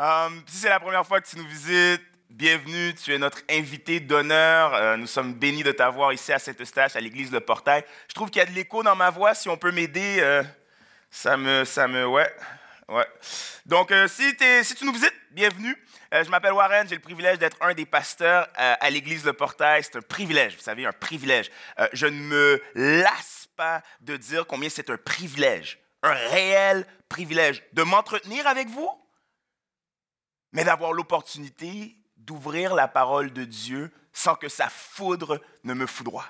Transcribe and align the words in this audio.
Um, 0.00 0.42
si 0.46 0.56
c'est 0.56 0.70
la 0.70 0.80
première 0.80 1.06
fois 1.06 1.20
que 1.20 1.28
tu 1.28 1.36
nous 1.36 1.46
visites, 1.46 2.00
bienvenue. 2.30 2.94
Tu 2.94 3.12
es 3.12 3.18
notre 3.18 3.42
invité 3.50 4.00
d'honneur. 4.00 4.72
Euh, 4.72 4.96
nous 4.96 5.06
sommes 5.06 5.34
bénis 5.34 5.62
de 5.62 5.72
t'avoir 5.72 6.14
ici 6.14 6.32
à 6.32 6.38
Saint-Eustache, 6.38 6.96
à 6.96 7.00
l'église 7.00 7.30
Le 7.30 7.40
Portail. 7.40 7.84
Je 8.08 8.14
trouve 8.14 8.30
qu'il 8.30 8.38
y 8.38 8.42
a 8.42 8.46
de 8.46 8.52
l'écho 8.52 8.82
dans 8.82 8.96
ma 8.96 9.10
voix. 9.10 9.34
Si 9.34 9.50
on 9.50 9.58
peut 9.58 9.72
m'aider, 9.72 10.20
euh, 10.20 10.42
ça 11.10 11.36
me. 11.36 11.66
Ça 11.66 11.86
me 11.86 12.06
ouais. 12.06 12.34
ouais. 12.88 13.06
Donc, 13.66 13.90
euh, 13.90 14.08
si, 14.08 14.34
si, 14.62 14.74
tu 14.74 14.86
nous 14.86 14.92
visites, 14.94 15.12
bienvenue. 15.32 15.76
je 16.10 16.30
m'appelle 16.30 16.54
Warren. 16.54 16.88
J'ai 16.88 16.94
le 16.94 17.02
privilège 17.02 17.38
d'être 17.38 17.58
un 17.60 17.74
des 17.74 17.84
pasteurs 17.84 18.48
à 18.54 18.88
l'église 18.88 19.26
Le 19.26 19.34
Portail. 19.34 19.84
C'est 19.84 19.96
un 19.96 20.00
privilège, 20.00 20.56
vous 20.56 20.62
savez, 20.62 20.86
un 20.86 20.92
privilège. 20.92 21.50
je 21.92 22.06
ne 22.06 22.18
me 22.18 22.62
lasse 22.74 23.48
pas 23.54 23.82
de 24.00 24.16
dire 24.16 24.46
combien 24.46 24.70
c'est 24.70 24.88
un 24.88 24.96
privilège, 24.96 25.78
un 26.02 26.14
réel 26.14 26.86
privilège 27.10 27.62
de 27.74 27.82
m'entretenir 27.82 28.46
avec 28.46 28.66
vous? 28.68 28.90
Mais 30.52 30.64
d'avoir 30.64 30.92
l'opportunité 30.92 31.96
d'ouvrir 32.16 32.74
la 32.74 32.88
parole 32.88 33.32
de 33.32 33.44
Dieu 33.44 33.90
sans 34.12 34.34
que 34.34 34.48
sa 34.48 34.68
foudre 34.68 35.40
ne 35.64 35.74
me 35.74 35.86
foudroie. 35.86 36.26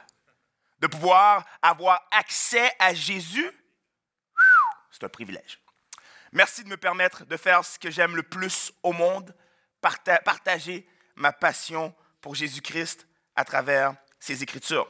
De 0.80 0.87
pouvoir 0.87 1.45
avoir 1.62 2.06
accès 2.11 2.73
à 2.78 2.95
Jésus, 2.95 3.51
c'est 4.91 5.05
un 5.05 5.09
privilège. 5.09 5.61
Merci 6.33 6.62
de 6.62 6.69
me 6.69 6.77
permettre 6.77 7.25
de 7.25 7.37
faire 7.37 7.64
ce 7.64 7.78
que 7.78 7.91
j'aime 7.91 8.16
le 8.16 8.23
plus 8.23 8.73
au 8.83 8.92
monde, 8.92 9.34
partager 9.80 10.87
ma 11.16 11.33
passion 11.33 11.95
pour 12.20 12.34
Jésus-Christ 12.34 13.06
à 13.34 13.45
travers 13.45 13.95
ses 14.20 14.42
Écritures. 14.42 14.89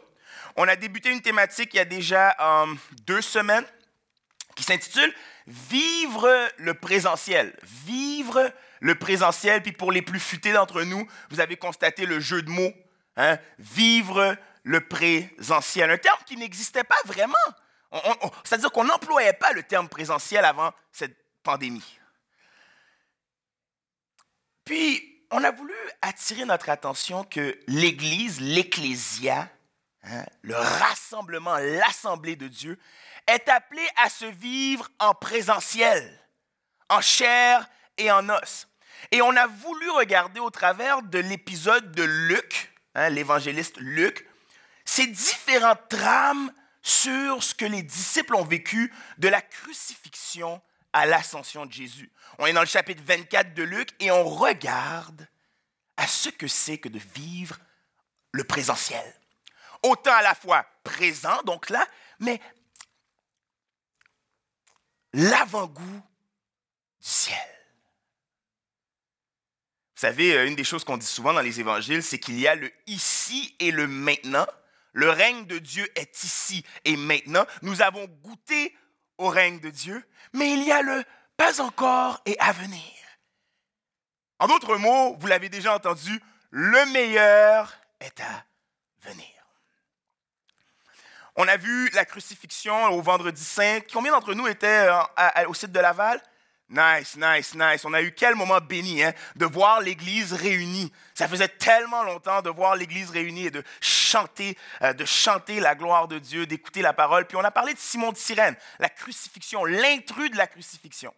On 0.57 0.69
a 0.69 0.77
débuté 0.77 1.11
une 1.11 1.23
thématique 1.23 1.75
il 1.75 1.79
y 1.79 1.81
a 1.81 1.85
déjà 1.85 2.37
euh, 2.41 2.75
deux 3.05 3.23
semaines 3.23 3.67
qui 4.55 4.65
s'intitule 4.65 5.13
Vivre 5.51 6.49
le 6.59 6.75
présentiel. 6.75 7.57
Vivre 7.85 8.53
le 8.79 8.95
présentiel. 8.95 9.63
Puis 9.63 9.73
pour 9.73 9.91
les 9.91 10.01
plus 10.03 10.21
futés 10.21 10.53
d'entre 10.53 10.83
nous, 10.83 11.07
vous 11.31 11.41
avez 11.41 11.57
constaté 11.57 12.07
le 12.07 12.21
jeu 12.21 12.43
de 12.43 12.51
mots. 12.51 12.73
Hein? 13.17 13.37
Vivre 13.59 14.37
le 14.63 14.81
présentiel. 14.81 15.91
Un 15.91 15.99
terme 15.99 16.21
qui 16.25 16.37
n'existait 16.37 16.85
pas 16.85 17.01
vraiment. 17.05 17.35
C'est-à-dire 18.45 18.71
qu'on 18.71 18.85
n'employait 18.85 19.33
pas 19.33 19.53
le 19.53 19.65
terme 19.65 19.89
présentiel 19.89 20.45
avant 20.45 20.73
cette 20.93 21.17
pandémie. 21.43 21.99
Puis, 24.65 25.25
on 25.33 25.43
a 25.43 25.51
voulu 25.51 25.75
attirer 26.01 26.45
notre 26.45 26.71
attention 26.71 27.25
que 27.25 27.59
l'Église, 27.67 28.41
l'Ecclésia, 28.41 29.51
hein, 30.05 30.25
le 30.43 30.55
rassemblement, 30.55 31.57
l'Assemblée 31.59 32.37
de 32.37 32.47
Dieu, 32.47 32.79
est 33.31 33.49
appelé 33.49 33.87
à 33.97 34.11
se 34.11 34.25
vivre 34.25 34.89
en 34.99 35.15
présentiel, 35.15 36.21
en 36.89 37.01
chair 37.01 37.69
et 37.97 38.11
en 38.11 38.29
os. 38.29 38.69
Et 39.13 39.23
on 39.23 39.35
a 39.37 39.47
voulu 39.47 39.89
regarder 39.91 40.41
au 40.41 40.51
travers 40.51 41.03
de 41.03 41.19
l'épisode 41.19 41.93
de 41.93 42.03
Luc, 42.03 42.73
hein, 42.95 43.09
l'évangéliste 43.09 43.79
Luc, 43.79 44.27
ces 44.85 45.07
différentes 45.07 45.89
trames 45.89 46.53
sur 46.83 47.43
ce 47.43 47.55
que 47.55 47.65
les 47.65 47.83
disciples 47.83 48.35
ont 48.35 48.45
vécu 48.45 48.93
de 49.19 49.29
la 49.29 49.41
crucifixion 49.41 50.61
à 50.93 51.07
l'ascension 51.07 51.67
de 51.67 51.73
Jésus. 51.73 52.11
On 52.39 52.47
est 52.47 52.53
dans 52.53 52.61
le 52.61 52.67
chapitre 52.67 53.03
24 53.05 53.55
de 53.55 53.63
Luc 53.63 53.91
et 54.01 54.11
on 54.11 54.25
regarde 54.25 55.29
à 55.97 56.07
ce 56.07 56.31
que 56.31 56.49
c'est 56.49 56.79
que 56.79 56.89
de 56.89 56.99
vivre 57.15 57.59
le 58.33 58.43
présentiel. 58.45 59.05
Autant 59.83 60.15
à 60.15 60.23
la 60.23 60.35
fois 60.35 60.67
présent, 60.83 61.41
donc 61.45 61.71
là, 61.71 61.87
mais 62.19 62.41
l'avant-goût 65.13 66.03
du 67.01 67.09
ciel. 67.09 67.37
Vous 69.95 70.07
savez, 70.07 70.35
euh, 70.35 70.47
une 70.47 70.57
des 70.57 70.65
choses 70.65 70.85
qu'on 70.85 70.97
dit 70.97 71.07
souvent 71.07 71.33
dans 71.33 71.41
les 71.41 71.61
évangiles, 71.61 72.03
c'est 72.03 72.19
qu'il 72.19 72.41
y 72.41 72.49
a 72.49 72.55
le 72.55 72.73
ici 72.87 73.55
et 73.59 73.71
le 73.71 73.87
maintenant. 73.87 74.47
Le 74.93 75.11
règne 75.11 75.45
de 75.47 75.59
Dieu 75.59 75.87
est 75.95 76.25
ici 76.25 76.65
et 76.85 76.97
maintenant. 76.97 77.45
Nous 77.63 77.83
avons 77.83 78.07
goûté 78.23 78.75
au 79.19 79.29
règne 79.29 79.61
de 79.61 79.71
Dieu, 79.71 80.03
mais 80.33 80.53
il 80.55 80.65
y 80.65 80.73
a 80.73 80.83
le 80.83 81.05
pas 81.37 81.61
encore 81.61 82.21
et 82.25 82.39
à 82.39 82.53
venir. 82.53 82.81
En 84.39 84.49
d'autres 84.49 84.77
mots, 84.77 85.17
vous 85.19 85.27
l'avez 85.27 85.51
déjà 85.51 85.75
entendu, 85.75 86.19
le 86.51 86.87
meilleur 86.93 87.79
est 88.01 88.21
à 88.21 88.47
venir. 89.03 89.40
On 91.37 91.47
a 91.47 91.57
vu 91.57 91.89
la 91.91 92.05
crucifixion 92.05 92.87
au 92.89 93.03
vendredi 93.03 93.43
saint. 93.43 93.79
Combien 93.93 94.13
d'entre 94.13 94.35
nous 94.35 94.47
étaient 94.47 94.89
euh, 94.89 95.47
au 95.47 95.55
site 95.55 95.73
de 95.73 95.81
Laval? 95.81 96.21
Nice, 96.69 97.17
nice, 97.17 97.55
nice. 97.57 97.85
On 97.85 97.93
a 97.95 98.01
eu 98.01 98.13
quel 98.13 98.37
moment 98.37 98.59
béni 98.61 99.03
hein, 99.03 99.13
de 99.35 99.45
voir 99.45 99.81
l'Église 99.81 100.33
réunie. 100.33 100.93
Ça 101.15 101.27
faisait 101.27 101.49
tellement 101.49 102.05
longtemps 102.05 102.43
de 102.43 102.51
voir 102.51 102.77
l'Église 102.77 103.11
réunie 103.11 103.47
et 103.47 103.51
de 103.51 103.65
chanter, 103.81 104.57
euh, 104.83 104.93
de 104.93 105.05
chanter 105.05 105.59
la 105.59 105.75
gloire 105.75 106.07
de 106.07 106.21
Dieu, 106.21 106.47
d'écouter 106.47 106.81
la 106.81 106.93
parole. 106.93 107.27
Puis 107.27 107.37
on 107.37 107.43
a 107.43 107.51
parlé 107.51 107.75
de 107.75 107.79
Simon 107.79 108.13
de 108.13 108.17
Cyrène, 108.17 108.55
la 108.79 108.89
crucifixion, 108.89 109.65
l'intrus 109.65 110.31
de 110.31 110.37
la 110.37 110.47
crucifixion. 110.47 111.13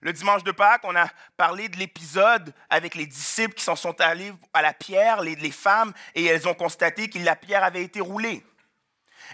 Le 0.00 0.12
dimanche 0.12 0.42
de 0.42 0.52
Pâques, 0.52 0.84
on 0.84 0.96
a 0.96 1.08
parlé 1.36 1.68
de 1.68 1.76
l'épisode 1.76 2.54
avec 2.70 2.94
les 2.94 3.06
disciples 3.06 3.54
qui 3.54 3.64
s'en 3.64 3.76
sont 3.76 4.00
allés 4.00 4.32
à 4.54 4.62
la 4.62 4.72
pierre, 4.72 5.20
les, 5.20 5.34
les 5.36 5.50
femmes, 5.50 5.92
et 6.14 6.24
elles 6.24 6.48
ont 6.48 6.54
constaté 6.54 7.08
que 7.08 7.18
la 7.18 7.36
pierre 7.36 7.64
avait 7.64 7.82
été 7.82 8.00
roulée. 8.00 8.42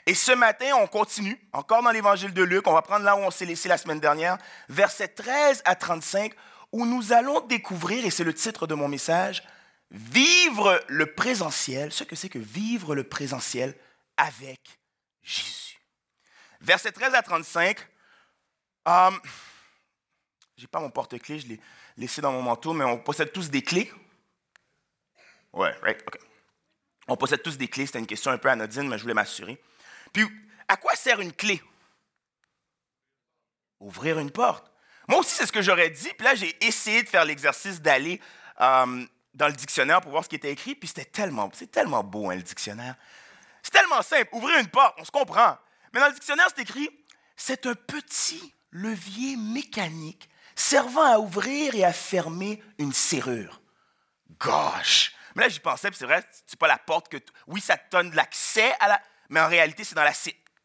Et 0.07 0.15
ce 0.15 0.33
matin, 0.33 0.73
on 0.79 0.87
continue, 0.87 1.39
encore 1.53 1.83
dans 1.83 1.91
l'évangile 1.91 2.33
de 2.33 2.43
Luc, 2.43 2.67
on 2.67 2.73
va 2.73 2.83
prendre 2.83 3.05
là 3.05 3.17
où 3.17 3.21
on 3.21 3.31
s'est 3.31 3.45
laissé 3.45 3.69
la 3.69 3.79
semaine 3.79 4.01
dernière, 4.01 4.39
versets 4.69 5.09
13 5.09 5.63
à 5.65 5.75
35, 5.75 6.33
où 6.73 6.87
nous 6.87 7.13
allons 7.13 7.41
découvrir, 7.41 8.05
et 8.05 8.11
c'est 8.11 8.25
le 8.25 8.35
titre 8.35 8.67
de 8.67 8.75
mon 8.75 8.89
message, 8.89 9.43
vivre 9.91 10.83
le 10.89 11.13
présentiel, 11.15 11.93
ce 11.93 12.05
que 12.05 12.17
c'est 12.17 12.29
que 12.29 12.39
vivre 12.39 12.95
le 12.95 13.05
présentiel 13.05 13.75
avec 14.17 14.61
Jésus. 15.23 15.81
Versets 16.61 16.93
13 16.93 17.15
à 17.15 17.23
35, 17.23 17.79
euh, 18.89 19.11
je 20.57 20.63
n'ai 20.63 20.69
pas 20.69 20.81
mon 20.81 20.91
porte-clés, 20.91 21.41
je 21.41 21.49
l'ai 21.49 21.61
laissé 21.97 22.21
dans 22.21 22.33
mon 22.33 22.43
manteau, 22.43 22.73
mais 22.73 22.85
on 22.85 22.99
possède 22.99 23.33
tous 23.33 23.51
des 23.51 23.63
clés. 23.63 23.93
Ouais, 25.53 25.75
right, 25.83 26.03
OK. 26.07 26.19
On 27.09 27.17
possède 27.17 27.43
tous 27.43 27.59
des 27.59 27.67
clés, 27.67 27.87
c'était 27.87 27.99
une 27.99 28.07
question 28.07 28.31
un 28.31 28.39
peu 28.39 28.49
anodine, 28.49 28.89
mais 28.89 28.97
je 28.97 29.03
voulais 29.03 29.15
m'assurer. 29.15 29.61
Puis, 30.13 30.27
à 30.69 30.77
quoi 30.77 30.95
sert 30.95 31.21
une 31.21 31.33
clé? 31.33 31.63
Ouvrir 33.81 34.19
une 34.19 34.31
porte. 34.31 34.71
Moi 35.09 35.19
aussi, 35.19 35.35
c'est 35.35 35.47
ce 35.47 35.53
que 35.53 35.63
j'aurais 35.63 35.91
dit. 35.91 36.13
Puis 36.17 36.25
là, 36.25 36.35
j'ai 36.35 36.57
essayé 36.65 37.03
de 37.03 37.09
faire 37.09 37.25
l'exercice 37.25 37.81
d'aller 37.81 38.21
euh, 38.61 39.05
dans 39.35 39.47
le 39.47 39.53
dictionnaire 39.53 40.01
pour 40.01 40.13
voir 40.13 40.25
ce 40.25 40.29
qui 40.29 40.37
était 40.37 40.53
écrit. 40.53 40.75
Puis 40.75 40.89
c'était 40.89 41.05
tellement, 41.05 41.51
c'est 41.53 41.71
tellement 41.71 42.05
beau, 42.05 42.31
hein, 42.31 42.37
le 42.37 42.43
dictionnaire. 42.43 42.95
C'est 43.63 43.73
tellement 43.73 44.03
simple. 44.03 44.29
Ouvrir 44.33 44.59
une 44.59 44.69
porte, 44.69 44.95
on 44.99 45.05
se 45.05 45.11
comprend. 45.11 45.57
Mais 45.93 46.01
dans 46.01 46.07
le 46.07 46.13
dictionnaire, 46.13 46.47
c'est 46.55 46.63
écrit 46.63 46.89
c'est 47.37 47.67
un 47.67 47.75
petit 47.75 48.55
levier 48.71 49.37
mécanique 49.37 50.29
servant 50.55 51.11
à 51.11 51.19
ouvrir 51.19 51.75
et 51.75 51.85
à 51.85 51.93
fermer 51.93 52.63
une 52.79 52.93
serrure. 52.93 53.63
Gosh! 54.39 55.15
Mais 55.35 55.45
là, 55.45 55.49
j'y 55.49 55.61
pensais, 55.61 55.89
puis 55.89 55.99
c'est 55.99 56.07
vrai, 56.07 56.25
c'est 56.47 56.59
pas 56.59 56.69
la 56.69 56.79
porte 56.79 57.09
que. 57.09 57.17
Oui, 57.47 57.61
ça 57.61 57.77
te 57.77 57.91
donne 57.91 58.15
l'accès 58.15 58.75
à 58.81 58.89
la 58.89 59.01
mais 59.31 59.41
en 59.41 59.49
réalité, 59.49 59.85
c'est 59.85 59.95
dans 59.95 60.05
la... 60.05 60.13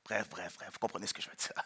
Bref, 0.04 0.28
bref, 0.30 0.54
bref, 0.58 0.70
vous 0.74 0.80
comprenez 0.80 1.08
ce 1.08 1.14
que 1.14 1.22
je 1.22 1.30
veux 1.30 1.36
dire. 1.36 1.64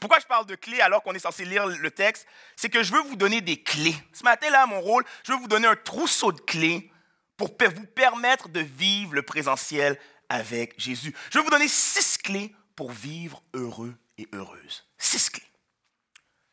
Pourquoi 0.00 0.18
je 0.18 0.26
parle 0.26 0.46
de 0.46 0.56
clés 0.56 0.80
alors 0.80 1.02
qu'on 1.02 1.14
est 1.14 1.20
censé 1.20 1.44
lire 1.44 1.66
le 1.66 1.90
texte? 1.90 2.26
C'est 2.56 2.68
que 2.68 2.82
je 2.82 2.92
veux 2.92 3.02
vous 3.02 3.16
donner 3.16 3.40
des 3.40 3.62
clés. 3.62 3.94
Ce 4.12 4.24
matin-là, 4.24 4.66
mon 4.66 4.80
rôle, 4.80 5.04
je 5.24 5.32
veux 5.32 5.38
vous 5.38 5.48
donner 5.48 5.68
un 5.68 5.76
trousseau 5.76 6.32
de 6.32 6.40
clés 6.40 6.90
pour 7.36 7.48
vous 7.48 7.86
permettre 7.86 8.48
de 8.48 8.60
vivre 8.60 9.14
le 9.14 9.22
présentiel 9.22 9.98
avec 10.28 10.78
Jésus. 10.78 11.14
Je 11.30 11.38
veux 11.38 11.44
vous 11.44 11.50
donner 11.50 11.68
six 11.68 12.18
clés 12.18 12.54
pour 12.74 12.90
vivre 12.90 13.42
heureux 13.54 13.94
et 14.18 14.28
heureuse. 14.32 14.84
Six 14.98 15.30
clés. 15.30 15.42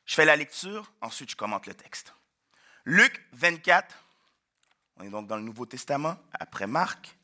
Je 0.05 0.15
fais 0.15 0.25
la 0.25 0.35
lecture, 0.35 0.91
ensuite 1.01 1.31
je 1.31 1.35
commente 1.35 1.65
le 1.65 1.73
texte. 1.73 2.13
Luc 2.85 3.23
24, 3.33 3.95
on 4.97 5.03
est 5.03 5.09
donc 5.09 5.27
dans 5.27 5.37
le 5.37 5.43
Nouveau 5.43 5.65
Testament, 5.65 6.17
après 6.39 6.67
Marc. 6.67 7.15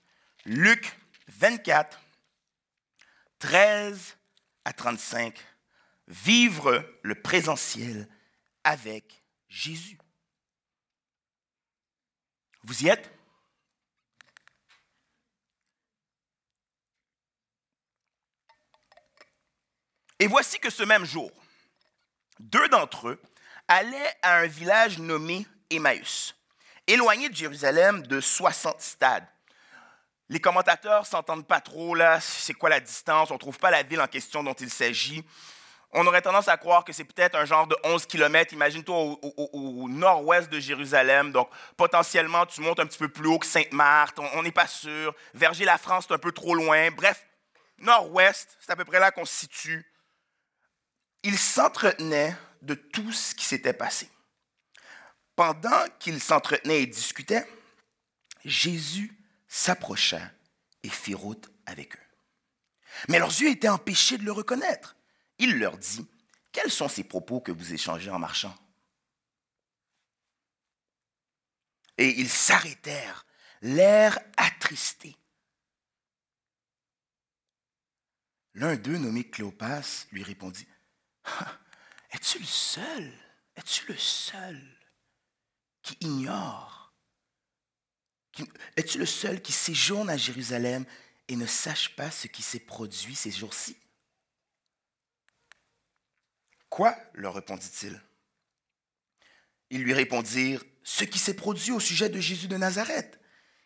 Luc 0.45 0.97
24, 1.27 1.99
13 3.45 4.17
à 4.65 4.73
35, 4.73 5.37
vivre 6.07 6.83
le 7.03 7.13
présentiel 7.13 8.09
avec 8.63 9.23
Jésus. 9.47 9.99
Vous 12.63 12.83
y 12.83 12.89
êtes? 12.89 13.07
Et 20.17 20.25
voici 20.25 20.57
que 20.59 20.71
ce 20.71 20.81
même 20.81 21.05
jour, 21.05 21.29
deux 22.39 22.67
d'entre 22.69 23.09
eux 23.09 23.21
allaient 23.67 24.17
à 24.23 24.39
un 24.39 24.47
village 24.47 24.97
nommé 24.97 25.45
Emmaüs, 25.69 26.35
éloigné 26.87 27.29
de 27.29 27.35
Jérusalem 27.35 28.07
de 28.07 28.19
60 28.19 28.81
stades 28.81 29.34
les 30.29 30.39
commentateurs 30.39 31.05
s'entendent 31.05 31.47
pas 31.47 31.61
trop 31.61 31.93
là, 31.93 32.19
c'est 32.19 32.53
quoi 32.53 32.69
la 32.69 32.79
distance, 32.79 33.29
on 33.29 33.35
ne 33.35 33.39
trouve 33.39 33.59
pas 33.59 33.69
la 33.71 33.83
ville 33.83 34.01
en 34.01 34.07
question 34.07 34.43
dont 34.43 34.53
il 34.53 34.69
s'agit. 34.69 35.23
on 35.91 36.05
aurait 36.07 36.21
tendance 36.21 36.47
à 36.47 36.57
croire 36.57 36.83
que 36.83 36.91
c'est 36.91 37.03
peut-être 37.03 37.35
un 37.35 37.45
genre 37.45 37.67
de 37.67 37.77
11 37.83 38.05
km. 38.07 38.53
Imagine-toi 38.53 38.97
au, 38.97 39.87
nord-ouest 39.87 40.49
de 40.49 40.59
Jérusalem. 40.59 41.31
Donc, 41.31 41.49
potentiellement, 41.77 42.45
tu 42.45 42.61
montes 42.61 42.79
un 42.79 42.85
petit 42.85 42.97
peu 42.97 43.07
plus 43.07 43.27
haut 43.27 43.39
que 43.39 43.45
Sainte-Marthe. 43.45 44.19
On 44.33 44.43
n'est 44.43 44.51
pas 44.51 44.67
sûr. 44.67 45.15
Verger-la-France, 45.35 46.05
c'est 46.07 46.13
un 46.13 46.17
peu 46.17 46.31
trop 46.31 46.53
loin. 46.53 46.89
Bref, 46.91 47.23
nord-ouest, 47.77 48.57
c'est 48.59 48.71
à 48.71 48.75
peu 48.75 48.83
près 48.83 48.99
là 48.99 49.11
qu'on 49.11 49.25
se 49.25 49.35
situe. 49.35 49.85
Il 51.23 51.37
s'entretenait 51.37 52.35
de 52.61 52.73
tout 52.73 53.11
ce 53.11 53.33
qui 53.33 53.45
s'était 53.45 53.73
passé. 53.73 54.09
Pendant 55.35 55.85
qu'ils 55.99 56.19
s'entretenaient 56.19 56.81
et 56.81 56.87
discutaient, 56.87 57.45
Jésus 58.43 59.15
s'approcha 59.47 60.21
et 60.83 60.89
fit 60.89 61.13
route 61.13 61.49
avec 61.65 61.95
eux. 61.95 62.05
Mais 63.09 63.19
leurs 63.19 63.29
yeux 63.41 63.49
étaient 63.49 63.69
empêchés 63.69 64.17
de 64.17 64.23
le 64.23 64.31
reconnaître. 64.31 64.95
Il 65.37 65.59
leur 65.59 65.77
dit, 65.77 66.07
Quels 66.51 66.71
sont 66.71 66.87
ces 66.87 67.03
propos 67.03 67.41
que 67.41 67.51
vous 67.51 67.73
échangez 67.73 68.09
en 68.09 68.19
marchant? 68.19 68.55
Et 71.97 72.19
ils 72.19 72.29
s'arrêtèrent, 72.29 73.25
l'air 73.61 74.19
attristé. 74.37 75.15
L'un 78.53 78.75
d'eux, 78.75 78.97
nommé 78.97 79.29
Cléopas, 79.29 80.05
lui 80.11 80.23
répondit, 80.23 80.67
ah, 81.25 81.57
Es-tu 82.11 82.39
le 82.39 82.45
seul 82.45 83.13
Es-tu 83.55 83.85
le 83.87 83.97
seul 83.97 84.61
qui 85.81 85.97
ignore 86.01 86.84
Es-tu 88.75 88.97
le 88.97 89.05
seul 89.05 89.41
qui 89.41 89.51
séjourne 89.51 90.09
à 90.09 90.17
Jérusalem 90.17 90.85
et 91.27 91.35
ne 91.35 91.45
sache 91.45 91.95
pas 91.95 92.11
ce 92.11 92.27
qui 92.27 92.41
s'est 92.41 92.59
produit 92.59 93.15
ces 93.15 93.31
jours-ci? 93.31 93.77
Quoi? 96.69 96.95
leur 97.13 97.35
répondit-il. 97.35 98.01
Ils 99.69 99.83
lui 99.83 99.93
répondirent 99.93 100.63
Ce 100.83 101.03
qui 101.03 101.19
s'est 101.19 101.35
produit 101.35 101.71
au 101.71 101.79
sujet 101.79 102.09
de 102.09 102.19
Jésus 102.19 102.47
de 102.47 102.57
Nazareth, 102.57 103.19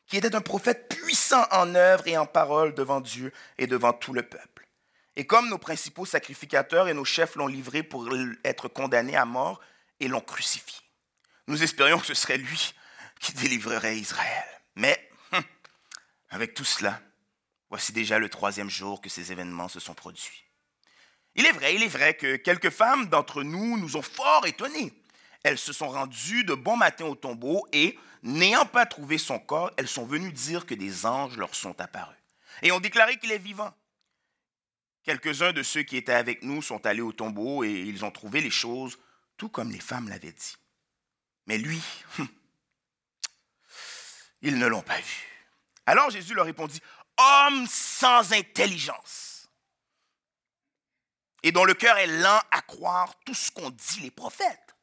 qui 0.05 0.17
était 0.17 0.35
un 0.35 0.41
prophète 0.41 0.89
puissant 0.89 1.45
en 1.51 1.75
œuvre 1.75 2.07
et 2.07 2.17
en 2.17 2.25
parole 2.25 2.73
devant 2.73 3.01
Dieu 3.01 3.33
et 3.57 3.67
devant 3.67 3.93
tout 3.93 4.13
le 4.13 4.23
peuple. 4.23 4.67
Et 5.15 5.25
comme 5.25 5.49
nos 5.49 5.57
principaux 5.57 6.05
sacrificateurs 6.05 6.87
et 6.87 6.93
nos 6.93 7.03
chefs 7.03 7.35
l'ont 7.35 7.47
livré 7.47 7.83
pour 7.83 8.07
être 8.43 8.67
condamné 8.67 9.15
à 9.15 9.25
mort 9.25 9.59
et 9.99 10.07
l'ont 10.07 10.21
crucifié, 10.21 10.79
nous 11.47 11.61
espérions 11.61 11.99
que 11.99 12.05
ce 12.05 12.13
serait 12.13 12.37
lui 12.37 12.73
qui 13.19 13.33
délivrerait 13.33 13.97
Israël. 13.97 14.58
Mais, 14.79 15.11
hum, 15.33 15.43
avec 16.29 16.53
tout 16.53 16.63
cela, 16.63 17.01
voici 17.69 17.91
déjà 17.91 18.17
le 18.17 18.29
troisième 18.29 18.69
jour 18.69 19.01
que 19.01 19.09
ces 19.09 19.33
événements 19.33 19.67
se 19.67 19.81
sont 19.81 19.93
produits. 19.93 20.45
Il 21.35 21.45
est 21.45 21.51
vrai, 21.51 21.75
il 21.75 21.83
est 21.83 21.89
vrai 21.89 22.15
que 22.15 22.37
quelques 22.37 22.69
femmes 22.69 23.07
d'entre 23.07 23.43
nous 23.43 23.77
nous 23.77 23.97
ont 23.97 24.01
fort 24.01 24.47
étonnés. 24.47 24.93
Elles 25.43 25.57
se 25.57 25.73
sont 25.73 25.89
rendues 25.89 26.45
de 26.45 26.53
bon 26.53 26.77
matin 26.77 27.05
au 27.05 27.15
tombeau 27.15 27.67
et, 27.73 27.99
n'ayant 28.23 28.65
pas 28.65 28.85
trouvé 28.85 29.17
son 29.17 29.37
corps, 29.37 29.71
elles 29.75 29.87
sont 29.89 30.05
venues 30.05 30.31
dire 30.31 30.65
que 30.65 30.75
des 30.75 31.05
anges 31.05 31.37
leur 31.37 31.55
sont 31.55 31.79
apparus 31.81 32.17
et 32.61 32.71
ont 32.71 32.79
déclaré 32.79 33.17
qu'il 33.17 33.33
est 33.33 33.37
vivant. 33.37 33.73
Quelques-uns 35.03 35.51
de 35.51 35.63
ceux 35.63 35.83
qui 35.83 35.97
étaient 35.97 36.13
avec 36.13 36.41
nous 36.43 36.61
sont 36.61 36.85
allés 36.85 37.01
au 37.01 37.11
tombeau 37.11 37.65
et 37.65 37.71
ils 37.71 38.05
ont 38.05 38.11
trouvé 38.11 38.39
les 38.39 38.49
choses 38.49 38.97
tout 39.35 39.49
comme 39.49 39.71
les 39.71 39.79
femmes 39.79 40.07
l'avaient 40.07 40.31
dit. 40.31 40.55
Mais 41.47 41.57
lui, 41.57 41.81
hum, 42.19 42.27
ils 44.41 44.57
ne 44.57 44.67
l'ont 44.67 44.81
pas 44.81 44.99
vu. 44.99 45.27
Alors 45.85 46.09
Jésus 46.09 46.33
leur 46.33 46.45
répondit, 46.45 46.81
Homme 47.17 47.67
sans 47.67 48.31
intelligence 48.33 49.29
et 51.43 51.51
dont 51.51 51.65
le 51.65 51.73
cœur 51.73 51.97
est 51.97 52.07
lent 52.07 52.41
à 52.51 52.61
croire 52.61 53.13
tout 53.25 53.33
ce 53.33 53.51
qu'ont 53.51 53.69
dit 53.69 54.01
les 54.01 54.11
prophètes. 54.11 54.75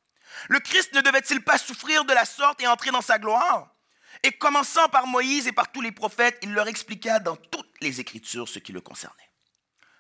Le 0.48 0.60
Christ 0.60 0.92
ne 0.94 1.00
devait-il 1.00 1.42
pas 1.42 1.58
souffrir 1.58 2.04
de 2.04 2.12
la 2.12 2.24
sorte 2.24 2.62
et 2.62 2.66
entrer 2.66 2.90
dans 2.90 3.02
sa 3.02 3.18
gloire? 3.18 3.74
Et 4.22 4.32
commençant 4.32 4.88
par 4.88 5.06
Moïse 5.06 5.46
et 5.46 5.52
par 5.52 5.70
tous 5.70 5.80
les 5.80 5.92
prophètes, 5.92 6.38
il 6.42 6.52
leur 6.52 6.68
expliqua 6.68 7.18
dans 7.18 7.36
toutes 7.36 7.74
les 7.80 8.00
Écritures 8.00 8.48
ce 8.48 8.58
qui 8.58 8.72
le 8.72 8.80
concernait. 8.80 9.30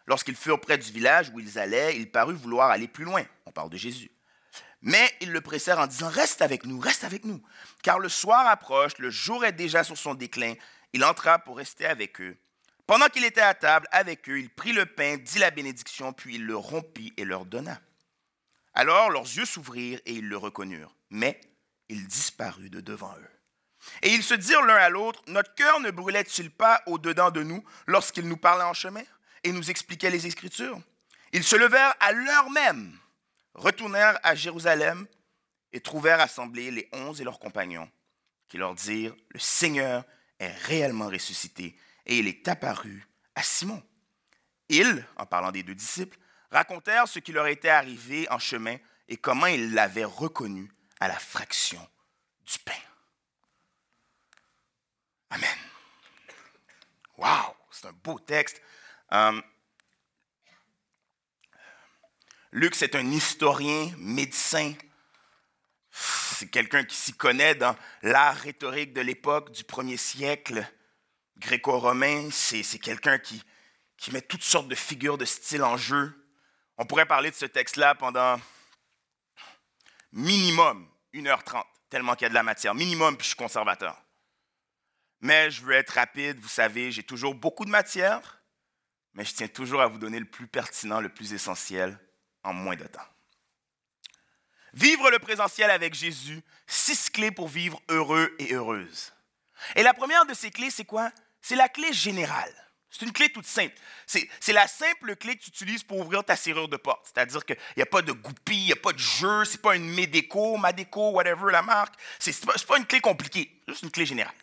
Lorsqu'ils 0.06 0.36
furent 0.36 0.60
près 0.60 0.78
du 0.78 0.90
village 0.90 1.30
où 1.34 1.40
ils 1.40 1.58
allaient, 1.58 1.96
il 1.96 2.10
parut 2.10 2.34
vouloir 2.34 2.70
aller 2.70 2.88
plus 2.88 3.04
loin. 3.04 3.24
On 3.44 3.52
parle 3.52 3.70
de 3.70 3.76
Jésus. 3.76 4.10
Mais 4.82 5.10
ils 5.20 5.32
le 5.32 5.40
pressèrent 5.40 5.78
en 5.78 5.86
disant, 5.86 6.08
Reste 6.08 6.42
avec 6.42 6.64
nous, 6.64 6.78
reste 6.78 7.04
avec 7.04 7.24
nous. 7.24 7.42
Car 7.82 7.98
le 7.98 8.08
soir 8.08 8.46
approche, 8.46 8.98
le 8.98 9.10
jour 9.10 9.44
est 9.44 9.52
déjà 9.52 9.84
sur 9.84 9.96
son 9.96 10.14
déclin. 10.14 10.54
Il 10.92 11.04
entra 11.04 11.38
pour 11.38 11.56
rester 11.56 11.86
avec 11.86 12.20
eux. 12.20 12.36
Pendant 12.86 13.08
qu'il 13.08 13.24
était 13.24 13.40
à 13.40 13.54
table 13.54 13.88
avec 13.90 14.28
eux, 14.28 14.38
il 14.38 14.48
prit 14.48 14.72
le 14.72 14.86
pain, 14.86 15.16
dit 15.16 15.40
la 15.40 15.50
bénédiction, 15.50 16.12
puis 16.12 16.36
il 16.36 16.46
le 16.46 16.56
rompit 16.56 17.12
et 17.16 17.24
leur 17.24 17.44
donna. 17.44 17.80
Alors 18.74 19.10
leurs 19.10 19.24
yeux 19.24 19.44
s'ouvrirent 19.44 20.00
et 20.06 20.12
ils 20.12 20.28
le 20.28 20.36
reconnurent, 20.36 20.94
mais 21.10 21.40
il 21.88 22.06
disparut 22.06 22.70
de 22.70 22.80
devant 22.80 23.14
eux. 23.18 23.30
Et 24.02 24.12
ils 24.12 24.22
se 24.22 24.34
dirent 24.34 24.62
l'un 24.62 24.76
à 24.76 24.88
l'autre, 24.88 25.22
Notre 25.26 25.54
cœur 25.54 25.80
ne 25.80 25.90
brûlait-il 25.90 26.50
pas 26.50 26.82
au-dedans 26.86 27.30
de 27.30 27.42
nous 27.42 27.64
lorsqu'il 27.86 28.28
nous 28.28 28.36
parlait 28.36 28.64
en 28.64 28.74
chemin 28.74 29.02
et 29.44 29.52
nous 29.52 29.70
expliquait 29.70 30.10
les 30.10 30.26
Écritures? 30.26 30.80
Ils 31.32 31.44
se 31.44 31.56
levèrent 31.56 31.94
à 32.00 32.12
l'heure 32.12 32.50
même, 32.50 32.96
retournèrent 33.56 34.18
à 34.22 34.34
Jérusalem 34.34 35.06
et 35.72 35.80
trouvèrent 35.80 36.20
assemblés 36.20 36.70
les 36.70 36.88
onze 36.92 37.20
et 37.20 37.24
leurs 37.24 37.40
compagnons, 37.40 37.90
qui 38.48 38.58
leur 38.58 38.74
dirent, 38.74 39.16
Le 39.30 39.40
Seigneur 39.40 40.04
est 40.38 40.52
réellement 40.52 41.08
ressuscité 41.08 41.76
et 42.04 42.18
il 42.18 42.28
est 42.28 42.46
apparu 42.46 43.06
à 43.34 43.42
Simon. 43.42 43.82
Ils, 44.68 45.04
en 45.16 45.26
parlant 45.26 45.52
des 45.52 45.62
deux 45.62 45.74
disciples, 45.74 46.18
racontèrent 46.50 47.08
ce 47.08 47.18
qui 47.18 47.32
leur 47.32 47.46
était 47.46 47.68
arrivé 47.68 48.28
en 48.30 48.38
chemin 48.38 48.76
et 49.08 49.16
comment 49.16 49.46
ils 49.46 49.74
l'avaient 49.74 50.04
reconnu 50.04 50.70
à 51.00 51.08
la 51.08 51.18
fraction 51.18 51.86
du 52.44 52.58
pain. 52.60 52.72
Amen. 55.30 55.58
Wow, 57.18 57.56
c'est 57.70 57.86
un 57.86 57.92
beau 57.92 58.18
texte. 58.18 58.60
Euh, 59.12 59.40
Luc, 62.56 62.74
c'est 62.74 62.94
un 62.94 63.10
historien, 63.10 63.92
médecin. 63.98 64.72
C'est 65.90 66.50
quelqu'un 66.50 66.84
qui 66.84 66.96
s'y 66.96 67.12
connaît 67.12 67.54
dans 67.54 67.76
l'art 68.00 68.34
rhétorique 68.34 68.94
de 68.94 69.02
l'époque 69.02 69.50
du 69.50 69.62
premier 69.62 69.98
siècle 69.98 70.66
gréco-romain, 71.36 72.30
c'est 72.30 72.78
quelqu'un 72.78 73.18
qui, 73.18 73.42
met 74.10 74.22
toutes 74.22 74.42
sortes 74.42 74.68
de 74.68 74.74
figures 74.74 75.18
de 75.18 75.26
style 75.26 75.62
en 75.62 75.76
jeu. 75.76 76.26
On 76.78 76.86
pourrait 76.86 77.04
parler 77.04 77.30
de 77.30 77.36
ce 77.36 77.44
texte-là 77.44 77.94
pendant 77.94 78.40
minimum 80.12 80.88
1h30, 81.12 81.62
tellement 81.90 82.14
qu'il 82.14 82.24
y 82.24 82.26
a 82.26 82.30
de 82.30 82.34
la 82.34 82.42
matière. 82.42 82.74
Minimum, 82.74 83.18
puis 83.18 83.24
je 83.24 83.28
suis 83.28 83.36
conservateur. 83.36 84.02
Mais 85.20 85.50
je 85.50 85.60
veux 85.60 85.74
être 85.74 85.90
rapide, 85.90 86.38
vous 86.38 86.48
savez, 86.48 86.90
j'ai 86.90 87.02
toujours 87.02 87.34
beaucoup 87.34 87.66
de 87.66 87.70
matière, 87.70 88.40
mais 89.12 89.26
je 89.26 89.34
tiens 89.34 89.48
toujours 89.48 89.82
à 89.82 89.88
vous 89.88 89.98
donner 89.98 90.20
le 90.20 90.30
plus 90.30 90.46
pertinent, 90.46 91.02
le 91.02 91.10
plus 91.10 91.34
essentiel 91.34 92.00
en 92.46 92.52
moins 92.52 92.76
de 92.76 92.86
temps. 92.86 93.06
Vivre 94.72 95.10
le 95.10 95.18
présentiel 95.18 95.70
avec 95.70 95.94
Jésus, 95.94 96.42
six 96.66 97.10
clés 97.10 97.30
pour 97.30 97.48
vivre 97.48 97.80
heureux 97.88 98.34
et 98.38 98.54
heureuse. 98.54 99.12
Et 99.74 99.82
la 99.82 99.94
première 99.94 100.26
de 100.26 100.34
ces 100.34 100.50
clés, 100.50 100.70
c'est 100.70 100.84
quoi? 100.84 101.10
C'est 101.40 101.56
la 101.56 101.68
clé 101.68 101.92
générale. 101.92 102.52
C'est 102.90 103.04
une 103.04 103.12
clé 103.12 103.30
toute 103.30 103.46
simple. 103.46 103.74
C'est 104.06 104.52
la 104.52 104.68
simple 104.68 105.16
clé 105.16 105.36
que 105.36 105.42
tu 105.42 105.50
utilises 105.50 105.82
pour 105.82 105.98
ouvrir 105.98 106.24
ta 106.24 106.36
serrure 106.36 106.68
de 106.68 106.76
porte. 106.76 107.06
C'est-à-dire 107.06 107.44
qu'il 107.44 107.56
n'y 107.76 107.82
a 107.82 107.86
pas 107.86 108.02
de 108.02 108.12
goupille, 108.12 108.58
il 108.58 108.66
n'y 108.66 108.72
a 108.72 108.76
pas 108.76 108.92
de 108.92 108.98
jeu, 108.98 109.44
ce 109.44 109.52
n'est 109.52 109.62
pas 109.62 109.76
une 109.76 109.88
Medeco, 109.88 110.56
Madeco, 110.56 111.10
whatever 111.10 111.52
la 111.52 111.62
marque. 111.62 111.94
Ce 112.18 112.30
n'est 112.30 112.64
pas, 112.66 112.78
une 112.78 112.86
clé 112.86 113.00
compliquée, 113.00 113.62
juste 113.68 113.82
une 113.82 113.90
clé 113.90 114.06
générale. 114.06 114.34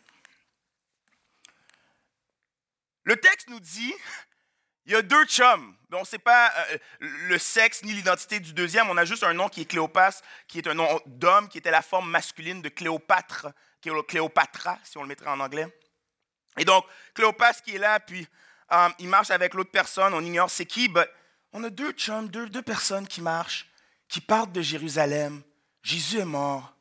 Le 3.04 3.16
texte 3.18 3.50
nous 3.50 3.60
dit 3.60 3.94
il 4.86 4.92
y 4.92 4.96
a 4.96 5.02
deux 5.02 5.26
chums. 5.26 5.76
On 5.92 6.00
ne 6.00 6.06
sait 6.06 6.20
pas 6.20 6.52
euh, 6.72 6.78
le 7.00 7.38
sexe 7.38 7.84
ni 7.84 7.94
l'identité 7.94 8.40
du 8.40 8.54
deuxième. 8.54 8.90
On 8.90 8.98
a 8.98 9.06
juste 9.06 9.24
un 9.24 9.34
nom 9.34 9.48
qui 9.48 9.62
est 9.62 9.66
Cléopas, 9.66 10.22
qui 10.48 10.58
est 10.58 10.68
un 10.68 10.74
nom 10.74 11.00
d'homme, 11.06 11.48
qui 11.48 11.58
était 11.60 11.72
la 11.72 11.82
forme 11.82 12.10
masculine 12.10 12.62
de 12.62 12.70
Cléopâtre, 12.70 13.48
Cléopatra, 13.82 14.80
si 14.84 14.98
on 14.98 15.04
le 15.04 15.08
mettrait 15.08 15.30
en 15.30 15.40
anglais. 15.40 15.68
Et 16.58 16.66
donc, 16.66 16.86
Cléopas 17.14 17.54
qui 17.64 17.76
est 17.76 17.80
là, 17.80 18.00
puis 18.00 18.28
um, 18.70 18.94
il 19.00 19.08
marche 19.08 19.30
avec 19.32 19.54
l'autre 19.54 19.72
personne, 19.72 20.14
on 20.14 20.22
ignore 20.22 20.50
c'est 20.50 20.66
qui, 20.66 20.90
mais 20.90 21.08
on 21.52 21.64
a 21.64 21.70
deux 21.70 21.92
chums, 21.92 22.28
deux, 22.30 22.50
deux 22.50 22.62
personnes 22.62 23.08
qui 23.08 23.22
marchent, 23.22 23.70
qui 24.08 24.22
partent 24.22 24.52
de 24.52 24.62
Jérusalem. 24.62 25.44
Jésus 25.84 26.20
est 26.20 26.26
mort. 26.26 26.76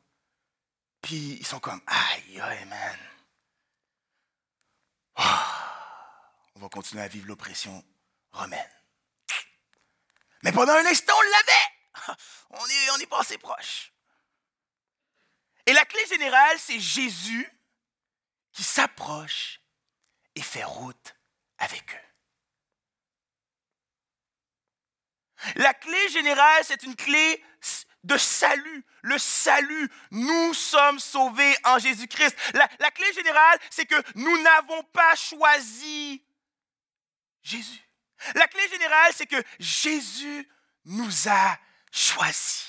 Puis 1.01 1.37
ils 1.39 1.45
sont 1.45 1.59
comme, 1.59 1.81
aïe, 1.85 2.39
aïe, 2.39 2.65
man. 2.65 2.97
on 6.55 6.59
va 6.61 6.69
continuer 6.69 7.03
à 7.03 7.07
vivre 7.07 7.27
l'oppression 7.27 7.83
romaine. 8.33 8.69
Mais 10.43 10.51
pendant 10.51 10.73
un 10.73 10.85
instant, 10.85 11.13
on 11.17 11.21
l'avait. 11.21 12.17
On 12.55 12.67
est, 12.67 12.89
on 12.91 12.97
est 12.99 13.37
proche. 13.39 13.91
Et 15.65 15.73
la 15.73 15.85
clé 15.85 16.05
générale, 16.07 16.59
c'est 16.59 16.79
Jésus 16.79 17.49
qui 18.51 18.61
s'approche 18.61 19.59
et 20.35 20.41
fait 20.41 20.63
route 20.63 21.15
avec 21.57 21.83
eux. 21.95 22.13
La 25.55 25.73
clé 25.73 26.09
générale, 26.09 26.63
c'est 26.63 26.83
une 26.83 26.95
clé 26.95 27.43
de 28.03 28.17
salut. 28.17 28.85
Le 29.01 29.17
salut, 29.17 29.89
nous 30.11 30.53
sommes 30.53 30.99
sauvés 30.99 31.55
en 31.65 31.79
Jésus-Christ. 31.79 32.35
La, 32.53 32.91
clé 32.91 33.11
générale, 33.13 33.59
c'est 33.69 33.85
que 33.85 34.01
nous 34.15 34.41
n'avons 34.41 34.83
pas 34.85 35.15
choisi 35.15 36.23
Jésus. 37.41 37.82
La 38.35 38.47
clé 38.47 38.61
générale, 38.69 39.11
c'est 39.15 39.25
que 39.25 39.41
Jésus 39.59 40.49
nous 40.85 41.27
a 41.27 41.57
choisis. 41.91 42.67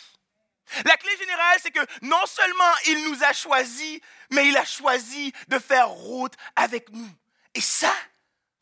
La 0.84 0.96
clé 0.96 1.10
générale, 1.18 1.58
c'est 1.62 1.70
que 1.70 1.86
non 2.02 2.26
seulement 2.26 2.72
il 2.86 3.04
nous 3.04 3.22
a 3.22 3.32
choisis, 3.32 4.00
mais 4.30 4.48
il 4.48 4.56
a 4.56 4.64
choisi 4.64 5.32
de 5.48 5.58
faire 5.58 5.88
route 5.88 6.34
avec 6.56 6.90
nous. 6.90 7.10
Et 7.54 7.60
ça, 7.60 7.94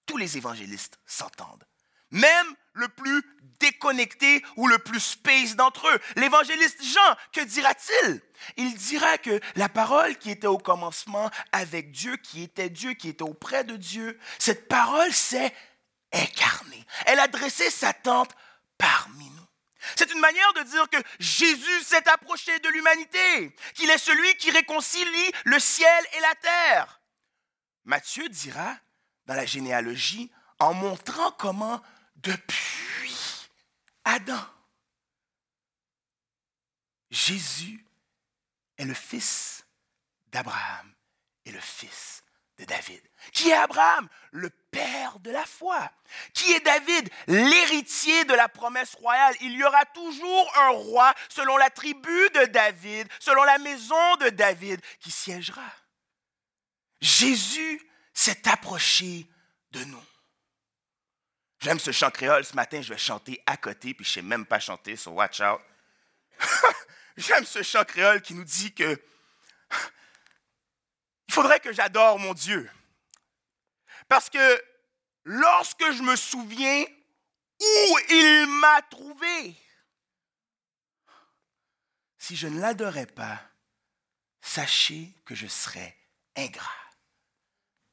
tous 0.07 0.17
les 0.17 0.37
évangélistes 0.37 0.99
s'entendent. 1.07 1.65
Même 2.11 2.55
le 2.75 2.89
plus 2.89 3.23
déconnecté 3.59 4.45
ou 4.57 4.67
le 4.67 4.79
plus 4.79 5.01
space 5.01 5.57
d'entre 5.57 5.89
eux. 5.89 5.99
L'évangéliste 6.17 6.83
Jean, 6.83 7.17
que 7.33 7.41
dira-t-il? 7.41 8.21
Il 8.57 8.75
dira 8.75 9.19
que 9.19 9.41
la 9.55 9.69
parole 9.69 10.17
qui 10.19 10.31
était 10.31 10.49
au 10.49 10.59
commencement 10.59 11.31
avec 11.53 11.93
Dieu, 11.93 12.17
qui 12.17 12.43
était 12.43 12.71
Dieu, 12.71 12.95
qui 12.95 13.09
était 13.09 13.23
auprès 13.23 13.65
de 13.65 13.77
Dieu, 13.77 14.19
cette 14.39 14.69
parole 14.69 15.13
s'est 15.13 15.55
incarnée. 16.13 16.85
Elle 17.07 17.19
a 17.19 17.29
dressé 17.29 17.71
sa 17.71 17.93
tente 17.93 18.33
parmi 18.79 19.29
nous. 19.31 19.47
C'est 19.97 20.13
une 20.13 20.21
manière 20.21 20.53
de 20.55 20.63
dire 20.63 20.89
que 20.89 21.03
Jésus 21.19 21.83
s'est 21.83 22.09
approché 22.09 22.57
de 22.61 22.69
l'humanité, 22.69 23.55
qu'il 23.75 23.91
est 23.91 23.99
celui 23.99 24.35
qui 24.37 24.51
réconcilie 24.51 25.33
le 25.45 25.59
ciel 25.59 26.07
et 26.17 26.21
la 26.21 26.35
terre. 26.37 27.01
Matthieu 27.85 28.29
dira 28.29 28.77
dans 29.27 29.35
la 29.35 29.47
généalogie 29.47 30.31
en 30.59 30.75
montrant 30.75 31.33
comment 31.33 31.83
depuis 32.17 33.49
Adam, 34.05 34.45
Jésus 37.11 37.85
est 38.79 38.85
le 38.85 38.95
fils 38.95 39.67
d'Abraham 40.29 40.95
et 41.45 41.53
le 41.53 41.61
fils 41.61 42.22
de 42.59 42.65
David. 42.65 43.03
Qui 43.33 43.51
est 43.51 43.55
Abraham 43.55 44.09
Le 44.31 44.51
père 44.71 45.19
de 45.21 45.31
la 45.31 45.45
foi. 45.45 45.91
Qui 46.35 46.53
est 46.53 46.61
David 46.61 47.09
L'héritier 47.27 48.25
de 48.25 48.35
la 48.35 48.49
promesse 48.49 48.95
royale. 48.95 49.35
Il 49.41 49.53
y 49.53 49.65
aura 49.65 49.85
toujours 49.87 50.53
un 50.59 50.71
roi 50.71 51.15
selon 51.29 51.57
la 51.57 51.71
tribu 51.71 52.31
de 52.35 52.47
David, 52.47 53.09
selon 53.21 53.43
la 53.45 53.59
maison 53.59 54.17
de 54.17 54.29
David, 54.31 54.81
qui 55.01 55.11
siégera. 55.11 55.73
Jésus 57.01 57.81
s'est 58.13 58.49
approché 58.49 59.27
de 59.73 59.85
nous. 59.85 60.05
J'aime 61.61 61.79
ce 61.79 61.93
chant 61.93 62.11
créole. 62.11 62.45
Ce 62.45 62.55
matin, 62.55 62.83
je 62.83 62.93
vais 62.93 62.99
chanter 62.99 63.41
à 63.47 63.57
côté, 63.57 63.95
puis 63.95 64.05
je 64.05 64.11
ne 64.11 64.15
sais 64.15 64.23
même 64.23 64.47
pas 64.47 64.59
chanter, 64.59 64.97
so 64.97 65.13
watch 65.13 65.41
out. 65.41 65.61
J'aime 67.17 67.45
ce 67.45 67.63
chant 67.63 67.85
créole 67.85 68.21
qui 68.21 68.35
nous 68.35 68.45
dit 68.45 68.75
que 68.75 69.01
il 71.33 71.35
faudrait 71.35 71.61
que 71.61 71.73
j'adore 71.73 72.19
mon 72.19 72.35
Dieu. 72.35 72.71
Parce 74.07 74.29
que 74.29 74.65
lorsque 75.25 75.91
je 75.93 76.03
me 76.03 76.15
souviens 76.15 76.85
où 77.59 77.99
il 78.11 78.47
m'a 78.49 78.83
trouvé, 78.83 79.57
si 82.19 82.37
je 82.37 82.49
ne 82.49 82.61
l'adorais 82.61 83.07
pas, 83.07 83.41
sachez 84.43 85.09
que 85.25 85.35
je 85.35 85.47
serais 85.47 85.97
ingrat. 86.37 86.69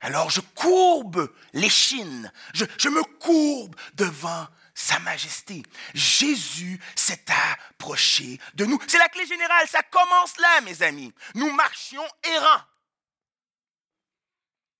Alors 0.01 0.29
je 0.29 0.41
courbe 0.41 1.33
l'échine, 1.53 2.33
je, 2.53 2.65
je 2.77 2.89
me 2.89 3.03
courbe 3.19 3.73
devant 3.93 4.49
sa 4.75 4.99
majesté. 4.99 5.63
Jésus 5.93 6.77
s'est 6.93 7.23
approché 7.53 8.37
de 8.55 8.65
nous. 8.65 8.79
C'est 8.85 8.97
la 8.97 9.07
clé 9.07 9.25
générale, 9.25 9.65
ça 9.69 9.81
commence 9.83 10.35
là, 10.39 10.59
mes 10.59 10.81
amis. 10.81 11.13
Nous 11.35 11.53
marchions 11.53 12.05
errants. 12.23 12.65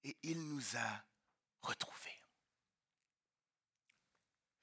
Et 0.04 0.18
il 0.24 0.48
nous 0.48 0.78
a 0.78 1.04
retrouvés. 1.62 1.96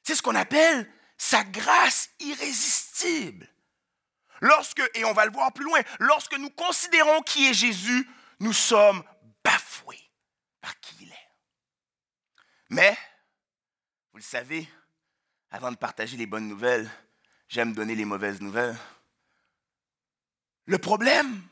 C'est 0.03 0.15
ce 0.15 0.23
qu'on 0.23 0.35
appelle 0.35 0.91
sa 1.19 1.45
grâce 1.45 2.11
irrésistible. 2.21 3.49
Lorsque, 4.41 4.83
et 4.95 5.05
on 5.05 5.13
va 5.13 5.27
le 5.27 5.33
voir 5.33 5.53
plus 5.53 5.65
loin, 5.65 5.81
lorsque 5.99 6.37
nous 6.39 6.51
considérons 6.51 7.23
qui 7.23 7.47
est 7.49 7.55
Jésus, 7.55 8.09
nous 8.39 8.53
sommes 8.53 9.03
bafoués 9.43 10.07
qui 10.81 10.97
il 11.03 11.11
est. 11.11 11.29
Mais, 12.71 12.97
vous 14.13 14.19
le 14.19 14.23
savez, 14.23 14.69
avant 15.51 15.71
de 15.71 15.77
partager 15.77 16.17
les 16.17 16.27
bonnes 16.27 16.49
nouvelles, 16.49 16.91
j'aime 17.49 17.73
donner 17.73 17.95
les 17.95 18.05
mauvaises 18.05 18.41
nouvelles. 18.41 18.77
Le 20.65 20.79
problème, 20.79 21.47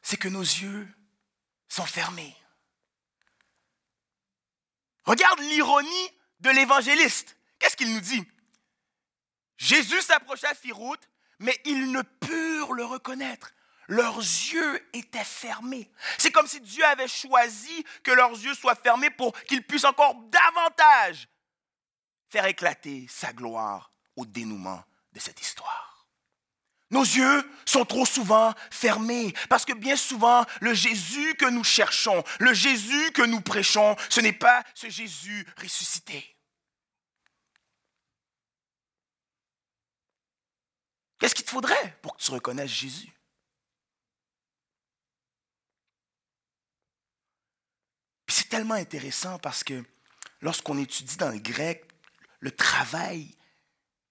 c'est 0.00 0.16
que 0.16 0.28
nos 0.28 0.40
yeux 0.40 0.88
sont 1.72 1.86
fermés. 1.86 2.36
Regarde 5.04 5.40
l'ironie 5.40 6.10
de 6.40 6.50
l'évangéliste. 6.50 7.36
Qu'est-ce 7.58 7.76
qu'il 7.76 7.92
nous 7.92 8.00
dit? 8.00 8.24
Jésus 9.56 10.00
s'approcha, 10.02 10.52
fit 10.54 10.72
route, 10.72 11.08
mais 11.38 11.58
ils 11.64 11.90
ne 11.90 12.02
purent 12.02 12.72
le 12.74 12.84
reconnaître 12.84 13.52
leurs 13.88 14.18
yeux 14.18 14.88
étaient 14.92 15.24
fermés. 15.24 15.90
C'est 16.16 16.30
comme 16.30 16.46
si 16.46 16.60
Dieu 16.60 16.84
avait 16.84 17.08
choisi 17.08 17.84
que 18.02 18.10
leurs 18.10 18.30
yeux 18.30 18.54
soient 18.54 18.74
fermés 18.74 19.10
pour 19.10 19.32
qu'ils 19.44 19.66
puissent 19.66 19.84
encore 19.84 20.14
davantage 20.14 21.28
faire 22.28 22.46
éclater 22.46 23.06
sa 23.08 23.32
gloire 23.32 23.92
au 24.16 24.24
dénouement 24.24 24.82
de 25.12 25.20
cette 25.20 25.40
histoire. 25.40 25.91
Nos 26.92 27.02
yeux 27.02 27.50
sont 27.64 27.86
trop 27.86 28.04
souvent 28.04 28.54
fermés 28.70 29.34
parce 29.48 29.64
que 29.64 29.72
bien 29.72 29.96
souvent, 29.96 30.44
le 30.60 30.74
Jésus 30.74 31.34
que 31.36 31.46
nous 31.46 31.64
cherchons, 31.64 32.22
le 32.38 32.52
Jésus 32.52 33.10
que 33.12 33.22
nous 33.22 33.40
prêchons, 33.40 33.96
ce 34.10 34.20
n'est 34.20 34.34
pas 34.34 34.62
ce 34.74 34.90
Jésus 34.90 35.46
ressuscité. 35.56 36.36
Qu'est-ce 41.18 41.34
qu'il 41.34 41.44
te 41.44 41.50
faudrait 41.50 41.98
pour 42.02 42.16
que 42.16 42.22
tu 42.22 42.30
reconnaisses 42.30 42.70
Jésus? 42.70 43.12
c'est 48.28 48.48
tellement 48.48 48.74
intéressant 48.74 49.38
parce 49.38 49.62
que 49.62 49.84
lorsqu'on 50.40 50.78
étudie 50.78 51.18
dans 51.18 51.28
le 51.28 51.38
grec, 51.38 51.86
le 52.40 52.50
travail 52.50 53.36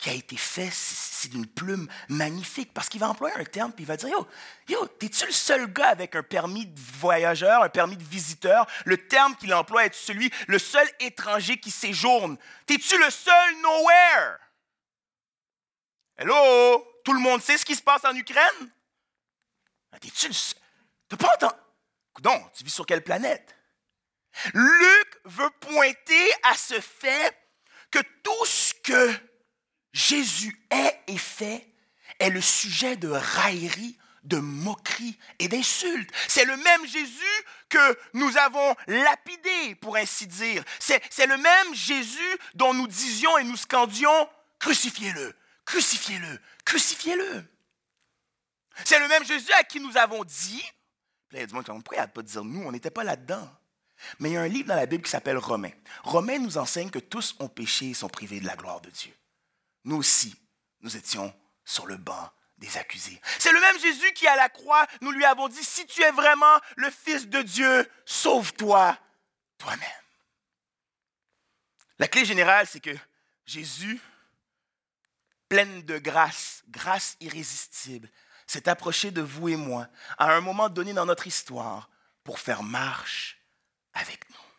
qui 0.01 0.10
a 0.10 0.13
été 0.13 0.36
fait, 0.36 0.72
c'est 0.72 1.29
d'une 1.29 1.46
plume 1.46 1.88
magnifique 2.10 2.74
parce 2.74 2.89
qu'il 2.89 3.00
va 3.00 3.08
employer 3.08 3.36
un 3.36 3.43
terme 3.43 3.72
puis 3.72 3.84
il 3.84 3.88
va 3.88 3.98
dire 3.98 4.10
Yo, 4.10 4.27
yo 4.67 4.88
t'es-tu 4.88 5.27
le 5.27 5.31
seul 5.31 5.72
gars 5.72 5.89
avec 5.89 6.15
un 6.15 6.24
permis 6.24 6.65
de 6.65 6.79
voyageur, 6.98 7.62
un 7.62 7.70
permis 7.70 7.96
de 7.98 8.03
visiteur? 8.03 8.65
Le 8.86 8.98
terme 9.08 9.36
qu'il 9.36 9.53
emploie 9.53 9.86
est 9.86 9.93
celui, 9.93 10.31
le 10.48 10.58
seul 10.58 10.89
étranger 11.00 11.60
qui 11.60 11.70
séjourne. 11.70 12.36
T'es-tu 12.65 12.98
le 12.98 13.12
seul 13.12 13.62
nowhere? 13.62 14.39
Hello? 16.17 16.84
Tout 17.05 17.13
le 17.13 17.20
monde 17.20 17.43
sait 17.43 17.60
ce 17.60 17.65
qui 17.65 17.75
se 17.75 17.84
passe 17.84 18.03
en 18.03 18.15
Ukraine? 18.15 18.72
Ah, 19.91 20.00
T'es-tu 20.00 20.29
le 20.29 20.34
seul 20.34 20.60
T'as 21.10 21.17
pas 21.17 21.31
entendu? 21.36 21.53
Non, 22.24 22.50
tu 22.55 22.63
vis 22.63 22.74
sur 22.74 22.88
quelle 22.88 23.03
planète? 23.03 23.55
Luc 24.55 25.20
veut 25.25 25.50
pointer 25.60 26.31
à 26.41 26.55
ce 26.55 26.79
fait 26.79 27.38
que 27.91 28.00
tout 28.24 28.46
ce 28.46 28.74
que 28.81 29.31
Jésus 29.94 30.58
est 30.70 31.00
et 31.08 31.18
fait 31.18 31.68
est 32.20 32.30
le 32.30 32.42
sujet 32.42 32.96
de 32.96 33.10
raillerie, 33.10 33.98
de 34.24 34.38
moquerie 34.38 35.18
et 35.40 35.48
d'insultes. 35.48 36.12
C'est 36.28 36.46
le 36.46 36.56
même 36.56 36.86
Jésus 36.86 37.44
que 37.70 38.00
nous 38.14 38.38
avons 38.38 38.76
lapidé, 38.88 39.76
pour 39.76 39.96
ainsi 39.96 40.28
dire. 40.28 40.64
C'est 40.80 41.26
le 41.26 41.38
même 41.38 41.74
Jésus 41.74 42.38
dont 42.54 42.74
nous 42.74 42.88
disions 42.88 43.38
et 43.38 43.44
nous 43.44 43.58
scandions, 43.58 44.30
crucifiez-le, 44.60 45.36
crucifiez-le, 45.66 46.40
crucifiez-le. 46.64 47.44
C'est 48.86 49.00
le 49.00 49.08
même 49.08 49.26
Jésus 49.26 49.52
à 49.60 49.64
qui 49.64 49.80
nous 49.80 49.98
avons 49.98 50.24
dit, 50.24 50.64
il 51.32 51.40
y 51.40 51.42
a 51.42 51.46
du 51.46 51.54
qui 51.54 51.64
pourquoi 51.64 52.04
il 52.04 52.08
pas 52.08 52.22
dire 52.22 52.44
nous, 52.44 52.62
on 52.64 52.72
n'était 52.72 52.92
pas 52.92 53.04
là-dedans. 53.04 53.50
Mais 54.20 54.32
il 54.32 54.34
y 54.34 54.38
a 54.38 54.42
un 54.42 54.48
livre 54.48 54.68
dans 54.68 54.76
la 54.76 54.86
Bible 54.86 55.04
qui 55.04 55.12
s'appelle 55.12 55.38
Romains. 55.38 55.72
Romains 56.04 56.40
nous 56.40 56.58
enseigne 56.58 56.90
que 56.90 57.00
tous 57.00 57.36
ont 57.40 57.48
péché 57.48 57.90
et 57.90 57.94
sont 57.94 58.10
privés 58.10 58.40
de 58.40 58.48
la 58.48 58.56
gloire 58.56 58.82
de 58.82 58.90
Dieu. 58.90 59.14
Nous 59.84 59.98
aussi, 59.98 60.36
nous 60.82 60.96
étions 60.96 61.34
sur 61.66 61.86
le 61.88 61.98
banc 61.98 62.32
des 62.58 62.78
accusés. 62.78 63.20
C'est 63.40 63.52
le 63.52 63.60
même 63.60 63.80
Jésus 63.80 64.14
qui, 64.14 64.28
à 64.28 64.36
la 64.36 64.50
croix, 64.50 64.86
nous 65.02 65.12
lui 65.12 65.26
avons 65.26 65.48
dit, 65.48 65.64
si 65.64 65.86
tu 65.88 66.02
es 66.04 66.12
vraiment 66.12 66.60
le 66.76 66.90
Fils 66.92 67.28
de 67.28 67.42
Dieu, 67.42 67.90
sauve-toi 68.06 68.98
toi-même. 69.58 69.90
La 71.98 72.08
clé 72.08 72.26
générale, 72.26 72.68
c'est 72.68 72.80
que 72.80 72.96
Jésus, 73.46 74.00
pleine 75.50 75.82
de 75.84 75.98
grâce, 75.98 76.64
grâce 76.70 77.18
irrésistible, 77.20 78.10
s'est 78.48 78.70
approché 78.70 79.12
de 79.12 79.22
vous 79.22 79.50
et 79.50 79.56
moi 79.56 79.88
à 80.18 80.32
un 80.32 80.42
moment 80.42 80.70
donné 80.70 80.94
dans 80.94 81.06
notre 81.06 81.28
histoire 81.28 81.90
pour 82.24 82.40
faire 82.40 82.64
marche 82.64 83.38
avec 83.94 84.30
nous. 84.30 84.50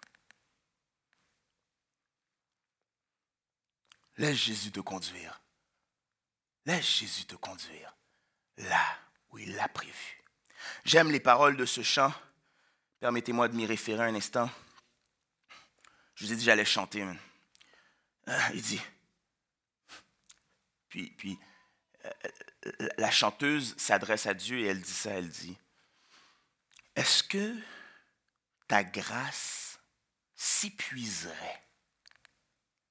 Laisse 4.16 4.36
Jésus 4.36 4.70
te 4.70 4.80
conduire. 4.80 5.40
Laisse 6.66 6.98
Jésus 6.98 7.24
te 7.24 7.34
conduire 7.34 7.96
là 8.58 8.98
où 9.30 9.38
il 9.38 9.54
l'a 9.54 9.68
prévu. 9.68 10.22
J'aime 10.84 11.10
les 11.10 11.20
paroles 11.20 11.56
de 11.56 11.64
ce 11.64 11.82
chant. 11.82 12.12
Permettez-moi 13.00 13.48
de 13.48 13.56
m'y 13.56 13.66
référer 13.66 14.04
un 14.04 14.14
instant. 14.14 14.50
Je 16.14 16.26
vous 16.26 16.32
ai 16.32 16.36
dit 16.36 16.44
j'allais 16.44 16.64
chanter. 16.64 17.04
Ah, 18.26 18.52
il 18.54 18.62
dit. 18.62 18.80
Puis, 20.88 21.10
puis 21.10 21.38
euh, 22.04 22.10
la 22.98 23.10
chanteuse 23.10 23.74
s'adresse 23.78 24.26
à 24.26 24.34
Dieu 24.34 24.58
et 24.58 24.66
elle 24.66 24.82
dit 24.82 24.92
ça, 24.92 25.10
elle 25.10 25.28
dit, 25.28 25.56
est-ce 26.94 27.22
que 27.22 27.56
ta 28.68 28.84
grâce 28.84 29.80
s'épuiserait 30.34 31.66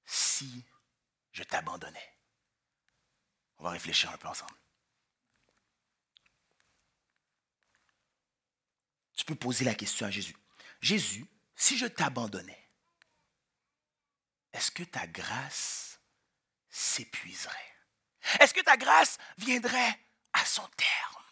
si 0.05 0.65
je 1.41 1.47
t'abandonnais? 1.47 2.17
On 3.57 3.63
va 3.63 3.71
réfléchir 3.71 4.11
un 4.11 4.17
peu 4.17 4.27
ensemble. 4.27 4.55
Tu 9.15 9.25
peux 9.25 9.35
poser 9.35 9.65
la 9.65 9.75
question 9.75 10.05
à 10.05 10.11
Jésus. 10.11 10.35
Jésus, 10.81 11.25
si 11.55 11.77
je 11.77 11.85
t'abandonnais, 11.85 12.69
est-ce 14.53 14.71
que 14.71 14.83
ta 14.83 15.07
grâce 15.07 15.99
s'épuiserait? 16.69 17.75
Est-ce 18.39 18.53
que 18.53 18.61
ta 18.61 18.77
grâce 18.77 19.17
viendrait 19.37 19.99
à 20.33 20.45
son 20.45 20.67
terme? 20.69 21.25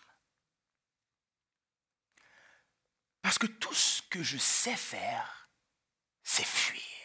Parce 3.21 3.37
que 3.37 3.47
tout 3.47 3.73
ce 3.73 4.01
que 4.03 4.23
je 4.23 4.37
sais 4.37 4.77
faire, 4.77 5.49
c'est 6.23 6.45
fuir. 6.45 6.98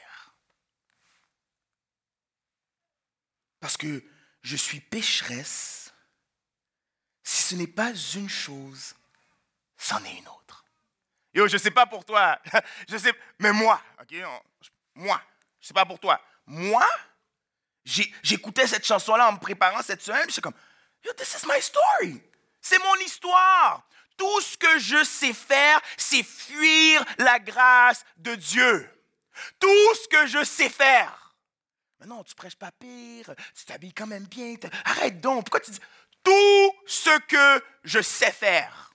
Parce 3.65 3.79
que 3.79 4.05
je 4.43 4.57
suis 4.57 4.81
pécheresse. 4.81 5.91
Si 7.23 7.43
ce 7.45 7.55
n'est 7.55 7.67
pas 7.67 7.95
une 8.15 8.29
chose, 8.29 8.95
c'en 9.79 10.05
est 10.05 10.19
une 10.19 10.29
autre. 10.29 10.67
Yo, 11.33 11.49
je 11.49 11.55
ne 11.55 11.59
sais 11.59 11.71
pas 11.71 11.87
pour 11.87 12.05
toi. 12.05 12.39
Je 12.87 12.99
sais, 12.99 13.15
mais 13.39 13.55
moi, 13.55 13.81
ok, 14.03 14.17
moi, 14.97 15.19
je 15.61 15.65
ne 15.65 15.67
sais 15.69 15.73
pas 15.73 15.87
pour 15.87 15.99
toi. 15.99 16.21
Moi, 16.45 16.87
j'écoutais 18.23 18.67
cette 18.67 18.85
chanson-là 18.85 19.31
en 19.31 19.33
me 19.33 19.39
préparant 19.39 19.81
cette 19.81 20.03
semaine. 20.03 20.27
Je 20.27 20.33
suis 20.33 20.43
comme, 20.43 20.53
Yo, 21.03 21.15
this 21.15 21.35
is 21.43 21.47
my 21.47 21.63
story. 21.63 22.23
C'est 22.61 22.79
mon 22.81 22.97
histoire. 22.97 23.89
Tout 24.19 24.43
ce 24.43 24.59
que 24.59 24.79
je 24.79 25.03
sais 25.05 25.33
faire, 25.33 25.81
c'est 25.97 26.23
fuir 26.23 27.03
la 27.17 27.39
grâce 27.39 28.05
de 28.19 28.35
Dieu. 28.35 28.91
Tout 29.59 29.95
ce 29.95 30.09
que 30.09 30.27
je 30.27 30.45
sais 30.45 30.69
faire. 30.69 31.24
Non, 32.07 32.25
tu 32.25 32.35
prêches 32.35 32.57
pas 32.57 32.73
pire, 32.73 33.35
tu 33.55 33.65
t'habilles 33.65 33.95
quand 33.95 34.07
même 34.07 34.27
bien. 34.27 34.57
Arrête 34.85 35.21
donc, 35.21 35.45
pourquoi 35.45 35.61
tu 35.61 35.71
dis... 35.71 35.81
Tout 36.23 36.73
ce 36.87 37.19
que 37.27 37.65
je 37.85 38.01
sais 38.01 38.33
faire, 38.33 38.91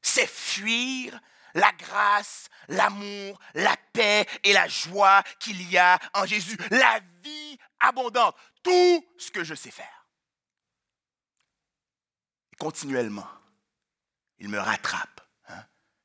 c'est 0.00 0.28
fuir 0.28 1.18
la 1.54 1.72
grâce, 1.72 2.48
l'amour, 2.68 3.38
la 3.54 3.76
paix 3.92 4.26
et 4.44 4.52
la 4.52 4.68
joie 4.68 5.22
qu'il 5.38 5.60
y 5.70 5.76
a 5.76 5.98
en 6.14 6.26
Jésus. 6.26 6.56
La 6.70 7.00
vie 7.22 7.58
abondante. 7.80 8.36
Tout 8.62 9.06
ce 9.18 9.30
que 9.30 9.44
je 9.44 9.54
sais 9.54 9.70
faire. 9.70 10.06
Et 12.52 12.56
continuellement, 12.56 13.28
il 14.38 14.48
me 14.48 14.58
rattrape, 14.58 15.20
hein? 15.48 15.64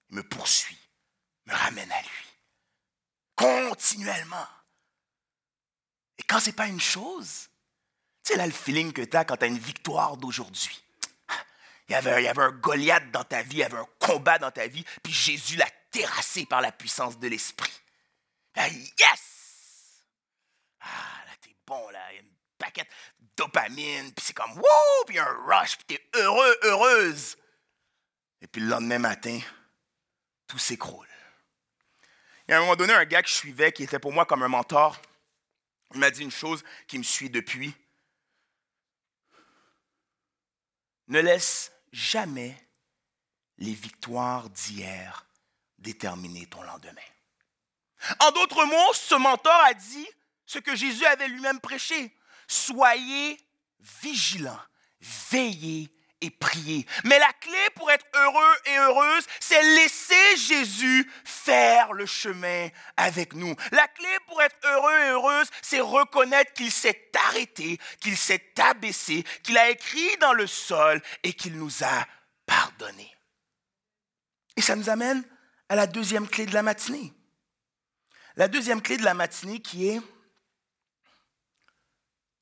il 0.10 0.18
me 0.18 0.24
poursuit, 0.24 0.80
me 1.46 1.54
ramène 1.54 1.92
à 1.92 2.02
lui. 2.02 2.10
Continuellement. 3.36 4.48
Quand 6.28 6.40
ce 6.40 6.48
n'est 6.48 6.56
pas 6.56 6.68
une 6.68 6.82
chose, 6.82 7.50
tu 8.24 8.34
sais 8.34 8.38
là 8.38 8.46
le 8.46 8.54
feeling 8.54 8.92
que 8.92 9.02
tu 9.02 9.16
as 9.16 9.26
quand 9.26 9.38
tu 9.38 9.46
as 9.46 9.48
une 9.48 9.60
victoire 9.60 10.18
d'aujourd'hui. 10.18 10.82
Il 11.88 11.92
y, 11.92 11.96
avait, 11.96 12.22
il 12.22 12.26
y 12.26 12.28
avait 12.28 12.42
un 12.42 12.52
Goliath 12.52 13.12
dans 13.12 13.24
ta 13.24 13.44
vie, 13.44 13.58
il 13.58 13.60
y 13.60 13.64
avait 13.64 13.78
un 13.78 13.88
combat 14.00 14.40
dans 14.40 14.50
ta 14.50 14.66
vie, 14.66 14.84
puis 15.04 15.14
Jésus 15.14 15.56
l'a 15.56 15.70
terrassé 15.92 16.46
par 16.48 16.60
la 16.60 16.72
puissance 16.72 17.20
de 17.20 17.28
l'Esprit. 17.28 17.72
Yes! 18.58 20.02
Ah, 20.80 21.24
là, 21.28 21.32
t'es 21.42 21.56
bon, 21.68 21.90
là. 21.90 22.00
Il 22.12 22.16
y 22.16 22.18
a 22.18 22.22
une 22.22 22.34
paquette 22.58 22.90
de 23.20 23.28
dopamine, 23.38 24.12
puis 24.14 24.26
c'est 24.26 24.34
comme 24.34 24.54
wouh, 24.54 25.06
puis 25.06 25.20
un 25.20 25.38
rush, 25.46 25.78
puis 25.78 25.86
t'es 25.86 26.20
heureux, 26.20 26.58
heureuse. 26.64 27.38
Et 28.42 28.48
puis 28.48 28.62
le 28.62 28.68
lendemain 28.68 29.00
matin, 29.00 29.40
tout 30.48 30.58
s'écroule. 30.58 31.08
Il 32.48 32.52
y 32.52 32.54
a 32.54 32.58
un 32.58 32.62
moment 32.62 32.76
donné, 32.76 32.94
un 32.94 33.06
gars 33.06 33.22
que 33.22 33.30
je 33.30 33.34
suivais, 33.36 33.72
qui 33.72 33.84
était 33.84 34.00
pour 34.00 34.14
moi 34.14 34.26
comme 34.26 34.44
un 34.44 34.48
mentor, 34.48 35.00
il 35.94 36.00
m'a 36.00 36.12
dit 36.12 36.22
une 36.22 36.32
chose 36.32 36.64
qui 36.88 36.98
me 36.98 37.04
suit 37.04 37.30
depuis. 37.30 37.74
Ne 41.08 41.20
laisse 41.20 41.72
jamais 41.92 42.58
les 43.58 43.74
victoires 43.74 44.50
d'hier 44.50 45.26
déterminer 45.78 46.48
ton 46.48 46.62
lendemain. 46.64 47.02
En 48.20 48.32
d'autres 48.32 48.66
mots, 48.66 48.94
ce 48.94 49.16
mentor 49.16 49.62
a 49.66 49.74
dit 49.74 50.08
ce 50.46 50.60
que 50.60 50.76
Jésus 50.76 51.06
avait 51.06 51.28
lui-même 51.28 51.60
prêché. 51.60 52.16
Soyez 52.48 53.40
vigilants, 53.80 54.60
veillez 55.32 55.92
prier. 56.30 56.86
Mais 57.04 57.20
la 57.20 57.32
clé 57.34 57.58
pour 57.76 57.90
être 57.92 58.06
heureux 58.16 58.56
et 58.66 58.78
heureuse, 58.78 59.26
c'est 59.40 59.62
laisser 59.62 60.38
Jésus 60.38 61.12
faire 61.24 61.94
le 61.94 62.06
chemin 62.06 62.70
avec 62.98 63.34
nous. 63.34 63.56
La 63.72 63.88
clé 63.88 64.10
pour 64.28 64.42
être 64.42 64.58
heureux 64.64 65.00
et 65.00 65.10
heureuse, 65.10 65.48
c'est 65.62 65.80
reconnaître 65.80 66.54
qu'il 66.54 66.72
s'est 66.72 67.12
arrêté, 67.28 67.80
qu'il 68.00 68.18
s'est 68.18 68.54
abaissé, 68.60 69.24
qu'il 69.44 69.58
a 69.58 69.70
écrit 69.70 70.18
dans 70.18 70.34
le 70.34 70.48
sol 70.48 71.02
et 71.24 71.34
qu'il 71.34 71.58
nous 71.58 71.84
a 71.84 72.06
pardonné. 72.46 73.12
Et 74.56 74.62
ça 74.62 74.76
nous 74.76 74.90
amène 74.90 75.24
à 75.70 75.76
la 75.76 75.88
deuxième 75.88 76.28
clé 76.28 76.46
de 76.46 76.54
la 76.54 76.64
matinée. 76.64 77.14
La 78.36 78.48
deuxième 78.48 78.82
clé 78.82 78.98
de 78.98 79.04
la 79.04 79.14
matinée 79.14 79.60
qui 79.60 79.88
est 79.88 80.02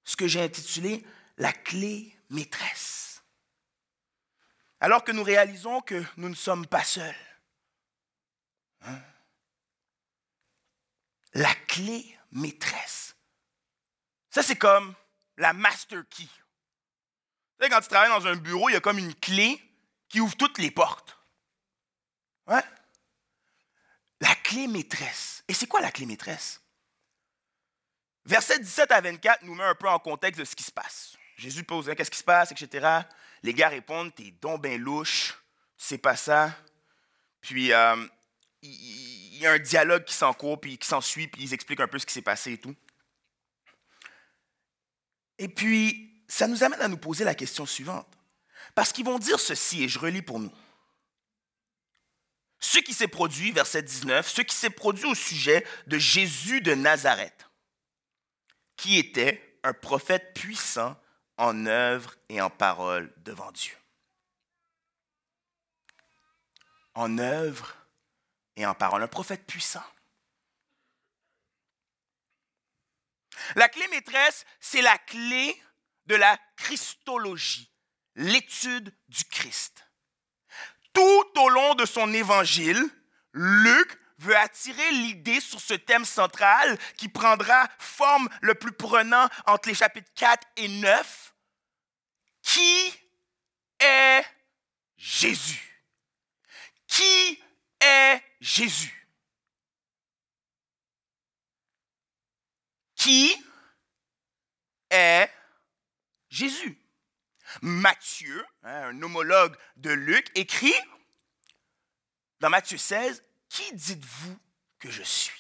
ce 0.04 0.16
que 0.16 0.28
j'ai 0.28 0.42
intitulé 0.42 1.06
la 1.38 1.54
clé 1.54 2.16
maîtresse 2.30 3.03
alors 4.84 5.06
que 5.06 5.14
nous 5.14 5.24
réalisons 5.24 5.80
que 5.80 6.04
nous 6.18 6.28
ne 6.28 6.36
sommes 6.36 6.68
pas 6.68 6.84
seuls. 6.84 7.16
Hein? 8.82 9.00
La 11.36 11.56
clé 11.56 12.20
maîtresse. 12.32 13.16
Ça, 14.30 14.44
c'est 14.44 14.58
comme 14.58 14.94
la 15.38 15.54
master 15.54 16.04
key. 16.10 16.28
Tu 17.62 17.70
quand 17.70 17.80
tu 17.80 17.88
travailles 17.88 18.10
dans 18.10 18.28
un 18.28 18.36
bureau, 18.36 18.68
il 18.68 18.74
y 18.74 18.76
a 18.76 18.82
comme 18.82 18.98
une 18.98 19.16
clé 19.16 19.58
qui 20.10 20.20
ouvre 20.20 20.36
toutes 20.36 20.58
les 20.58 20.70
portes. 20.70 21.18
Ouais? 22.48 22.64
La 24.20 24.36
clé 24.36 24.68
maîtresse. 24.68 25.46
Et 25.48 25.54
c'est 25.54 25.68
quoi 25.68 25.80
la 25.80 25.92
clé 25.92 26.06
maîtresse? 26.06 26.62
Verset 28.26 28.60
17 28.60 28.92
à 28.92 29.00
24 29.00 29.44
nous 29.44 29.56
met 29.56 29.64
un 29.64 29.76
peu 29.76 29.88
en 29.88 30.00
contexte 30.00 30.42
de 30.42 30.46
ce 30.46 30.58
qui 30.58 30.64
se 30.64 30.74
passe. 30.74 31.16
Jésus 31.38 31.64
pose 31.64 31.90
qu'est-ce 31.96 32.12
qui 32.12 32.20
se 32.20 32.24
passe, 32.26 32.52
etc. 32.52 33.06
Les 33.44 33.54
gars 33.54 33.70
répondent 33.70 34.14
T'es 34.16 34.34
donc 34.42 34.62
ben 34.62 34.80
louche, 34.82 35.38
c'est 35.78 35.98
pas 35.98 36.16
ça. 36.16 36.56
Puis 37.42 37.72
euh, 37.74 38.08
il 38.62 39.38
y, 39.38 39.46
a 39.46 39.52
un 39.52 39.60
dialogue 39.60 40.06
qui 40.06 40.14
s'encourt, 40.14 40.60
puis 40.60 40.78
qui 40.78 40.88
s'ensuit, 40.88 41.28
puis 41.28 41.44
ils 41.44 41.54
expliquent 41.54 41.82
un 41.82 41.88
peu 41.88 42.00
ce 42.00 42.06
qui 42.06 42.14
s'est 42.14 42.22
passé 42.22 42.54
et 42.54 42.58
tout. 42.58 42.74
Et 45.38 45.50
puis, 45.50 46.24
ça 46.30 46.48
nous 46.48 46.64
amène 46.64 46.80
à 46.80 46.88
nous 46.88 46.98
poser 46.98 47.26
la 47.26 47.36
question 47.36 47.66
suivante. 47.66 48.08
Parce 48.76 48.94
qu'ils 48.94 49.04
vont 49.04 49.20
dire 49.20 49.42
ceci, 49.42 49.84
et 49.84 49.90
je 49.90 50.00
relis 50.00 50.22
pour 50.22 50.40
nous. 50.40 50.54
Ce 52.62 52.80
qui 52.80 52.94
s'est 52.94 53.10
produit, 53.10 53.52
verset 53.52 53.84
19, 53.84 54.30
ce 54.30 54.42
qui 54.42 54.56
s'est 54.56 54.70
produit 54.70 55.06
au 55.06 55.16
sujet 55.16 55.68
de 55.88 55.98
Jésus 55.98 56.62
de 56.62 56.74
Nazareth, 56.74 57.50
qui 58.78 58.98
était 58.98 59.60
un 59.64 59.74
prophète 59.74 60.34
puissant 60.34 60.96
en 61.38 61.66
œuvre 61.66 62.16
et 62.30 62.42
en 62.42 62.50
parole 62.50 63.14
devant 63.18 63.52
Dieu. 63.52 63.76
En 66.94 67.18
œuvre 67.18 67.76
et 68.56 68.66
en 68.66 68.76
parole. 68.76 69.04
Un 69.04 69.08
prophète 69.08 69.46
puissant. 69.46 69.84
La 73.56 73.68
clé 73.68 73.88
maîtresse, 73.90 74.46
c'est 74.60 74.82
la 74.82 74.98
clé 74.98 75.62
de 76.06 76.16
la 76.16 76.38
Christologie, 76.58 77.72
l'étude 78.16 78.96
du 79.10 79.26
Christ. 79.26 79.88
Tout 80.94 81.40
au 81.40 81.50
long 81.50 81.74
de 81.76 81.86
son 81.86 82.14
évangile, 82.14 82.84
Luc 83.34 84.00
veut 84.24 84.38
attirer 84.38 84.92
l'idée 84.92 85.40
sur 85.40 85.60
ce 85.60 85.74
thème 85.74 86.06
central 86.06 86.78
qui 86.98 87.10
prendra 87.10 87.70
forme 87.78 88.30
le 88.42 88.56
plus 88.56 88.72
prenant 88.72 89.28
entre 89.46 89.70
les 89.70 89.76
chapitres 89.76 90.12
4 90.16 90.48
et 90.58 90.68
9. 90.68 91.34
Qui 92.42 92.94
est 93.80 94.26
Jésus? 94.98 95.84
Qui 96.88 97.42
est 97.82 98.22
Jésus? 98.40 99.08
Qui 102.96 103.36
est 104.90 105.30
Jésus? 106.30 106.80
Matthieu, 107.62 108.46
hein, 108.64 108.90
un 108.90 109.02
homologue 109.02 109.56
de 109.78 109.92
Luc, 109.92 110.32
écrit 110.36 110.74
dans 112.40 112.50
Matthieu 112.50 112.78
16, 112.78 113.24
Qui 113.54 113.72
dites-vous 113.76 114.36
que 114.80 114.90
je 114.90 115.04
suis? 115.04 115.40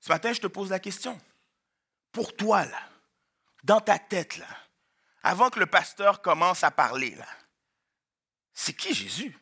Ce 0.00 0.08
matin, 0.08 0.32
je 0.32 0.40
te 0.40 0.46
pose 0.46 0.70
la 0.70 0.80
question. 0.80 1.20
Pour 2.10 2.34
toi, 2.34 2.64
là, 2.64 2.88
dans 3.64 3.82
ta 3.82 3.98
tête, 3.98 4.38
là, 4.38 4.48
avant 5.22 5.50
que 5.50 5.60
le 5.60 5.66
pasteur 5.66 6.22
commence 6.22 6.64
à 6.64 6.70
parler, 6.70 7.14
là, 7.16 7.28
c'est 8.54 8.72
qui 8.72 8.94
Jésus? 8.94 9.38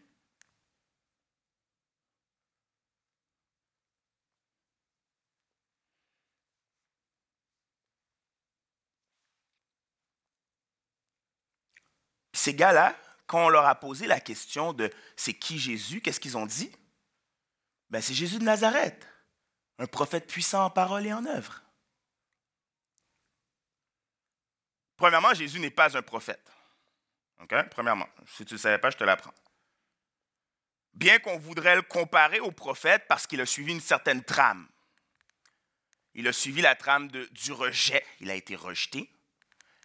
Ces 12.32 12.54
gars-là, 12.54 12.98
quand 13.26 13.46
on 13.46 13.48
leur 13.48 13.66
a 13.66 13.74
posé 13.74 14.06
la 14.06 14.20
question 14.20 14.72
de 14.72 14.90
c'est 15.16 15.34
qui 15.34 15.58
Jésus, 15.58 16.00
qu'est-ce 16.00 16.20
qu'ils 16.20 16.36
ont 16.36 16.46
dit 16.46 16.70
ben, 17.90 18.00
C'est 18.00 18.14
Jésus 18.14 18.38
de 18.38 18.44
Nazareth, 18.44 19.06
un 19.78 19.86
prophète 19.86 20.26
puissant 20.26 20.64
en 20.64 20.70
parole 20.70 21.06
et 21.06 21.12
en 21.12 21.24
œuvre. 21.26 21.62
Premièrement, 24.96 25.34
Jésus 25.34 25.60
n'est 25.60 25.70
pas 25.70 25.96
un 25.96 26.02
prophète. 26.02 26.50
Premièrement, 27.70 28.08
si 28.26 28.44
tu 28.44 28.54
ne 28.54 28.58
savais 28.58 28.78
pas, 28.78 28.90
je 28.90 28.96
te 28.96 29.04
l'apprends. 29.04 29.34
Bien 30.94 31.18
qu'on 31.18 31.38
voudrait 31.38 31.76
le 31.76 31.82
comparer 31.82 32.40
au 32.40 32.50
prophète 32.50 33.04
parce 33.06 33.26
qu'il 33.26 33.40
a 33.42 33.46
suivi 33.46 33.72
une 33.72 33.80
certaine 33.80 34.24
trame. 34.24 34.66
Il 36.14 36.26
a 36.26 36.32
suivi 36.32 36.62
la 36.62 36.74
trame 36.74 37.08
du 37.08 37.52
rejet, 37.52 38.02
il 38.20 38.30
a 38.30 38.34
été 38.34 38.56
rejeté. 38.56 39.10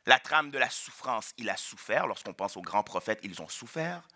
La 0.05 0.19
trame 0.19 0.51
de 0.51 0.57
la 0.57 0.69
souffrance, 0.69 1.33
il 1.37 1.49
a 1.49 1.57
souffert. 1.57 2.07
Lorsqu'on 2.07 2.33
pense 2.33 2.57
aux 2.57 2.61
grands 2.61 2.83
prophètes, 2.83 3.19
ils 3.23 3.41
ont 3.41 3.47
souffert. 3.47 4.07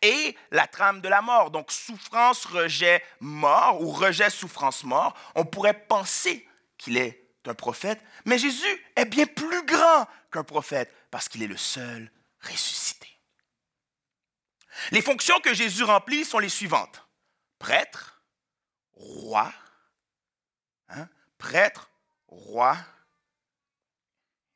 Et 0.00 0.36
la 0.50 0.66
trame 0.66 1.00
de 1.00 1.08
la 1.08 1.22
mort, 1.22 1.50
donc 1.50 1.70
souffrance, 1.70 2.44
rejet, 2.46 3.04
mort, 3.20 3.80
ou 3.80 3.90
rejet, 3.90 4.30
souffrance, 4.30 4.84
mort. 4.84 5.16
On 5.34 5.44
pourrait 5.44 5.86
penser 5.86 6.48
qu'il 6.78 6.96
est 6.96 7.22
un 7.46 7.54
prophète, 7.54 8.00
mais 8.24 8.38
Jésus 8.38 8.86
est 8.96 9.04
bien 9.04 9.26
plus 9.26 9.64
grand 9.66 10.06
qu'un 10.30 10.44
prophète 10.44 10.92
parce 11.10 11.28
qu'il 11.28 11.42
est 11.42 11.48
le 11.48 11.56
seul 11.56 12.10
ressuscité. 12.40 13.08
Les 14.90 15.02
fonctions 15.02 15.38
que 15.40 15.54
Jésus 15.54 15.84
remplit 15.84 16.24
sont 16.24 16.38
les 16.38 16.48
suivantes. 16.48 17.06
Prêtre, 17.58 18.22
roi, 18.94 19.52
hein? 20.88 21.08
prêtre, 21.38 21.90
roi, 22.28 22.76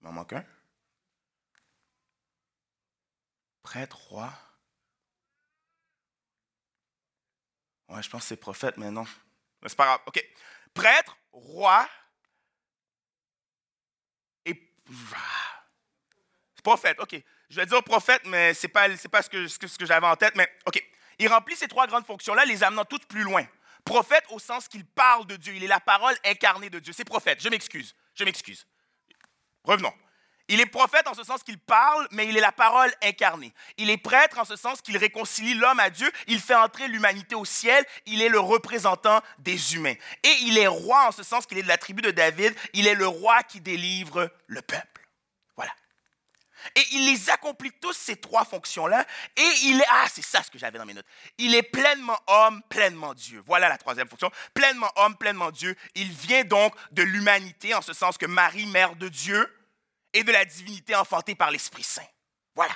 il 0.00 0.06
m'en 0.06 0.12
manque 0.12 0.32
un, 0.32 0.44
Prêtre, 3.66 3.96
roi. 3.96 4.32
Ouais, 7.88 8.00
je 8.00 8.08
pense 8.08 8.22
que 8.22 8.28
c'est 8.28 8.36
prophète, 8.36 8.76
mais 8.76 8.92
non. 8.92 9.04
C'est 9.66 9.74
pas 9.74 9.86
grave. 9.86 10.00
OK. 10.06 10.24
Prêtre, 10.72 11.16
roi 11.32 11.88
et. 14.44 14.54
Prophète, 16.62 17.00
OK. 17.00 17.20
Je 17.50 17.56
vais 17.56 17.66
dire 17.66 17.82
prophète, 17.82 18.22
mais 18.26 18.54
ce 18.54 18.68
n'est 18.68 18.72
pas, 18.72 18.88
pas 19.10 19.22
ce 19.22 19.28
que, 19.28 19.48
ce 19.48 19.58
que, 19.58 19.84
j'avais 19.84 20.06
en 20.06 20.14
tête, 20.14 20.36
mais 20.36 20.48
OK. 20.66 20.80
Il 21.18 21.26
remplit 21.26 21.56
ces 21.56 21.66
trois 21.66 21.88
grandes 21.88 22.06
fonctions-là, 22.06 22.44
les 22.44 22.62
amenant 22.62 22.84
toutes 22.84 23.06
plus 23.06 23.24
loin. 23.24 23.44
Prophète 23.84 24.24
au 24.30 24.38
sens 24.38 24.68
qu'il 24.68 24.86
parle 24.86 25.26
de 25.26 25.34
Dieu. 25.34 25.54
Il 25.56 25.64
est 25.64 25.66
la 25.66 25.80
parole 25.80 26.16
incarnée 26.24 26.70
de 26.70 26.78
Dieu. 26.78 26.92
C'est 26.92 27.04
prophète. 27.04 27.42
Je 27.42 27.48
m'excuse. 27.48 27.96
Je 28.14 28.22
m'excuse. 28.22 28.64
Revenons. 29.64 29.92
Il 30.48 30.60
est 30.60 30.66
prophète 30.66 31.08
en 31.08 31.14
ce 31.14 31.24
sens 31.24 31.42
qu'il 31.42 31.58
parle, 31.58 32.06
mais 32.12 32.26
il 32.26 32.36
est 32.36 32.40
la 32.40 32.52
parole 32.52 32.92
incarnée. 33.02 33.52
Il 33.78 33.90
est 33.90 33.96
prêtre 33.96 34.38
en 34.38 34.44
ce 34.44 34.56
sens 34.56 34.80
qu'il 34.80 34.96
réconcilie 34.96 35.54
l'homme 35.54 35.80
à 35.80 35.90
Dieu, 35.90 36.10
il 36.28 36.40
fait 36.40 36.54
entrer 36.54 36.86
l'humanité 36.88 37.34
au 37.34 37.44
ciel, 37.44 37.84
il 38.06 38.22
est 38.22 38.28
le 38.28 38.38
représentant 38.38 39.20
des 39.38 39.74
humains. 39.74 39.94
Et 40.22 40.32
il 40.42 40.56
est 40.58 40.68
roi 40.68 41.08
en 41.08 41.12
ce 41.12 41.22
sens 41.22 41.46
qu'il 41.46 41.58
est 41.58 41.62
de 41.62 41.68
la 41.68 41.78
tribu 41.78 42.00
de 42.00 42.10
David, 42.10 42.54
il 42.74 42.86
est 42.86 42.94
le 42.94 43.06
roi 43.06 43.42
qui 43.42 43.60
délivre 43.60 44.30
le 44.46 44.62
peuple. 44.62 45.08
Voilà. 45.56 45.72
Et 46.74 46.82
il 46.92 47.06
les 47.06 47.30
accomplit 47.30 47.72
tous 47.80 47.92
ces 47.92 48.16
trois 48.16 48.44
fonctions-là. 48.44 49.04
Et 49.36 49.50
il 49.64 49.80
est, 49.80 49.86
ah, 49.90 50.06
c'est 50.12 50.24
ça 50.24 50.42
ce 50.42 50.50
que 50.50 50.58
j'avais 50.58 50.78
dans 50.78 50.86
mes 50.86 50.94
notes. 50.94 51.06
Il 51.38 51.54
est 51.54 51.62
pleinement 51.62 52.18
homme, 52.26 52.62
pleinement 52.68 53.14
Dieu. 53.14 53.42
Voilà 53.46 53.68
la 53.68 53.78
troisième 53.78 54.08
fonction. 54.08 54.30
Pleinement 54.54 54.90
homme, 54.96 55.16
pleinement 55.16 55.50
Dieu. 55.50 55.76
Il 55.94 56.10
vient 56.10 56.44
donc 56.44 56.74
de 56.92 57.02
l'humanité 57.02 57.74
en 57.74 57.82
ce 57.82 57.92
sens 57.92 58.18
que 58.18 58.26
Marie, 58.26 58.66
mère 58.66 58.96
de 58.96 59.08
Dieu, 59.08 59.52
et 60.12 60.24
de 60.24 60.32
la 60.32 60.44
divinité 60.44 60.94
enfantée 60.94 61.34
par 61.34 61.50
l'Esprit 61.50 61.82
Saint. 61.82 62.06
Voilà. 62.54 62.74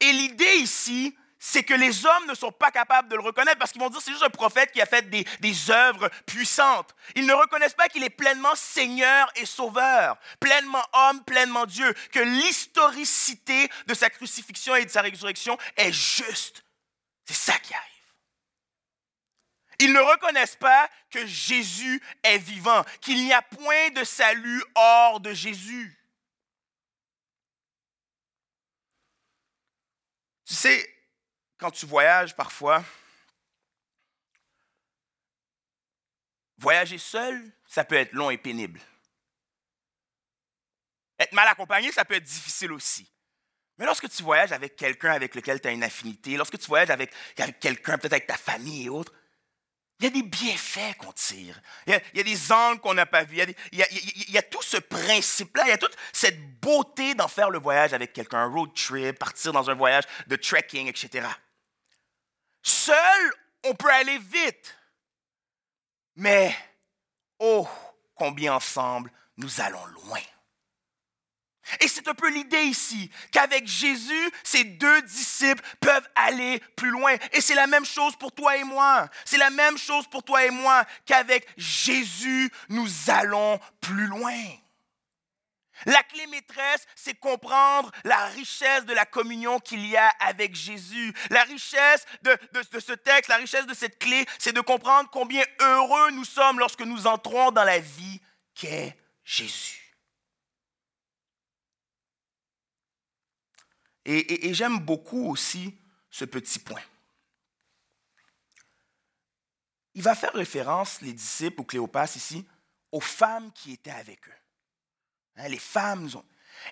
Et 0.00 0.12
l'idée 0.12 0.56
ici, 0.56 1.16
c'est 1.44 1.64
que 1.64 1.74
les 1.74 2.06
hommes 2.06 2.26
ne 2.28 2.34
sont 2.34 2.52
pas 2.52 2.70
capables 2.70 3.08
de 3.08 3.16
le 3.16 3.20
reconnaître 3.20 3.58
parce 3.58 3.72
qu'ils 3.72 3.80
vont 3.80 3.90
dire 3.90 4.00
c'est 4.00 4.12
juste 4.12 4.22
un 4.22 4.30
prophète 4.30 4.70
qui 4.70 4.80
a 4.80 4.86
fait 4.86 5.10
des, 5.10 5.24
des 5.40 5.70
œuvres 5.72 6.08
puissantes. 6.24 6.94
Ils 7.16 7.26
ne 7.26 7.32
reconnaissent 7.32 7.74
pas 7.74 7.88
qu'il 7.88 8.04
est 8.04 8.10
pleinement 8.10 8.54
Seigneur 8.54 9.28
et 9.34 9.44
Sauveur, 9.44 10.16
pleinement 10.38 10.84
homme, 10.92 11.24
pleinement 11.24 11.66
Dieu, 11.66 11.92
que 12.12 12.20
l'historicité 12.20 13.68
de 13.88 13.94
sa 13.94 14.08
crucifixion 14.08 14.76
et 14.76 14.84
de 14.84 14.90
sa 14.90 15.02
résurrection 15.02 15.58
est 15.76 15.92
juste. 15.92 16.62
C'est 17.24 17.34
ça 17.34 17.58
qui 17.58 17.74
arrive. 17.74 17.88
Ils 19.80 19.92
ne 19.92 19.98
reconnaissent 19.98 20.54
pas 20.54 20.88
que 21.10 21.26
Jésus 21.26 22.00
est 22.22 22.38
vivant, 22.38 22.84
qu'il 23.00 23.24
n'y 23.24 23.32
a 23.32 23.42
point 23.42 23.90
de 23.90 24.04
salut 24.04 24.62
hors 24.76 25.18
de 25.18 25.34
Jésus. 25.34 25.98
Tu 30.52 30.58
sais, 30.58 30.94
quand 31.56 31.70
tu 31.70 31.86
voyages 31.86 32.36
parfois, 32.36 32.84
voyager 36.58 36.98
seul, 36.98 37.50
ça 37.66 37.84
peut 37.86 37.94
être 37.94 38.12
long 38.12 38.28
et 38.28 38.36
pénible. 38.36 38.78
Être 41.18 41.32
mal 41.32 41.48
accompagné, 41.48 41.90
ça 41.90 42.04
peut 42.04 42.16
être 42.16 42.24
difficile 42.24 42.70
aussi. 42.72 43.10
Mais 43.78 43.86
lorsque 43.86 44.10
tu 44.10 44.22
voyages 44.22 44.52
avec 44.52 44.76
quelqu'un 44.76 45.12
avec 45.12 45.34
lequel 45.34 45.58
tu 45.58 45.68
as 45.68 45.70
une 45.70 45.84
affinité, 45.84 46.36
lorsque 46.36 46.58
tu 46.58 46.66
voyages 46.66 46.90
avec, 46.90 47.14
quelqu'un, 47.58 47.96
peut-être 47.96 48.12
avec 48.12 48.26
ta 48.26 48.36
famille 48.36 48.84
et 48.84 48.88
autres, 48.90 49.14
il 50.02 50.06
y 50.06 50.08
a 50.08 50.10
des 50.10 50.22
bienfaits 50.24 50.96
qu'on 50.98 51.12
tire. 51.12 51.60
Il 51.86 52.00
y, 52.14 52.20
a, 52.20 52.22
des 52.24 52.52
angles 52.52 52.80
qu'on 52.80 52.94
n'a 52.94 53.06
pas 53.06 53.22
vus. 53.22 53.40
Il, 53.70 53.78
y 53.78 54.38
a, 54.38 54.42
tout 54.42 54.62
ce 54.62 54.76
principe-là. 54.76 55.62
Il 55.66 55.68
y 55.68 55.72
a 55.72 55.78
toute 55.78 55.96
cette 56.12 56.58
beauté 56.60 57.14
d'en 57.14 57.28
faire 57.28 57.50
le 57.50 57.60
voyage 57.60 57.92
avec 57.92 58.12
quelqu'un, 58.12 58.38
un 58.38 58.52
road 58.52 58.74
trip, 58.74 59.16
partir 59.16 59.52
dans 59.52 59.70
un 59.70 59.74
voyage 59.74 60.02
de 60.26 60.34
trekking, 60.34 60.88
etc. 60.88 61.28
Seul, 62.62 63.32
on 63.62 63.74
peut 63.74 63.92
aller 63.92 64.18
vite. 64.18 64.76
Mais, 66.16 66.52
oh, 67.38 67.68
combien 68.16 68.54
ensemble 68.54 69.12
nous 69.36 69.60
allons 69.60 69.86
loin. 69.86 70.20
Et 71.80 71.88
c'est 71.88 72.06
un 72.08 72.14
peu 72.14 72.28
l'idée 72.28 72.62
ici, 72.62 73.10
qu'avec 73.30 73.66
Jésus, 73.66 74.30
ces 74.44 74.64
deux 74.64 75.02
disciples 75.02 75.62
peuvent 75.80 76.08
aller 76.14 76.60
plus 76.76 76.90
loin. 76.90 77.14
Et 77.32 77.40
c'est 77.40 77.54
la 77.54 77.66
même 77.66 77.84
chose 77.84 78.16
pour 78.16 78.32
toi 78.32 78.56
et 78.56 78.64
moi. 78.64 79.08
C'est 79.24 79.38
la 79.38 79.50
même 79.50 79.78
chose 79.78 80.06
pour 80.08 80.22
toi 80.22 80.44
et 80.44 80.50
moi, 80.50 80.84
qu'avec 81.06 81.46
Jésus, 81.56 82.50
nous 82.68 82.88
allons 83.08 83.58
plus 83.80 84.06
loin. 84.06 84.32
La 85.86 86.02
clé 86.02 86.26
maîtresse, 86.26 86.86
c'est 86.94 87.14
comprendre 87.14 87.90
la 88.04 88.26
richesse 88.26 88.84
de 88.84 88.94
la 88.94 89.04
communion 89.04 89.58
qu'il 89.58 89.84
y 89.86 89.96
a 89.96 90.08
avec 90.20 90.54
Jésus. 90.54 91.12
La 91.30 91.42
richesse 91.44 92.04
de, 92.22 92.38
ce 92.78 92.92
texte, 92.92 93.28
la 93.28 93.36
richesse 93.36 93.66
de 93.66 93.74
cette 93.74 93.98
clé, 93.98 94.24
c'est 94.38 94.52
de 94.52 94.60
comprendre 94.60 95.08
combien 95.10 95.44
heureux 95.60 96.10
nous 96.12 96.24
sommes 96.24 96.58
lorsque 96.58 96.82
nous 96.82 97.06
entrons 97.06 97.50
dans 97.50 97.64
la 97.64 97.78
vie 97.80 98.20
qu'est 98.54 98.96
Jésus. 99.24 99.81
Et, 104.04 104.52
j'aime 104.54 104.80
beaucoup 104.80 105.30
aussi 105.30 105.78
ce 106.10 106.24
petit 106.24 106.58
point. 106.58 106.82
Il 109.94 110.02
va 110.02 110.14
faire 110.14 110.32
référence, 110.32 111.00
les 111.02 111.12
disciples 111.12 111.60
ou 111.60 111.64
Cléopas 111.64 112.16
ici, 112.16 112.46
aux 112.90 113.00
femmes 113.00 113.52
qui 113.52 113.72
étaient 113.72 113.90
avec 113.90 114.26
eux. 114.28 114.40
Hein, 115.36 115.48
les 115.48 115.58
femmes 115.58 116.08
ont... 116.14 116.24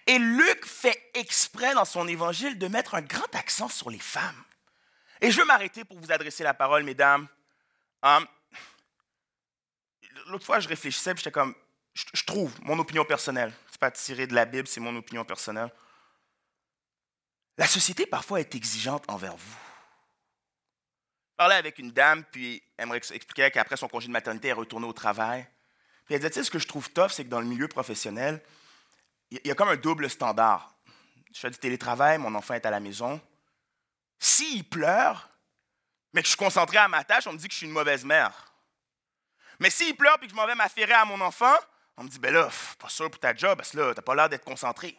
Et 0.06 0.18
Luc 0.18 0.66
fait 0.66 1.10
exprès 1.14 1.74
dans 1.74 1.84
son 1.84 2.08
évangile 2.08 2.58
de 2.58 2.68
mettre 2.68 2.94
un 2.94 3.02
grand 3.02 3.34
accent 3.34 3.68
sur 3.68 3.90
les 3.90 3.98
femmes. 3.98 4.44
Et 5.20 5.30
je 5.30 5.40
veux 5.40 5.46
m'arrêter 5.46 5.84
pour 5.84 5.98
vous 5.98 6.12
adresser 6.12 6.42
la 6.42 6.54
parole, 6.54 6.82
mesdames. 6.82 7.28
Hum, 8.02 8.26
l'autre 10.26 10.44
fois, 10.44 10.60
je 10.60 10.68
réfléchissais, 10.68 11.14
j'étais 11.16 11.30
comme, 11.30 11.54
je, 11.94 12.24
trouve, 12.24 12.52
mon 12.62 12.78
opinion 12.78 13.04
personnelle, 13.04 13.52
c'est 13.70 13.80
pas 13.80 13.90
tiré 13.90 14.26
de 14.26 14.34
la 14.34 14.44
Bible, 14.44 14.66
c'est 14.66 14.80
mon 14.80 14.94
opinion 14.96 15.24
personnelle. 15.24 15.70
La 17.60 17.66
société 17.66 18.06
parfois 18.06 18.40
est 18.40 18.54
exigeante 18.54 19.04
envers 19.06 19.36
vous. 19.36 19.56
Je 21.32 21.36
parlais 21.36 21.56
avec 21.56 21.78
une 21.78 21.90
dame, 21.90 22.24
puis 22.32 22.62
elle 22.78 22.88
me 22.88 22.96
expliquait 22.96 23.50
qu'après 23.50 23.76
son 23.76 23.86
congé 23.86 24.06
de 24.06 24.12
maternité, 24.12 24.48
elle 24.48 24.52
est 24.52 24.60
retournée 24.60 24.86
au 24.86 24.94
travail. 24.94 25.46
Puis 26.06 26.14
elle 26.14 26.22
disait, 26.22 26.42
ce 26.42 26.50
que 26.50 26.58
je 26.58 26.66
trouve 26.66 26.90
tough, 26.90 27.10
c'est 27.10 27.24
que 27.24 27.28
dans 27.28 27.42
le 27.42 27.46
milieu 27.46 27.68
professionnel, 27.68 28.42
il 29.30 29.42
y 29.44 29.50
a 29.50 29.54
comme 29.54 29.68
un 29.68 29.76
double 29.76 30.08
standard. 30.08 30.74
Je 31.34 31.38
fais 31.38 31.50
du 31.50 31.58
télétravail, 31.58 32.16
mon 32.16 32.34
enfant 32.34 32.54
est 32.54 32.64
à 32.64 32.70
la 32.70 32.80
maison. 32.80 33.20
S'il 34.18 34.66
pleure, 34.66 35.28
mais 36.14 36.22
que 36.22 36.28
je 36.28 36.30
suis 36.30 36.38
concentré 36.38 36.78
à 36.78 36.88
ma 36.88 37.04
tâche, 37.04 37.26
on 37.26 37.34
me 37.34 37.38
dit 37.38 37.46
que 37.46 37.52
je 37.52 37.58
suis 37.58 37.66
une 37.66 37.74
mauvaise 37.74 38.06
mère. 38.06 38.54
Mais 39.58 39.68
s'il 39.68 39.94
pleure 39.98 40.16
et 40.22 40.24
que 40.24 40.30
je 40.30 40.34
m'en 40.34 40.46
vais 40.46 40.54
m'affairer 40.54 40.94
à 40.94 41.04
mon 41.04 41.20
enfant, 41.20 41.56
on 41.98 42.04
me 42.04 42.08
dit, 42.08 42.18
ben 42.18 42.32
là, 42.32 42.48
pas 42.78 42.88
sûr 42.88 43.10
pour 43.10 43.20
ta 43.20 43.36
job, 43.36 43.58
parce 43.58 43.72
que 43.72 43.76
là, 43.76 43.94
t'as 43.94 44.00
pas 44.00 44.14
l'air 44.14 44.30
d'être 44.30 44.46
concentré. 44.46 44.98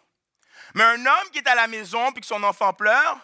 Mais 0.75 0.83
un 0.83 1.05
homme 1.05 1.29
qui 1.31 1.39
est 1.39 1.47
à 1.47 1.55
la 1.55 1.67
maison 1.67 2.11
puis 2.11 2.21
que 2.21 2.27
son 2.27 2.41
enfant 2.43 2.73
pleure, 2.73 3.19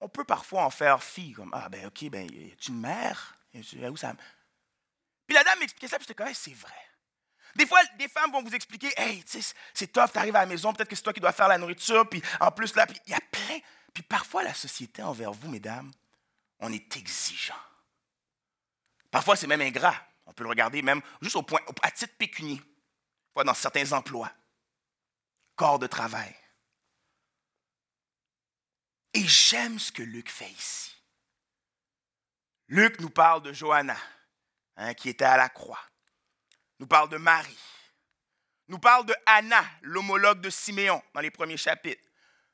on 0.00 0.08
peut 0.08 0.24
parfois 0.24 0.64
en 0.64 0.70
faire 0.70 1.02
fi, 1.02 1.32
comme, 1.32 1.50
ah 1.54 1.68
ben 1.68 1.86
ok, 1.86 2.10
ben, 2.10 2.28
y 2.30 2.50
a 2.50 2.68
une 2.68 2.80
mère? 2.80 3.36
Où 3.54 3.96
ça... 3.96 4.14
Puis 5.26 5.34
la 5.34 5.44
dame 5.44 5.60
m'expliquait 5.60 5.88
ça, 5.88 5.98
puis 5.98 6.06
j'étais 6.08 6.22
comme, 6.22 6.34
c'est 6.34 6.54
vrai. 6.54 6.74
Des 7.54 7.66
fois, 7.66 7.80
des 7.98 8.08
femmes 8.08 8.32
vont 8.32 8.42
vous 8.42 8.54
expliquer, 8.54 8.92
hey, 8.96 9.22
c'est 9.26 9.92
tough, 9.92 10.10
tu 10.12 10.18
arrives 10.18 10.36
à 10.36 10.40
la 10.40 10.46
maison, 10.46 10.72
peut-être 10.72 10.88
que 10.88 10.96
c'est 10.96 11.02
toi 11.02 11.12
qui 11.12 11.20
dois 11.20 11.32
faire 11.32 11.48
la 11.48 11.58
nourriture, 11.58 12.08
puis 12.08 12.22
en 12.40 12.50
plus, 12.50 12.74
là, 12.74 12.86
puis 12.86 12.98
il 13.06 13.12
y 13.12 13.14
a 13.14 13.20
plein. 13.20 13.58
Puis 13.92 14.02
parfois, 14.02 14.42
la 14.42 14.54
société 14.54 15.02
envers 15.02 15.32
vous, 15.32 15.50
mesdames, 15.50 15.92
on 16.58 16.72
est 16.72 16.96
exigeant. 16.96 17.54
Parfois, 19.10 19.36
c'est 19.36 19.46
même 19.46 19.60
ingrat. 19.60 19.94
On 20.24 20.32
peut 20.32 20.44
le 20.44 20.48
regarder 20.48 20.80
même 20.80 21.02
juste 21.20 21.36
au 21.36 21.42
point, 21.42 21.60
à 21.82 21.90
titre 21.90 22.14
pécunier, 22.16 22.62
dans 23.36 23.54
certains 23.54 23.92
emplois, 23.92 24.30
corps 25.56 25.78
de 25.78 25.86
travail. 25.86 26.34
Et 29.14 29.26
j'aime 29.26 29.78
ce 29.78 29.92
que 29.92 30.02
Luc 30.02 30.30
fait 30.30 30.50
ici. 30.50 30.94
Luc 32.68 32.98
nous 33.00 33.10
parle 33.10 33.42
de 33.42 33.52
Johanna, 33.52 33.96
hein, 34.76 34.94
qui 34.94 35.10
était 35.10 35.24
à 35.24 35.36
la 35.36 35.48
croix. 35.48 35.82
Nous 36.78 36.86
parle 36.86 37.10
de 37.10 37.18
Marie. 37.18 37.58
Nous 38.68 38.78
parle 38.78 39.04
de 39.04 39.14
Anna, 39.26 39.64
l'homologue 39.82 40.40
de 40.40 40.48
Siméon, 40.48 41.02
dans 41.12 41.20
les 41.20 41.30
premiers 41.30 41.58
chapitres 41.58 42.02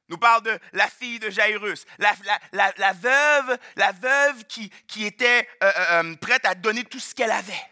nous 0.08 0.18
parle 0.18 0.42
de 0.42 0.58
la 0.72 0.88
fille 0.88 1.18
de 1.18 1.30
Jairus, 1.30 1.84
la, 1.98 2.14
veuve, 2.92 3.58
la 3.76 3.92
veuve 3.92 4.44
qui, 4.44 4.70
était 5.04 5.48
euh, 5.62 5.66
euh, 5.66 6.02
euh, 6.02 6.16
prête 6.16 6.44
à 6.46 6.54
donner 6.54 6.84
tout 6.84 6.98
ce 6.98 7.14
qu'elle 7.14 7.30
avait. 7.30 7.70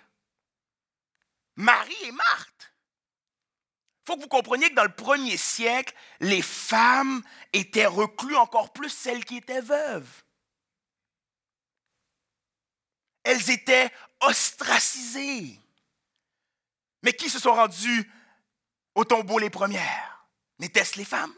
Marie 1.57 1.97
et 2.05 2.13
Marthe. 2.13 2.73
Il 4.07 4.13
faut 4.13 4.19
que 4.19 4.23
vous 4.23 4.29
compreniez 4.29 4.71
que 4.71 4.77
dans 4.77 4.85
le 4.85 4.95
premier 4.95 5.37
siècle, 5.37 5.93
les 6.21 6.41
femmes 6.41 7.25
étaient 7.53 7.87
reclues 7.87 8.37
encore 8.37 8.73
plus 8.73 8.89
celles 8.89 9.25
qui 9.25 9.39
étaient 9.39 9.61
veuves. 9.61 10.23
Elles 13.25 13.51
étaient 13.51 13.91
ostracisées. 14.21 15.59
Mais 17.03 17.15
qui 17.15 17.29
se 17.29 17.41
sont 17.41 17.53
rendues 17.53 18.09
au 18.95 19.05
tombeau 19.05 19.41
les 19.41 19.51
premières? 19.51 20.29
N'étaient-ce 20.61 20.99
les 20.99 21.05
femmes? 21.05 21.35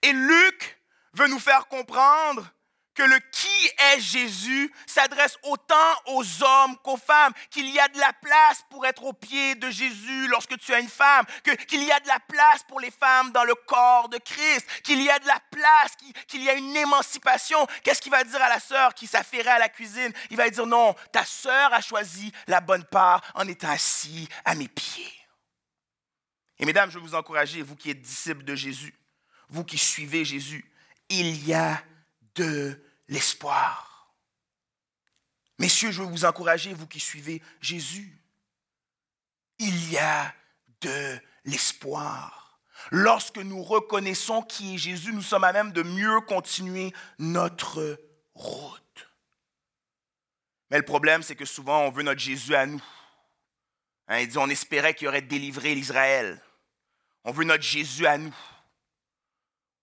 Et 0.00 0.12
Luc 0.14 0.80
veut 1.12 1.28
nous 1.28 1.38
faire 1.38 1.68
comprendre 1.68 2.50
que 2.94 3.02
le 3.02 3.18
qui 3.18 3.70
est 3.92 4.00
Jésus 4.00 4.72
s'adresse 4.86 5.38
autant 5.44 5.74
aux 6.06 6.24
hommes 6.42 6.76
qu'aux 6.82 6.96
femmes, 6.96 7.32
qu'il 7.50 7.68
y 7.68 7.78
a 7.78 7.88
de 7.88 7.98
la 7.98 8.12
place 8.12 8.64
pour 8.70 8.84
être 8.86 9.04
au 9.04 9.12
pied 9.12 9.54
de 9.54 9.70
Jésus 9.70 10.28
lorsque 10.28 10.58
tu 10.58 10.74
as 10.74 10.80
une 10.80 10.88
femme, 10.88 11.24
qu'il 11.68 11.82
y 11.82 11.92
a 11.92 12.00
de 12.00 12.08
la 12.08 12.20
place 12.20 12.62
pour 12.68 12.80
les 12.80 12.90
femmes 12.90 13.32
dans 13.32 13.44
le 13.44 13.54
corps 13.54 14.08
de 14.08 14.18
Christ, 14.18 14.66
qu'il 14.82 15.00
y 15.02 15.10
a 15.10 15.18
de 15.18 15.26
la 15.26 15.40
place, 15.50 15.92
qu'il 16.26 16.42
y 16.42 16.50
a 16.50 16.54
une 16.54 16.76
émancipation. 16.76 17.66
Qu'est-ce 17.82 18.02
qu'il 18.02 18.12
va 18.12 18.24
dire 18.24 18.42
à 18.42 18.48
la 18.48 18.60
sœur 18.60 18.94
qui 18.94 19.06
s'affairait 19.06 19.50
à 19.50 19.58
la 19.58 19.68
cuisine? 19.68 20.12
Il 20.30 20.36
va 20.36 20.48
dire 20.50 20.66
non, 20.66 20.94
ta 21.12 21.24
sœur 21.24 21.72
a 21.72 21.80
choisi 21.80 22.32
la 22.46 22.60
bonne 22.60 22.84
part 22.84 23.22
en 23.34 23.48
étant 23.48 23.70
assis 23.70 24.28
à 24.44 24.54
mes 24.54 24.68
pieds. 24.68 25.12
Et 26.58 26.64
mesdames, 26.64 26.90
je 26.90 26.98
veux 26.98 27.04
vous 27.04 27.14
encourager, 27.14 27.62
vous 27.62 27.74
qui 27.74 27.90
êtes 27.90 28.00
disciples 28.00 28.44
de 28.44 28.54
Jésus, 28.54 28.94
vous 29.48 29.64
qui 29.64 29.78
suivez 29.78 30.24
Jésus, 30.24 30.64
il 31.08 31.44
y 31.46 31.54
a 31.54 31.82
de 32.34 32.80
l'espoir. 33.08 34.14
Messieurs, 35.58 35.92
je 35.92 36.02
veux 36.02 36.08
vous 36.08 36.24
encourager, 36.24 36.74
vous 36.74 36.86
qui 36.86 37.00
suivez 37.00 37.42
Jésus, 37.60 38.18
il 39.58 39.92
y 39.92 39.98
a 39.98 40.34
de 40.80 41.18
l'espoir. 41.44 42.60
Lorsque 42.90 43.38
nous 43.38 43.62
reconnaissons 43.62 44.42
qui 44.42 44.74
est 44.74 44.78
Jésus, 44.78 45.12
nous 45.12 45.22
sommes 45.22 45.44
à 45.44 45.52
même 45.52 45.72
de 45.72 45.82
mieux 45.82 46.20
continuer 46.22 46.92
notre 47.18 48.00
route. 48.34 48.80
Mais 50.70 50.78
le 50.78 50.84
problème, 50.84 51.22
c'est 51.22 51.36
que 51.36 51.44
souvent, 51.44 51.82
on 51.82 51.90
veut 51.90 52.02
notre 52.02 52.20
Jésus 52.20 52.54
à 52.54 52.66
nous. 52.66 52.82
Hein, 54.08 54.26
on 54.36 54.50
espérait 54.50 54.94
qu'il 54.94 55.06
aurait 55.06 55.22
délivré 55.22 55.74
l'Israël. 55.74 56.42
On 57.24 57.30
veut 57.30 57.44
notre 57.44 57.62
Jésus 57.62 58.06
à 58.06 58.18
nous. 58.18 58.34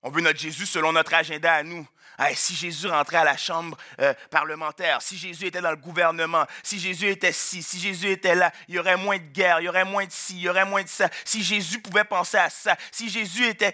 On 0.02 0.10
veut 0.10 0.22
notre 0.22 0.40
Jésus 0.40 0.66
selon 0.66 0.92
notre 0.92 1.14
agenda 1.14 1.54
à 1.54 1.64
nous. 1.64 1.88
Si 2.34 2.56
Jésus 2.56 2.88
rentrait 2.88 3.18
à 3.18 3.24
la 3.24 3.38
chambre 3.38 3.78
euh, 4.00 4.14
parlementaire, 4.30 5.02
si 5.02 5.18
Jésus 5.18 5.48
était 5.48 5.62
dans 5.62 5.72
le 5.72 5.78
gouvernement, 5.78 6.46
si 6.64 6.80
Jésus 6.80 7.10
était 7.10 7.32
ci, 7.32 7.64
si 7.64 7.80
Jésus 7.80 8.10
était 8.10 8.36
là, 8.36 8.52
il 8.68 8.76
y 8.76 8.80
aurait 8.80 8.98
moins 8.98 9.18
de 9.18 9.24
guerre, 9.24 9.62
il 9.62 9.66
y 9.66 9.70
aurait 9.70 9.86
moins 9.86 10.06
de 10.06 10.12
ci, 10.12 10.36
il 10.36 10.42
y 10.42 10.50
aurait 10.50 10.66
moins 10.66 10.84
de 10.84 10.90
ça. 10.90 11.10
Si 11.24 11.44
Jésus 11.44 11.82
pouvait 11.82 12.04
penser 12.04 12.38
à 12.38 12.50
ça, 12.50 12.78
si 12.92 13.10
Jésus 13.10 13.46
était... 13.46 13.74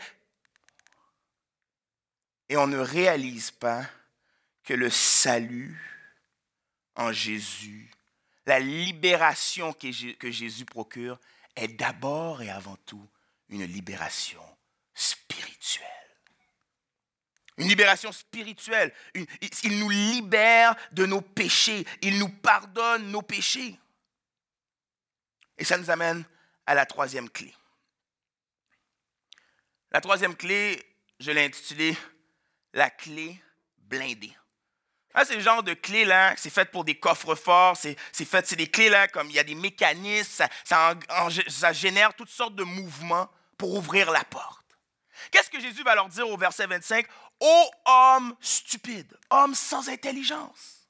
Et 2.49 2.57
on 2.57 2.67
ne 2.67 2.77
réalise 2.77 3.49
pas 3.51 3.83
que 4.63 4.73
le 4.73 4.89
salut 4.89 5.79
en 6.95 7.11
Jésus, 7.11 7.91
la 8.45 8.59
libération 8.59 9.73
que 9.73 10.31
Jésus 10.31 10.65
procure, 10.65 11.19
est 11.55 11.67
d'abord 11.67 12.41
et 12.41 12.49
avant 12.49 12.77
tout 12.85 13.07
une 13.49 13.63
libération. 13.63 14.41
Une 17.57 17.67
libération 17.69 18.11
spirituelle. 18.11 18.93
il 19.13 19.79
nous 19.79 19.89
libère 19.89 20.75
de 20.91 21.05
nos 21.05 21.21
péchés. 21.21 21.85
Il 22.01 22.19
nous 22.19 22.29
pardonne 22.29 23.11
nos 23.11 23.21
péchés. 23.21 23.79
Et 25.57 25.63
ça 25.63 25.77
nous 25.77 25.89
amène 25.89 26.25
à 26.65 26.73
la 26.73 26.85
troisième 26.85 27.29
clé. 27.29 27.53
La 29.91 30.01
troisième 30.01 30.35
clé, 30.35 30.83
je 31.19 31.31
l'ai 31.31 31.45
intitulée 31.45 31.95
la 32.73 32.89
clé 32.89 33.41
blindée. 33.77 34.35
Ah, 35.13 35.23
c'est 35.23 35.35
le 35.35 35.41
genre 35.41 35.63
de 35.63 35.73
clé 35.73 36.03
là, 36.03 36.33
c'est 36.35 36.49
fait 36.49 36.69
pour 36.69 36.83
des 36.83 36.99
coffres 36.99 37.35
forts, 37.35 37.77
c'est, 37.77 37.95
fait, 38.25 38.45
c'est 38.45 38.57
des 38.57 38.67
clés 38.67 38.89
là, 38.89 39.07
comme 39.07 39.29
il 39.29 39.35
y 39.37 39.39
a 39.39 39.45
des 39.45 39.55
mécanismes, 39.55 40.45
ça 40.65 41.73
génère 41.73 42.13
toutes 42.15 42.29
sortes 42.29 42.55
de 42.55 42.65
mouvements 42.65 43.29
pour 43.57 43.75
ouvrir 43.75 44.11
la 44.11 44.25
porte. 44.25 44.65
Qu'est-ce 45.31 45.49
que 45.49 45.59
Jésus 45.59 45.83
va 45.83 45.95
leur 45.95 46.09
dire 46.09 46.27
au 46.29 46.37
verset 46.37 46.67
25? 46.67 47.07
Ô 47.39 47.71
homme 47.85 48.35
stupide, 48.39 49.17
homme 49.29 49.55
sans 49.55 49.89
intelligence. 49.89 50.87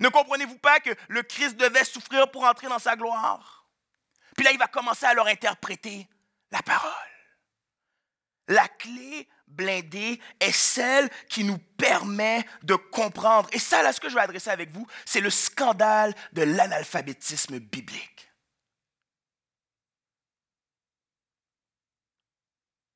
Ne 0.00 0.08
comprenez-vous 0.08 0.58
pas 0.58 0.80
que 0.80 0.90
le 1.08 1.22
Christ 1.22 1.56
devait 1.56 1.84
souffrir 1.84 2.30
pour 2.30 2.44
entrer 2.44 2.68
dans 2.68 2.78
sa 2.78 2.96
gloire? 2.96 3.66
Puis 4.36 4.44
là, 4.44 4.52
il 4.52 4.58
va 4.58 4.66
commencer 4.66 5.06
à 5.06 5.14
leur 5.14 5.26
interpréter 5.26 6.08
la 6.50 6.62
parole. 6.62 6.90
La 8.48 8.68
clé 8.68 9.28
blindée 9.46 10.20
est 10.40 10.52
celle 10.52 11.08
qui 11.28 11.44
nous 11.44 11.58
permet 11.58 12.44
de 12.62 12.74
comprendre. 12.74 13.48
Et 13.52 13.58
ça, 13.58 13.82
là, 13.82 13.92
ce 13.92 14.00
que 14.00 14.08
je 14.08 14.14
vais 14.14 14.20
adresser 14.20 14.50
avec 14.50 14.70
vous, 14.70 14.86
c'est 15.04 15.20
le 15.20 15.30
scandale 15.30 16.14
de 16.32 16.42
l'analphabétisme 16.42 17.58
biblique. 17.58 18.23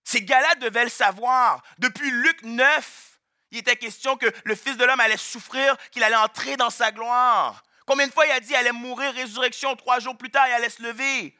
Ces 0.09 0.23
gars-là 0.23 0.55
devaient 0.55 0.85
le 0.85 0.91
savoir. 0.91 1.63
Depuis 1.77 2.11
Luc 2.11 2.43
9, 2.43 3.21
il 3.51 3.59
était 3.59 3.77
question 3.77 4.17
que 4.17 4.25
le 4.47 4.55
Fils 4.55 4.79
de 4.79 4.85
l'homme 4.87 5.01
allait 5.01 5.19
souffrir, 5.19 5.77
qu'il 5.91 6.03
allait 6.03 6.17
entrer 6.17 6.57
dans 6.57 6.71
sa 6.71 6.93
gloire. 6.93 7.63
Combien 7.85 8.07
de 8.07 8.13
fois 8.13 8.25
il 8.25 8.31
a 8.31 8.41
dit 8.41 8.47
qu'il 8.47 8.57
allait 8.57 8.73
mourir, 8.73 9.13
résurrection, 9.13 9.77
trois 9.77 9.99
jours 9.99 10.17
plus 10.17 10.31
tard, 10.31 10.49
il 10.49 10.55
allait 10.55 10.71
se 10.71 10.83
lever. 10.83 11.37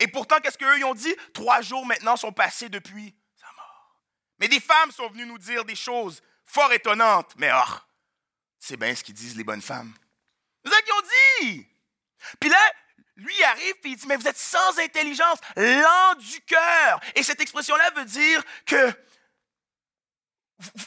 Et 0.00 0.08
pourtant, 0.08 0.40
qu'est-ce 0.40 0.56
qu'eux, 0.56 0.78
ils 0.78 0.84
ont 0.86 0.94
dit? 0.94 1.14
Trois 1.34 1.60
jours 1.60 1.84
maintenant 1.84 2.16
sont 2.16 2.32
passés 2.32 2.70
depuis 2.70 3.14
sa 3.38 3.52
mort. 3.52 4.00
Mais 4.40 4.48
des 4.48 4.60
femmes 4.60 4.92
sont 4.92 5.10
venues 5.10 5.26
nous 5.26 5.36
dire 5.36 5.66
des 5.66 5.76
choses 5.76 6.22
fort 6.46 6.72
étonnantes. 6.72 7.34
Mais 7.36 7.50
oh, 7.52 7.74
c'est 8.58 8.78
bien 8.78 8.94
ce 8.94 9.04
qu'ils 9.04 9.14
disent 9.14 9.36
les 9.36 9.44
bonnes 9.44 9.60
femmes. 9.60 9.92
C'est 10.64 10.72
ça 10.72 10.80
qu'ils 10.80 10.94
ont 10.94 11.50
dit. 11.50 11.68
Puis 12.40 12.48
là, 12.48 12.72
lui 13.16 13.42
arrive 13.44 13.74
et 13.84 13.88
il 13.88 13.96
dit, 13.96 14.06
mais 14.06 14.16
vous 14.16 14.28
êtes 14.28 14.38
sans 14.38 14.78
intelligence, 14.78 15.38
lent 15.56 16.14
du 16.18 16.40
cœur. 16.42 17.00
Et 17.14 17.22
cette 17.22 17.40
expression-là 17.40 17.90
veut 17.96 18.04
dire 18.04 18.42
que 18.66 18.92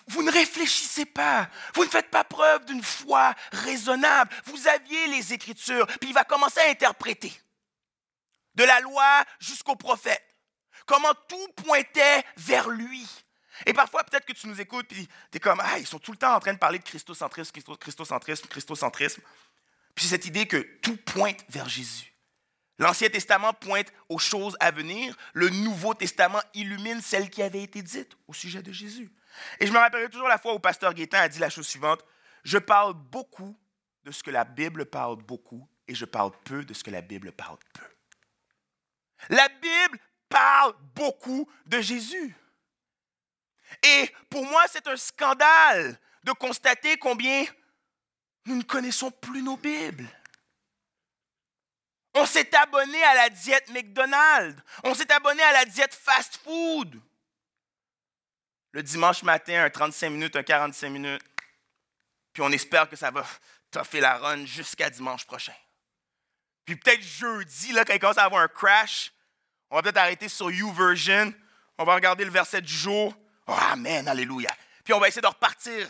vous, 0.07 0.23
ne 0.23 0.31
réfléchissez 0.31 1.05
pas, 1.05 1.49
vous 1.75 1.85
ne 1.85 1.89
faites 1.89 2.09
pas 2.09 2.23
preuve 2.23 2.65
d'une 2.65 2.83
foi 2.83 3.35
raisonnable. 3.51 4.31
Vous 4.45 4.67
aviez 4.67 5.07
les 5.07 5.33
Écritures, 5.33 5.85
puis 5.99 6.09
il 6.09 6.13
va 6.13 6.23
commencer 6.23 6.59
à 6.59 6.69
interpréter. 6.69 7.31
De 8.55 8.63
la 8.63 8.79
loi 8.81 9.23
jusqu'au 9.39 9.75
prophète. 9.75 10.23
Comment 10.85 11.13
tout 11.27 11.47
pointait 11.55 12.23
vers 12.37 12.69
lui. 12.69 13.07
Et 13.65 13.73
parfois, 13.73 14.03
peut-être 14.03 14.25
que 14.25 14.33
tu 14.33 14.47
nous 14.47 14.59
écoutes, 14.59 14.87
puis 14.87 15.07
tu 15.31 15.37
es 15.37 15.39
comme, 15.39 15.61
ah, 15.63 15.77
ils 15.77 15.85
sont 15.85 15.99
tout 15.99 16.11
le 16.11 16.17
temps 16.17 16.33
en 16.33 16.39
train 16.39 16.53
de 16.53 16.57
parler 16.57 16.79
de 16.79 16.83
christocentrisme, 16.83 17.51
christocentrisme, 17.79 18.47
christocentrisme. 18.47 19.21
Puis 19.93 20.07
cette 20.07 20.25
idée 20.25 20.47
que 20.47 20.57
tout 20.81 20.97
pointe 20.97 21.43
vers 21.49 21.69
Jésus. 21.69 22.13
L'Ancien 22.79 23.09
Testament 23.09 23.53
pointe 23.53 23.91
aux 24.07 24.17
choses 24.17 24.55
à 24.61 24.71
venir. 24.71 25.15
Le 25.33 25.49
Nouveau 25.49 25.93
Testament 25.93 26.41
illumine 26.53 27.01
celles 27.01 27.29
qui 27.29 27.43
avaient 27.43 27.61
été 27.61 27.81
dites 27.81 28.17
au 28.27 28.33
sujet 28.33 28.63
de 28.63 28.71
Jésus. 28.71 29.11
Et 29.59 29.67
je 29.67 29.71
me 29.71 29.77
rappellerai 29.77 30.09
toujours 30.09 30.29
la 30.29 30.37
fois 30.37 30.53
où 30.53 30.59
Pasteur 30.59 30.93
Guétin 30.93 31.19
a 31.19 31.27
dit 31.27 31.39
la 31.39 31.49
chose 31.49 31.67
suivante. 31.67 32.03
Je 32.43 32.57
parle 32.57 32.93
beaucoup 32.93 33.57
de 34.03 34.11
ce 34.11 34.23
que 34.23 34.31
la 34.31 34.45
Bible 34.45 34.85
parle 34.85 35.17
beaucoup 35.17 35.67
et 35.89 35.93
je 35.93 36.05
parle 36.05 36.31
peu 36.45 36.63
de 36.63 36.73
ce 36.73 36.83
que 36.83 36.89
la 36.89 37.01
Bible 37.01 37.33
parle 37.33 37.57
peu. 37.73 37.83
La 39.29 39.49
Bible 39.49 39.99
parle 40.29 40.73
beaucoup 40.95 41.49
de 41.65 41.81
Jésus. 41.81 42.33
Et 43.83 44.09
pour 44.29 44.45
moi, 44.45 44.63
c'est 44.71 44.87
un 44.87 44.95
scandale 44.95 45.99
de 46.23 46.31
constater 46.31 46.97
combien 46.97 47.45
nous 48.45 48.55
ne 48.55 48.63
connaissons 48.63 49.11
plus 49.11 49.43
nos 49.43 49.57
Bibles. 49.57 50.07
On 52.15 52.25
s'est 52.25 52.53
abonné 52.55 53.03
à 53.03 53.15
la 53.15 53.29
diète 53.29 53.69
McDonald's. 53.69 54.61
On 54.83 54.93
s'est 54.93 55.11
abonné 55.11 55.43
à 55.43 55.53
la 55.53 55.65
diète 55.65 55.93
fast 55.93 56.37
food. 56.43 56.99
Le 58.71 58.83
dimanche 58.83 59.23
matin, 59.23 59.63
un 59.63 59.69
35 59.69 60.09
minutes, 60.09 60.35
un 60.35 60.43
45 60.43 60.89
minutes. 60.89 61.23
Puis 62.33 62.43
on 62.43 62.51
espère 62.51 62.89
que 62.89 62.95
ça 62.95 63.11
va 63.11 63.25
toffer 63.71 63.99
la 63.99 64.17
run 64.17 64.45
jusqu'à 64.45 64.89
dimanche 64.89 65.25
prochain. 65.25 65.53
Puis 66.65 66.75
peut-être 66.75 67.01
jeudi, 67.01 67.71
là, 67.71 67.85
quand 67.85 67.93
il 67.93 67.99
commence 67.99 68.17
à 68.17 68.25
avoir 68.25 68.41
un 68.41 68.47
crash, 68.47 69.11
on 69.69 69.75
va 69.75 69.81
peut-être 69.81 69.97
arrêter 69.97 70.29
sur 70.29 70.51
YouVersion. 70.51 71.33
On 71.77 71.83
va 71.83 71.95
regarder 71.95 72.25
le 72.25 72.31
verset 72.31 72.61
du 72.61 72.73
jour. 72.73 73.15
Oh, 73.47 73.55
amen, 73.71 74.07
alléluia. 74.07 74.55
Puis 74.83 74.93
on 74.93 74.99
va 74.99 75.07
essayer 75.07 75.21
de 75.21 75.27
repartir 75.27 75.87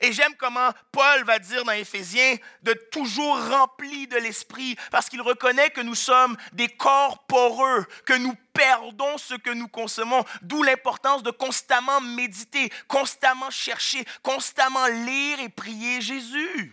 et 0.00 0.12
j'aime 0.12 0.34
comment 0.38 0.70
Paul 0.90 1.24
va 1.24 1.38
dire 1.38 1.64
dans 1.64 1.72
Éphésiens 1.72 2.36
de 2.62 2.72
toujours 2.90 3.36
rempli 3.48 4.06
de 4.06 4.16
l'esprit, 4.16 4.76
parce 4.90 5.08
qu'il 5.08 5.20
reconnaît 5.20 5.70
que 5.70 5.80
nous 5.80 5.94
sommes 5.94 6.36
des 6.52 6.68
corps 6.68 7.26
poreux, 7.26 7.86
que 8.06 8.14
nous 8.14 8.34
perdons 8.52 9.18
ce 9.18 9.34
que 9.34 9.50
nous 9.50 9.68
consommons, 9.68 10.24
d'où 10.42 10.62
l'importance 10.62 11.22
de 11.22 11.30
constamment 11.30 12.00
méditer, 12.00 12.70
constamment 12.88 13.50
chercher, 13.50 14.04
constamment 14.22 14.86
lire 14.86 15.40
et 15.40 15.48
prier 15.48 16.00
Jésus. 16.00 16.72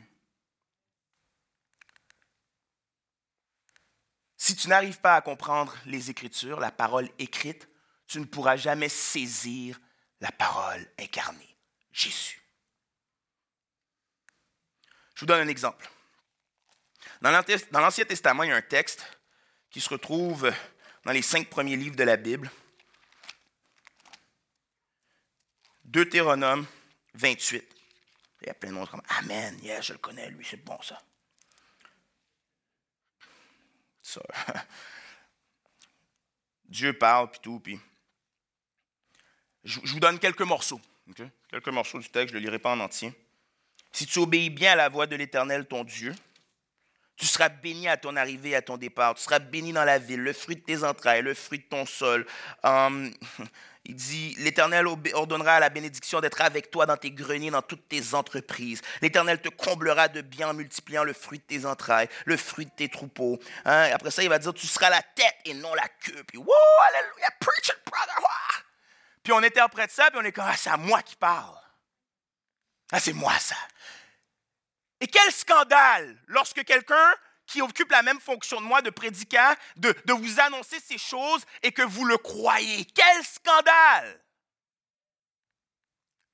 Si 4.37 4.55
tu 4.55 4.69
n'arrives 4.69 5.01
pas 5.01 5.15
à 5.15 5.21
comprendre 5.21 5.75
les 5.85 6.09
Écritures, 6.09 6.59
la 6.61 6.71
parole 6.71 7.09
écrite, 7.19 7.67
tu 8.07 8.19
ne 8.19 8.25
pourras 8.25 8.55
jamais 8.55 8.89
saisir 8.89 9.79
la 10.21 10.31
parole 10.31 10.87
incarnée, 10.97 11.57
Jésus. 11.91 12.38
Je 15.19 15.25
vous 15.25 15.27
donne 15.27 15.41
un 15.45 15.49
exemple. 15.49 15.85
Dans 17.19 17.29
l'Ancien 17.73 18.05
Testament, 18.05 18.43
il 18.43 18.51
y 18.51 18.53
a 18.53 18.55
un 18.55 18.61
texte 18.61 19.05
qui 19.69 19.81
se 19.81 19.89
retrouve 19.89 20.49
dans 21.03 21.11
les 21.11 21.21
cinq 21.21 21.49
premiers 21.49 21.75
livres 21.75 21.97
de 21.97 22.05
la 22.05 22.15
Bible. 22.15 22.49
Deutéronome 25.83 26.65
28. 27.15 27.67
Il 28.43 28.47
y 28.47 28.49
a 28.49 28.53
plein 28.53 28.71
de 28.71 28.85
comme 28.85 29.01
Amen, 29.09 29.59
yes, 29.61 29.87
je 29.87 29.91
le 29.91 29.99
connais, 29.99 30.29
lui, 30.29 30.45
c'est 30.49 30.63
bon 30.63 30.81
ça. 30.81 31.01
ça. 34.01 34.21
Dieu 36.63 36.97
parle, 36.97 37.29
puis 37.29 37.41
tout, 37.41 37.59
puis. 37.59 37.77
Je, 39.65 39.81
vous 39.81 39.99
donne 39.99 40.17
quelques 40.17 40.43
morceaux. 40.43 40.79
Quelques 41.49 41.67
morceaux 41.67 41.99
du 41.99 42.07
texte, 42.09 42.29
je 42.33 42.37
ne 42.37 42.39
le 42.39 42.45
lirai 42.45 42.59
pas 42.59 42.71
en 42.71 42.79
entier. 42.79 43.13
Si 43.91 44.05
tu 44.05 44.19
obéis 44.19 44.49
bien 44.49 44.73
à 44.73 44.75
la 44.75 44.89
voix 44.89 45.07
de 45.07 45.15
l'Éternel, 45.15 45.65
ton 45.65 45.83
Dieu, 45.83 46.13
tu 47.19 47.25
seras 47.25 47.49
béni 47.49 47.87
à 47.89 47.97
ton 47.97 48.15
arrivée 48.15 48.51
et 48.51 48.55
à 48.55 48.61
ton 48.61 48.77
départ. 48.77 49.13
Tu 49.15 49.23
seras 49.23 49.39
béni 49.39 49.73
dans 49.73 49.83
la 49.83 49.99
ville, 49.99 50.21
le 50.21 50.31
fruit 50.31 50.55
de 50.55 50.61
tes 50.61 50.83
entrailles, 50.85 51.21
le 51.21 51.33
fruit 51.33 51.59
de 51.59 51.65
ton 51.65 51.85
sol. 51.85 52.25
Hum, 52.63 53.11
il 53.85 53.93
dit, 53.95 54.35
l'Éternel 54.39 54.87
ordonnera 54.87 55.55
à 55.55 55.59
la 55.59 55.69
bénédiction 55.69 56.21
d'être 56.21 56.39
avec 56.39 56.71
toi 56.71 56.85
dans 56.85 56.95
tes 56.95 57.11
greniers, 57.11 57.51
dans 57.51 57.61
toutes 57.61 57.89
tes 57.89 58.13
entreprises. 58.13 58.81
L'Éternel 59.01 59.41
te 59.41 59.49
comblera 59.49 60.07
de 60.07 60.21
bien 60.21 60.49
en 60.49 60.53
multipliant 60.53 61.03
le 61.03 61.11
fruit 61.11 61.39
de 61.39 61.43
tes 61.43 61.65
entrailles, 61.65 62.07
le 62.23 62.37
fruit 62.37 62.67
de 62.67 62.71
tes 62.71 62.87
troupeaux. 62.87 63.37
Hein, 63.65 63.89
après 63.93 64.11
ça, 64.11 64.23
il 64.23 64.29
va 64.29 64.39
dire, 64.39 64.53
tu 64.53 64.67
seras 64.67 64.89
la 64.89 65.01
tête 65.01 65.35
et 65.43 65.53
non 65.53 65.73
la 65.73 65.87
queue. 66.01 66.23
Puis, 66.25 66.37
wow, 66.37 66.53
alléluia, 66.87 67.27
preach 67.41 67.71
brother. 67.85 68.15
Puis 69.23 69.33
on 69.33 69.43
interprète 69.43 69.91
ça, 69.91 70.09
puis 70.09 70.19
on 70.21 70.25
est 70.25 70.31
comme, 70.31 70.45
ah, 70.47 70.55
c'est 70.55 70.69
à 70.69 70.77
moi 70.77 71.01
qui 71.01 71.17
parle. 71.17 71.57
Ah, 72.91 72.99
c'est 72.99 73.13
moi 73.13 73.37
ça. 73.39 73.55
Et 74.99 75.07
quel 75.07 75.31
scandale 75.31 76.17
lorsque 76.27 76.63
quelqu'un 76.63 77.13
qui 77.45 77.61
occupe 77.61 77.91
la 77.91 78.03
même 78.03 78.19
fonction 78.19 78.61
de 78.61 78.65
moi 78.65 78.81
de 78.81 78.89
prédicant, 78.89 79.53
de, 79.75 79.95
de 80.05 80.13
vous 80.13 80.39
annoncer 80.39 80.79
ces 80.79 80.97
choses 80.97 81.43
et 81.63 81.71
que 81.71 81.81
vous 81.81 82.05
le 82.05 82.17
croyez. 82.17 82.85
Quel 82.85 83.23
scandale! 83.25 84.21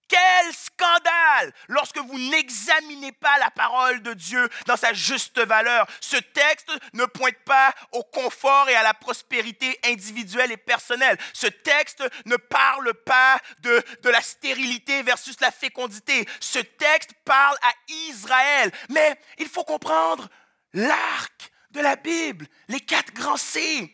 Quel 0.07 0.53
scandale 0.53 1.53
lorsque 1.67 1.97
vous 1.97 2.17
n'examinez 2.29 3.11
pas 3.11 3.37
la 3.39 3.49
parole 3.49 4.01
de 4.03 4.13
Dieu 4.13 4.47
dans 4.67 4.77
sa 4.77 4.93
juste 4.93 5.39
valeur. 5.39 5.87
Ce 5.99 6.17
texte 6.17 6.71
ne 6.93 7.05
pointe 7.05 7.39
pas 7.45 7.73
au 7.91 8.03
confort 8.03 8.69
et 8.69 8.75
à 8.75 8.83
la 8.83 8.93
prospérité 8.93 9.79
individuelle 9.85 10.51
et 10.51 10.57
personnelle. 10.57 11.17
Ce 11.33 11.47
texte 11.47 12.03
ne 12.25 12.35
parle 12.35 12.93
pas 12.93 13.39
de, 13.59 13.83
de 14.03 14.09
la 14.09 14.21
stérilité 14.21 15.01
versus 15.03 15.39
la 15.41 15.51
fécondité. 15.51 16.27
Ce 16.39 16.59
texte 16.59 17.11
parle 17.23 17.57
à 17.61 17.73
Israël. 18.09 18.71
Mais 18.89 19.19
il 19.39 19.47
faut 19.47 19.63
comprendre 19.63 20.29
l'arc 20.73 21.51
de 21.71 21.81
la 21.81 21.95
Bible, 21.95 22.47
les 22.67 22.79
quatre 22.79 23.13
grands 23.13 23.37
C. 23.37 23.91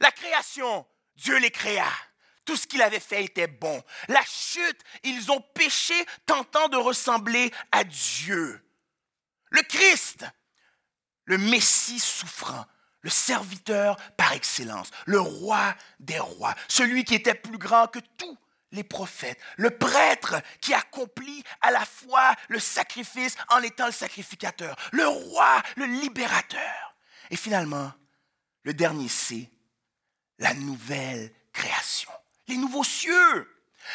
La 0.00 0.10
création, 0.10 0.86
Dieu 1.16 1.38
les 1.38 1.50
créa. 1.50 1.86
Tout 2.44 2.56
ce 2.56 2.66
qu'il 2.66 2.82
avait 2.82 3.00
fait 3.00 3.24
était 3.24 3.46
bon. 3.46 3.82
La 4.08 4.22
chute, 4.22 4.80
ils 5.02 5.30
ont 5.30 5.40
péché 5.40 5.94
tentant 6.26 6.68
de 6.68 6.76
ressembler 6.76 7.50
à 7.72 7.84
Dieu. 7.84 8.60
Le 9.50 9.62
Christ, 9.62 10.26
le 11.24 11.38
Messie 11.38 12.00
souffrant, 12.00 12.66
le 13.00 13.10
serviteur 13.10 13.96
par 14.16 14.32
excellence, 14.32 14.90
le 15.06 15.20
roi 15.20 15.74
des 16.00 16.18
rois, 16.18 16.54
celui 16.68 17.04
qui 17.04 17.14
était 17.14 17.34
plus 17.34 17.58
grand 17.58 17.86
que 17.86 18.00
tous 18.18 18.36
les 18.72 18.82
prophètes, 18.82 19.38
le 19.56 19.70
prêtre 19.70 20.34
qui 20.60 20.74
accomplit 20.74 21.44
à 21.60 21.70
la 21.70 21.84
fois 21.84 22.34
le 22.48 22.58
sacrifice 22.58 23.36
en 23.50 23.62
étant 23.62 23.86
le 23.86 23.92
sacrificateur, 23.92 24.76
le 24.92 25.06
roi, 25.06 25.62
le 25.76 25.86
libérateur. 25.86 26.96
Et 27.30 27.36
finalement, 27.36 27.92
le 28.64 28.74
dernier 28.74 29.08
c'est 29.08 29.50
la 30.38 30.52
nouvelle 30.54 31.32
création 31.52 32.10
les 32.48 32.56
nouveaux 32.56 32.84
cieux. 32.84 33.50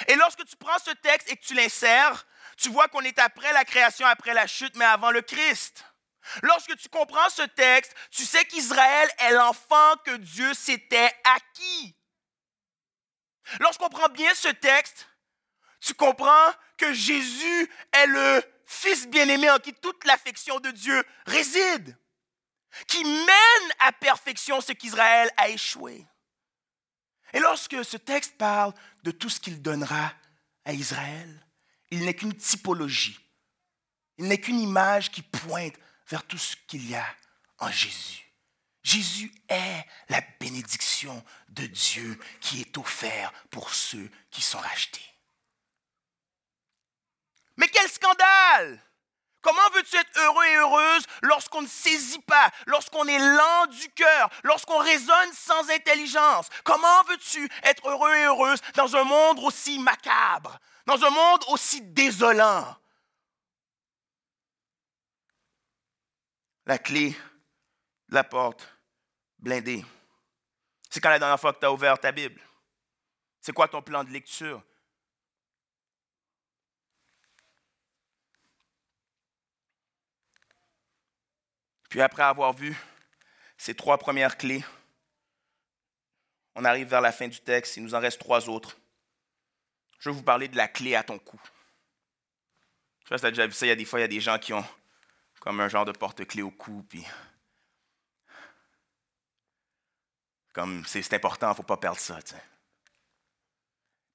Et 0.07 0.15
lorsque 0.15 0.45
tu 0.45 0.55
prends 0.55 0.77
ce 0.79 0.91
texte 0.91 1.31
et 1.31 1.35
que 1.35 1.45
tu 1.45 1.53
l'insères, 1.53 2.25
tu 2.57 2.69
vois 2.69 2.87
qu'on 2.87 3.01
est 3.01 3.19
après 3.19 3.51
la 3.53 3.65
création, 3.65 4.05
après 4.05 4.33
la 4.33 4.47
chute, 4.47 4.75
mais 4.75 4.85
avant 4.85 5.11
le 5.11 5.21
Christ. 5.21 5.85
Lorsque 6.43 6.75
tu 6.77 6.89
comprends 6.89 7.29
ce 7.29 7.41
texte, 7.41 7.95
tu 8.11 8.25
sais 8.25 8.45
qu'Israël 8.45 9.09
est 9.19 9.31
l'enfant 9.31 9.95
que 10.05 10.17
Dieu 10.17 10.53
s'était 10.53 11.11
acquis. 11.23 11.95
Lorsqu'on 13.59 13.89
prend 13.89 14.09
bien 14.09 14.33
ce 14.35 14.49
texte, 14.49 15.07
tu 15.79 15.93
comprends 15.93 16.53
que 16.77 16.93
Jésus 16.93 17.71
est 17.93 18.07
le 18.07 18.43
Fils 18.65 19.07
bien-aimé 19.07 19.49
en 19.49 19.57
qui 19.57 19.73
toute 19.73 20.05
l'affection 20.05 20.59
de 20.59 20.69
Dieu 20.69 21.03
réside, 21.25 21.97
qui 22.87 23.03
mène 23.03 23.73
à 23.79 23.91
perfection 23.91 24.61
ce 24.61 24.73
qu'Israël 24.73 25.31
a 25.37 25.49
échoué. 25.49 26.05
Et 27.33 27.39
lorsque 27.39 27.83
ce 27.85 27.97
texte 27.97 28.37
parle 28.37 28.73
de 29.03 29.11
tout 29.11 29.29
ce 29.29 29.39
qu'il 29.39 29.61
donnera 29.61 30.13
à 30.65 30.73
Israël, 30.73 31.45
il 31.91 32.05
n'est 32.05 32.13
qu'une 32.13 32.35
typologie. 32.35 33.19
Il 34.17 34.27
n'est 34.27 34.39
qu'une 34.39 34.59
image 34.59 35.11
qui 35.11 35.21
pointe 35.21 35.75
vers 36.07 36.23
tout 36.23 36.37
ce 36.37 36.55
qu'il 36.67 36.89
y 36.89 36.95
a 36.95 37.05
en 37.59 37.71
Jésus. 37.71 38.25
Jésus 38.83 39.31
est 39.47 39.85
la 40.09 40.21
bénédiction 40.39 41.23
de 41.49 41.65
Dieu 41.67 42.19
qui 42.41 42.61
est 42.61 42.77
offerte 42.77 43.33
pour 43.51 43.73
ceux 43.73 44.09
qui 44.31 44.41
sont 44.41 44.57
rachetés. 44.57 45.05
Mais 47.57 47.67
quel 47.67 47.89
scandale 47.89 48.81
Comment 49.41 49.69
veux-tu 49.73 49.95
être 49.95 50.19
heureux 50.19 50.45
et 50.45 50.55
heureuse 50.55 51.05
lorsqu'on 51.21 51.61
ne 51.61 51.67
saisit 51.67 52.21
pas, 52.21 52.49
lorsqu'on 52.65 53.07
est 53.07 53.19
lent 53.19 53.67
du 53.67 53.89
cœur, 53.93 54.29
lorsqu'on 54.43 54.79
raisonne 54.79 55.33
sans 55.33 55.69
intelligence? 55.69 56.49
Comment 56.63 57.03
veux-tu 57.03 57.49
être 57.63 57.87
heureux 57.87 58.13
et 58.15 58.25
heureuse 58.25 58.59
dans 58.75 58.95
un 58.95 59.03
monde 59.03 59.39
aussi 59.39 59.79
macabre, 59.79 60.59
dans 60.85 61.03
un 61.03 61.09
monde 61.09 61.43
aussi 61.47 61.81
désolant? 61.81 62.75
La 66.65 66.77
clé 66.77 67.11
de 68.09 68.15
la 68.15 68.23
porte 68.23 68.67
blindée, 69.39 69.85
c'est 70.89 70.99
quand 70.99 71.09
la 71.09 71.19
dernière 71.19 71.39
fois 71.39 71.53
que 71.53 71.59
tu 71.59 71.65
as 71.65 71.71
ouvert 71.71 71.97
ta 71.97 72.11
Bible? 72.11 72.41
C'est 73.39 73.53
quoi 73.53 73.69
ton 73.69 73.81
plan 73.81 74.03
de 74.03 74.09
lecture? 74.09 74.61
Puis 81.89 82.01
après 82.01 82.23
avoir 82.23 82.53
vu 82.53 82.77
ces 83.57 83.75
trois 83.75 83.97
premières 83.97 84.37
clés, 84.37 84.63
on 86.55 86.63
arrive 86.63 86.87
vers 86.87 87.01
la 87.01 87.11
fin 87.11 87.27
du 87.27 87.39
texte, 87.41 87.77
il 87.77 87.83
nous 87.83 87.95
en 87.95 87.99
reste 87.99 88.19
trois 88.19 88.47
autres. 88.47 88.77
Je 89.99 90.09
vais 90.09 90.15
vous 90.15 90.23
parler 90.23 90.47
de 90.47 90.55
la 90.55 90.67
clé 90.67 90.95
à 90.95 91.03
ton 91.03 91.19
cou. 91.19 91.39
Je 93.05 93.15
sais 93.15 93.19
tu 93.19 93.25
as 93.25 93.31
déjà 93.31 93.47
vu 93.47 93.53
ça, 93.53 93.65
il 93.65 93.69
y 93.69 93.71
a 93.71 93.75
des 93.75 93.85
fois, 93.85 93.99
il 93.99 94.03
y 94.03 94.05
a 94.05 94.09
des 94.09 94.21
gens 94.21 94.37
qui 94.37 94.53
ont 94.53 94.65
comme 95.39 95.59
un 95.61 95.69
genre 95.69 95.85
de 95.85 95.91
porte-clé 95.91 96.41
au 96.41 96.51
cou, 96.51 96.85
puis 96.87 97.03
comme 100.53 100.85
c'est 100.85 101.13
important, 101.13 101.47
il 101.47 101.51
ne 101.51 101.55
faut 101.55 101.63
pas 101.63 101.77
perdre 101.77 101.99
ça. 101.99 102.19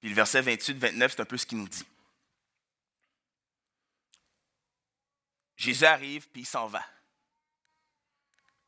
Puis 0.01 0.11
le 0.11 0.15
verset 0.15 0.43
28-29, 0.43 1.09
c'est 1.09 1.21
un 1.21 1.25
peu 1.25 1.39
ce 1.39 1.47
qu'il 1.47 1.59
nous 1.59 1.69
dit. 1.69 1.87
Jésus 5.57 5.87
arrive, 5.87 6.29
puis 6.29 6.43
il 6.43 6.47
s'en 6.47 6.67
va. 6.67 6.85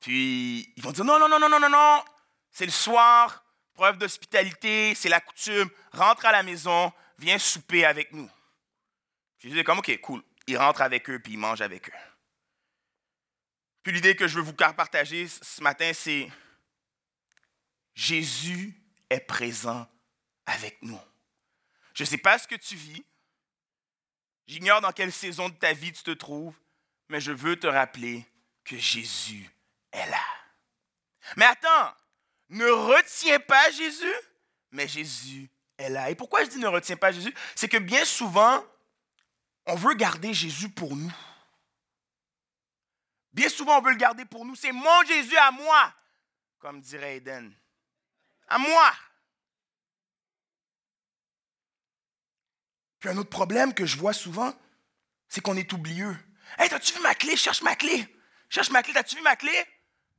Puis 0.01 0.73
ils 0.77 0.83
vont 0.83 0.93
dire 0.93 1.05
non, 1.05 1.19
non, 1.19 1.29
non, 1.29 1.39
non, 1.39 1.49
non, 1.49 1.61
non, 1.61 1.69
non, 1.69 2.05
c'est 2.51 2.67
le 2.67 2.73
soir, 2.73 3.45
preuve 3.75 3.99
d'hospitalité, 3.99 4.95
c'est 4.95 5.09
la 5.09 5.21
coutume, 5.21 5.69
rentre 5.93 6.27
à 6.27 6.33
la 6.33 6.43
maison, 6.43 6.93
viens 7.19 7.39
souper 7.39 7.85
avec 7.85 8.13
nous. 8.13 8.31
Jésus 9.39 9.59
est 9.59 9.65
comme, 9.65 9.79
ok, 9.79 10.01
cool. 10.01 10.23
Il 10.47 10.57
rentre 10.57 10.83
avec 10.83 11.09
eux, 11.11 11.19
puis 11.19 11.35
il 11.35 11.39
mange 11.39 11.61
avec 11.61 11.89
eux. 11.89 11.99
Puis 13.83 13.93
l'idée 13.93 14.17
que 14.17 14.27
je 14.27 14.37
veux 14.37 14.43
vous 14.43 14.53
partager 14.53 15.29
ce 15.29 15.63
matin, 15.63 15.93
c'est 15.93 16.31
Jésus 17.95 18.75
est 19.11 19.21
présent 19.21 19.89
avec 20.47 20.83
nous. 20.83 21.01
Je 21.95 22.03
ne 22.03 22.07
sais 22.09 22.19
pas 22.19 22.39
ce 22.39 22.49
que 22.49 22.57
tu 22.57 22.77
vis. 22.77 23.05
J'ignore 24.47 24.81
dans 24.81 24.93
quelle 24.93 25.13
saison 25.13 25.49
de 25.49 25.55
ta 25.55 25.73
vie 25.73 25.93
tu 25.93 26.03
te 26.03 26.11
trouves, 26.11 26.57
mais 27.09 27.21
je 27.21 27.33
veux 27.33 27.59
te 27.59 27.67
rappeler 27.67 28.25
que 28.65 28.77
Jésus 28.77 29.51
est 29.97 30.11
là. 30.11 30.23
Mais 31.37 31.45
attends, 31.45 31.95
ne 32.51 32.67
retiens 32.67 33.41
pas 33.41 33.71
Jésus, 33.71 34.15
mais 34.71 34.87
Jésus 34.87 35.51
est 35.79 35.89
là. 35.89 36.11
Et 36.11 36.15
pourquoi 36.15 36.45
je 36.45 36.51
dis 36.51 36.59
ne 36.59 36.69
retiens 36.69 36.97
pas 36.97 37.13
Jésus? 37.13 37.35
C'est 37.55 37.69
que 37.69 37.79
bien 37.79 38.05
souvent, 38.05 38.65
on 39.67 39.75
veut 39.75 39.95
garder 39.95 40.33
Jésus 40.33 40.69
pour 40.69 40.95
nous. 40.95 41.13
Bien 43.33 43.49
souvent, 43.49 43.79
on 43.79 43.83
veut 43.83 43.91
le 43.91 43.99
garder 43.99 44.25
pour 44.25 44.45
nous. 44.45 44.55
C'est 44.55 44.73
mon 44.73 45.03
Jésus 45.07 45.37
à 45.37 45.51
moi, 45.51 45.93
comme 46.59 46.81
dirait 46.81 47.17
Eden. 47.17 47.55
À 48.49 48.59
moi. 48.59 48.93
Puis 52.99 53.11
un 53.11 53.19
autre 53.19 53.29
problème 53.29 53.75
que 53.75 53.85
je 53.85 53.99
vois 53.99 54.15
souvent, 54.15 54.55
c'est 55.29 55.43
qu'on 55.43 55.57
est 55.57 55.73
oublieux. 55.73 56.17
Hey, 56.59 56.71
t'as-tu 56.71 56.95
vu 56.95 57.01
ma 57.01 57.15
clé? 57.15 57.37
Cherche 57.37 57.61
ma 57.63 57.75
clé. 57.75 58.09
Cherche 58.49 58.71
ma 58.71 58.83
clé. 58.83 58.95
T'as-tu 58.95 59.17
vu 59.17 59.23
ma 59.23 59.37
clé? 59.37 59.53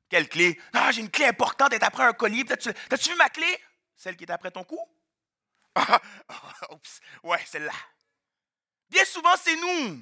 Quelle 0.09 0.29
clé? 0.29 0.59
Ah, 0.73 0.91
j'ai 0.91 1.01
une 1.01 1.11
clé 1.11 1.25
importante, 1.25 1.73
elle 1.73 1.81
est 1.81 1.85
après 1.85 2.03
un 2.03 2.13
collier. 2.13 2.45
T'as-tu 2.45 3.09
vu 3.09 3.15
ma 3.15 3.29
clé? 3.29 3.61
Celle 3.95 4.15
qui 4.15 4.23
est 4.23 4.31
après 4.31 4.51
ton 4.51 4.63
cou? 4.63 4.79
oups. 6.71 7.01
Ouais, 7.23 7.43
celle-là. 7.45 7.73
Bien 8.89 9.05
souvent, 9.05 9.35
c'est 9.35 9.55
nous. 9.55 10.01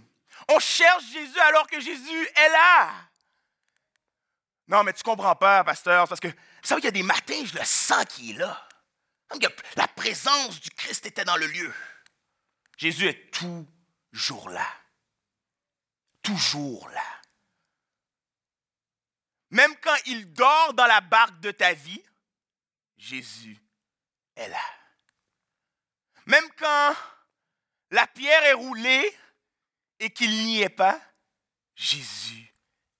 On 0.49 0.59
cherche 0.59 1.05
Jésus 1.11 1.39
alors 1.39 1.67
que 1.67 1.79
Jésus 1.79 2.27
est 2.35 2.49
là. 2.49 2.91
Non, 4.67 4.83
mais 4.83 4.93
tu 4.93 5.03
comprends 5.03 5.35
pas, 5.35 5.63
pasteur, 5.63 6.07
parce 6.07 6.19
que 6.19 6.27
savez, 6.65 6.81
il 6.81 6.85
y 6.85 6.87
a 6.87 6.91
des 6.91 7.03
matins, 7.03 7.45
je 7.45 7.57
le 7.57 7.63
sens 7.63 8.05
qu'il 8.05 8.35
est 8.35 8.39
là. 8.39 8.67
La 9.75 9.87
présence 9.87 10.59
du 10.61 10.69
Christ 10.71 11.05
était 11.05 11.25
dans 11.25 11.37
le 11.37 11.47
lieu. 11.47 11.73
Jésus 12.77 13.07
est 13.07 13.31
toujours 13.31 14.49
là. 14.49 14.67
Toujours 16.21 16.87
là. 16.89 17.03
Même 19.55 19.73
quand 19.77 19.95
il 20.07 20.33
dort 20.33 20.73
dans 20.73 20.85
la 20.85 20.99
barque 20.99 21.39
de 21.39 21.49
ta 21.49 21.71
vie, 21.71 22.03
Jésus 22.97 23.57
est 24.35 24.49
là. 24.49 24.65
Même 26.25 26.43
quand 26.57 26.93
la 27.91 28.05
pierre 28.05 28.43
est 28.43 28.53
roulée 28.53 29.17
et 30.01 30.09
qu'il 30.09 30.31
n'y 30.43 30.61
est 30.61 30.67
pas, 30.67 30.99
Jésus 31.73 32.53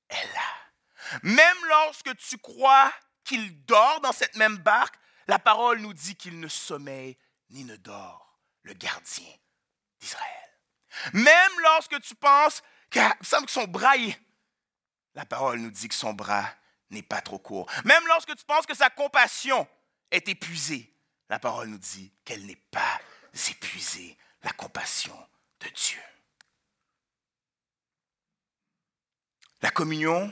est 0.08 0.34
là. 0.34 1.20
Même 1.24 1.58
lorsque 1.68 2.16
tu 2.16 2.38
crois 2.38 2.90
qu'il 3.26 3.66
dort 3.66 4.00
dans 4.00 4.14
cette 4.14 4.38
même 4.38 4.58
barque, 4.58 4.96
la 5.28 5.40
parole 5.40 5.80
nous 5.80 5.94
dit 5.94 6.16
qu'il 6.16 6.40
ne 6.40 6.48
sommeille 6.48 7.18
ni 7.50 7.66
ne 7.66 7.76
dort, 7.76 8.40
le 8.62 8.72
gardien 8.72 9.34
d'Israël. 10.00 10.60
Même 11.12 11.60
lorsque 11.64 12.00
tu 12.00 12.16
penses 12.16 12.64
qu'il 12.90 13.04
semble 13.24 13.48
que 13.48 13.52
son 13.52 13.68
bras 13.68 13.98
la 15.16 15.26
parole 15.26 15.60
nous 15.60 15.72
dit 15.72 15.88
que 15.88 15.96
son 15.96 16.14
bras 16.14 16.54
n'est 16.90 17.02
pas 17.02 17.22
trop 17.22 17.40
court. 17.40 17.72
Même 17.84 18.06
lorsque 18.08 18.36
tu 18.36 18.46
penses 18.46 18.66
que 18.66 18.76
sa 18.76 18.90
compassion 18.90 19.68
est 20.12 20.28
épuisée, 20.28 20.94
la 21.30 21.40
parole 21.40 21.70
nous 21.70 21.78
dit 21.78 22.12
qu'elle 22.24 22.46
n'est 22.46 22.62
pas 22.70 23.00
épuisée, 23.50 24.18
la 24.44 24.52
compassion 24.52 25.18
de 25.62 25.70
Dieu. 25.70 26.00
La 29.62 29.72
communion 29.72 30.32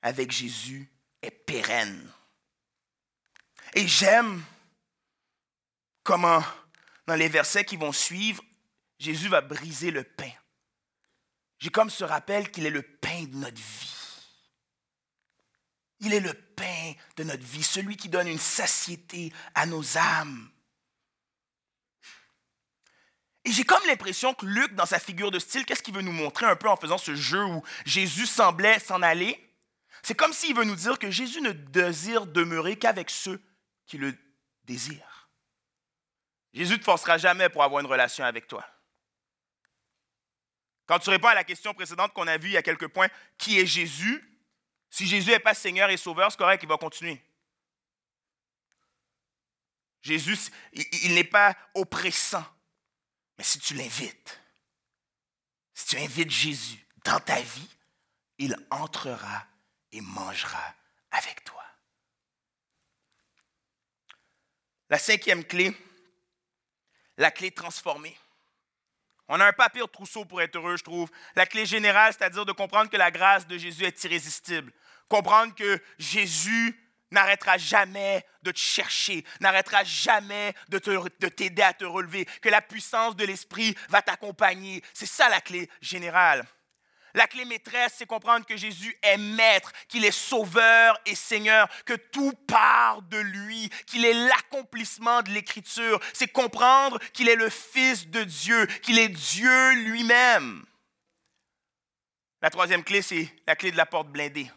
avec 0.00 0.30
Jésus 0.30 0.90
est 1.20 1.30
pérenne. 1.30 2.10
Et 3.74 3.86
j'aime 3.86 4.42
comment, 6.02 6.42
dans 7.06 7.16
les 7.16 7.28
versets 7.28 7.64
qui 7.64 7.76
vont 7.76 7.92
suivre, 7.92 8.42
Jésus 8.98 9.28
va 9.28 9.42
briser 9.42 9.90
le 9.90 10.04
pain. 10.04 10.32
J'ai 11.58 11.70
comme 11.70 11.90
ce 11.90 12.04
rappel 12.04 12.50
qu'il 12.50 12.66
est 12.66 12.70
le 12.70 12.82
pain 12.82 13.24
de 13.24 13.36
notre 13.36 13.56
vie. 13.56 13.94
Il 16.00 16.14
est 16.14 16.20
le 16.20 16.32
pain 16.32 16.92
de 17.16 17.24
notre 17.24 17.44
vie, 17.44 17.64
celui 17.64 17.96
qui 17.96 18.08
donne 18.08 18.28
une 18.28 18.38
satiété 18.38 19.32
à 19.54 19.66
nos 19.66 19.98
âmes. 19.98 20.48
Et 23.44 23.52
j'ai 23.52 23.64
comme 23.64 23.84
l'impression 23.86 24.34
que 24.34 24.46
Luc, 24.46 24.74
dans 24.74 24.86
sa 24.86 24.98
figure 24.98 25.30
de 25.30 25.38
style, 25.38 25.64
qu'est-ce 25.64 25.82
qu'il 25.82 25.94
veut 25.94 26.02
nous 26.02 26.12
montrer 26.12 26.46
un 26.46 26.54
peu 26.54 26.68
en 26.68 26.76
faisant 26.76 26.98
ce 26.98 27.14
jeu 27.14 27.42
où 27.44 27.64
Jésus 27.84 28.26
semblait 28.26 28.78
s'en 28.78 29.02
aller? 29.02 29.42
C'est 30.02 30.14
comme 30.14 30.32
s'il 30.32 30.54
veut 30.54 30.64
nous 30.64 30.76
dire 30.76 30.98
que 30.98 31.10
Jésus 31.10 31.40
ne 31.40 31.52
désire 31.52 32.26
demeurer 32.26 32.76
qu'avec 32.76 33.10
ceux 33.10 33.42
qui 33.86 33.98
le 33.98 34.16
désirent. 34.64 35.30
Jésus 36.52 36.74
ne 36.74 36.78
te 36.78 36.84
forcera 36.84 37.18
jamais 37.18 37.48
pour 37.48 37.64
avoir 37.64 37.80
une 37.80 37.90
relation 37.90 38.24
avec 38.24 38.46
toi. 38.46 38.64
Quand 40.88 40.98
tu 40.98 41.10
réponds 41.10 41.28
à 41.28 41.34
la 41.34 41.44
question 41.44 41.74
précédente 41.74 42.14
qu'on 42.14 42.26
a 42.26 42.38
vue 42.38 42.48
il 42.48 42.52
y 42.52 42.56
a 42.56 42.62
quelques 42.62 42.88
points, 42.88 43.08
qui 43.36 43.60
est 43.60 43.66
Jésus? 43.66 44.24
Si 44.88 45.06
Jésus 45.06 45.30
n'est 45.30 45.38
pas 45.38 45.52
Seigneur 45.52 45.90
et 45.90 45.98
Sauveur, 45.98 46.32
c'est 46.32 46.38
correct, 46.38 46.62
il 46.62 46.68
va 46.68 46.78
continuer. 46.78 47.22
Jésus, 50.00 50.38
il, 50.72 51.14
n'est 51.14 51.24
pas 51.24 51.54
oppressant. 51.74 52.44
Mais 53.36 53.44
si 53.44 53.58
tu 53.58 53.74
l'invites, 53.74 54.40
si 55.74 55.88
tu 55.88 55.96
invites 55.98 56.30
Jésus 56.30 56.86
dans 57.04 57.20
ta 57.20 57.38
vie, 57.38 57.68
il 58.38 58.56
entrera 58.70 59.46
et 59.92 60.00
mangera 60.00 60.74
avec 61.10 61.44
toi. 61.44 61.62
La 64.88 64.98
cinquième 64.98 65.44
clé, 65.44 65.76
la 67.18 67.30
clé 67.30 67.50
transformée. 67.50 68.16
On 69.28 69.40
a 69.40 69.46
un 69.46 69.52
papier 69.52 69.82
de 69.82 69.86
trousseau 69.86 70.24
pour 70.24 70.40
être 70.40 70.56
heureux, 70.56 70.76
je 70.76 70.84
trouve. 70.84 71.10
La 71.36 71.46
clé 71.46 71.66
générale, 71.66 72.12
c'est-à-dire 72.12 72.46
de 72.46 72.52
comprendre 72.52 72.90
que 72.90 72.96
la 72.96 73.10
grâce 73.10 73.46
de 73.46 73.58
Jésus 73.58 73.84
est 73.84 74.04
irrésistible. 74.04 74.72
Comprendre 75.08 75.54
que 75.54 75.80
Jésus 75.98 76.78
n'arrêtera 77.10 77.56
jamais 77.58 78.24
de 78.42 78.50
te 78.50 78.58
chercher, 78.58 79.24
n'arrêtera 79.40 79.84
jamais 79.84 80.54
de, 80.68 80.78
de 80.78 81.28
t'aider 81.28 81.62
à 81.62 81.72
te 81.72 81.84
relever, 81.84 82.26
que 82.42 82.48
la 82.48 82.60
puissance 82.60 83.16
de 83.16 83.24
l'Esprit 83.24 83.74
va 83.88 84.02
t'accompagner. 84.02 84.82
C'est 84.92 85.06
ça 85.06 85.28
la 85.28 85.40
clé 85.40 85.70
générale. 85.80 86.46
La 87.14 87.26
clé 87.26 87.44
maîtresse, 87.44 87.94
c'est 87.96 88.06
comprendre 88.06 88.46
que 88.46 88.56
Jésus 88.56 88.96
est 89.02 89.16
maître, 89.16 89.72
qu'il 89.88 90.04
est 90.04 90.10
sauveur 90.10 90.98
et 91.06 91.14
Seigneur, 91.14 91.68
que 91.84 91.94
tout 91.94 92.32
part 92.46 93.02
de 93.02 93.18
lui, 93.18 93.70
qu'il 93.86 94.04
est 94.04 94.12
l'accomplissement 94.12 95.22
de 95.22 95.30
l'Écriture. 95.30 96.00
C'est 96.12 96.28
comprendre 96.28 96.98
qu'il 97.12 97.28
est 97.28 97.36
le 97.36 97.48
Fils 97.48 98.08
de 98.08 98.24
Dieu, 98.24 98.66
qu'il 98.82 98.98
est 98.98 99.08
Dieu 99.08 99.72
lui-même. 99.84 100.64
La 102.40 102.50
troisième 102.50 102.84
clé, 102.84 103.02
c'est 103.02 103.28
la 103.46 103.56
clé 103.56 103.72
de 103.72 103.76
la 103.76 103.86
porte 103.86 104.08
blindée. 104.08 104.50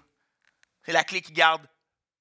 C'est 0.85 0.91
la 0.91 1.03
clé 1.03 1.21
qui 1.21 1.31
garde 1.31 1.65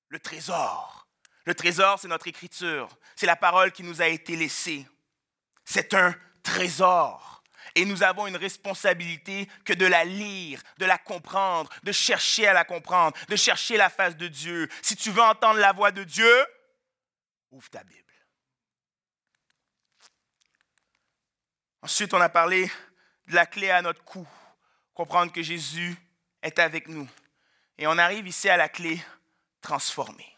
le 0.08 0.18
trésor. 0.18 1.08
Le 1.44 1.54
trésor, 1.54 1.98
c'est 1.98 2.08
notre 2.08 2.28
Écriture. 2.28 2.88
C'est 3.16 3.26
la 3.26 3.36
parole 3.36 3.72
qui 3.72 3.82
nous 3.82 4.00
a 4.00 4.06
été 4.08 4.36
laissée. 4.36 4.86
C'est 5.64 5.94
un 5.94 6.14
trésor. 6.42 7.29
Et 7.74 7.84
nous 7.84 8.02
avons 8.02 8.26
une 8.26 8.36
responsabilité 8.36 9.48
que 9.64 9.72
de 9.72 9.86
la 9.86 10.04
lire, 10.04 10.62
de 10.78 10.86
la 10.86 10.98
comprendre, 10.98 11.70
de 11.82 11.92
chercher 11.92 12.46
à 12.46 12.52
la 12.52 12.64
comprendre, 12.64 13.16
de 13.28 13.36
chercher 13.36 13.76
la 13.76 13.90
face 13.90 14.16
de 14.16 14.28
Dieu. 14.28 14.68
Si 14.82 14.96
tu 14.96 15.10
veux 15.10 15.22
entendre 15.22 15.60
la 15.60 15.72
voix 15.72 15.92
de 15.92 16.04
Dieu, 16.04 16.46
ouvre 17.50 17.68
ta 17.70 17.84
Bible. 17.84 18.00
Ensuite, 21.82 22.12
on 22.12 22.20
a 22.20 22.28
parlé 22.28 22.70
de 23.26 23.34
la 23.34 23.46
clé 23.46 23.70
à 23.70 23.80
notre 23.80 24.04
cou, 24.04 24.26
comprendre 24.92 25.32
que 25.32 25.42
Jésus 25.42 25.96
est 26.42 26.58
avec 26.58 26.88
nous. 26.88 27.08
Et 27.78 27.86
on 27.86 27.96
arrive 27.96 28.26
ici 28.26 28.48
à 28.50 28.56
la 28.56 28.68
clé 28.68 29.02
transformée. 29.62 30.36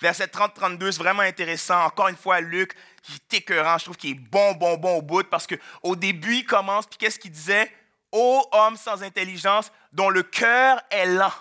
Verset 0.00 0.26
30-32, 0.26 0.92
c'est 0.92 0.98
vraiment 0.98 1.22
intéressant. 1.22 1.84
Encore 1.84 2.08
une 2.08 2.16
fois, 2.16 2.40
Luc, 2.40 2.74
qui 3.02 3.12
est 3.12 3.38
écœurant, 3.38 3.78
je 3.78 3.84
trouve 3.84 3.96
qu'il 3.96 4.10
est 4.10 4.14
bon, 4.14 4.52
bon, 4.54 4.76
bon 4.76 4.98
au 4.98 5.02
bout, 5.02 5.28
parce 5.28 5.46
qu'au 5.46 5.96
début, 5.96 6.36
il 6.36 6.46
commence, 6.46 6.86
puis 6.86 6.98
qu'est-ce 6.98 7.18
qu'il 7.18 7.30
disait? 7.30 7.70
Ô 8.12 8.46
homme 8.52 8.76
sans 8.76 9.02
intelligence, 9.02 9.72
dont 9.92 10.08
le 10.08 10.22
cœur 10.22 10.80
est 10.90 11.06
lent. 11.06 11.32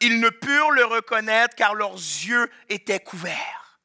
Ils 0.00 0.20
ne 0.20 0.28
purent 0.28 0.70
le 0.70 0.84
reconnaître 0.84 1.56
car 1.56 1.74
leurs 1.74 1.94
yeux 1.94 2.50
étaient 2.68 3.00
couverts. 3.00 3.78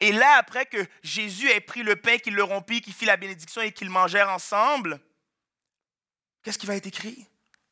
Et 0.00 0.12
là, 0.12 0.36
après 0.36 0.66
que 0.66 0.84
Jésus 1.02 1.48
ait 1.50 1.60
pris 1.60 1.82
le 1.82 1.96
pain, 1.96 2.18
qu'il 2.18 2.34
le 2.34 2.44
rompit, 2.44 2.80
qu'il 2.80 2.92
fit 2.92 3.04
la 3.04 3.16
bénédiction 3.16 3.62
et 3.62 3.72
qu'ils 3.72 3.90
mangèrent 3.90 4.30
ensemble, 4.30 5.00
qu'est-ce 6.42 6.58
qui 6.58 6.66
va 6.66 6.76
être 6.76 6.86
écrit? 6.86 7.26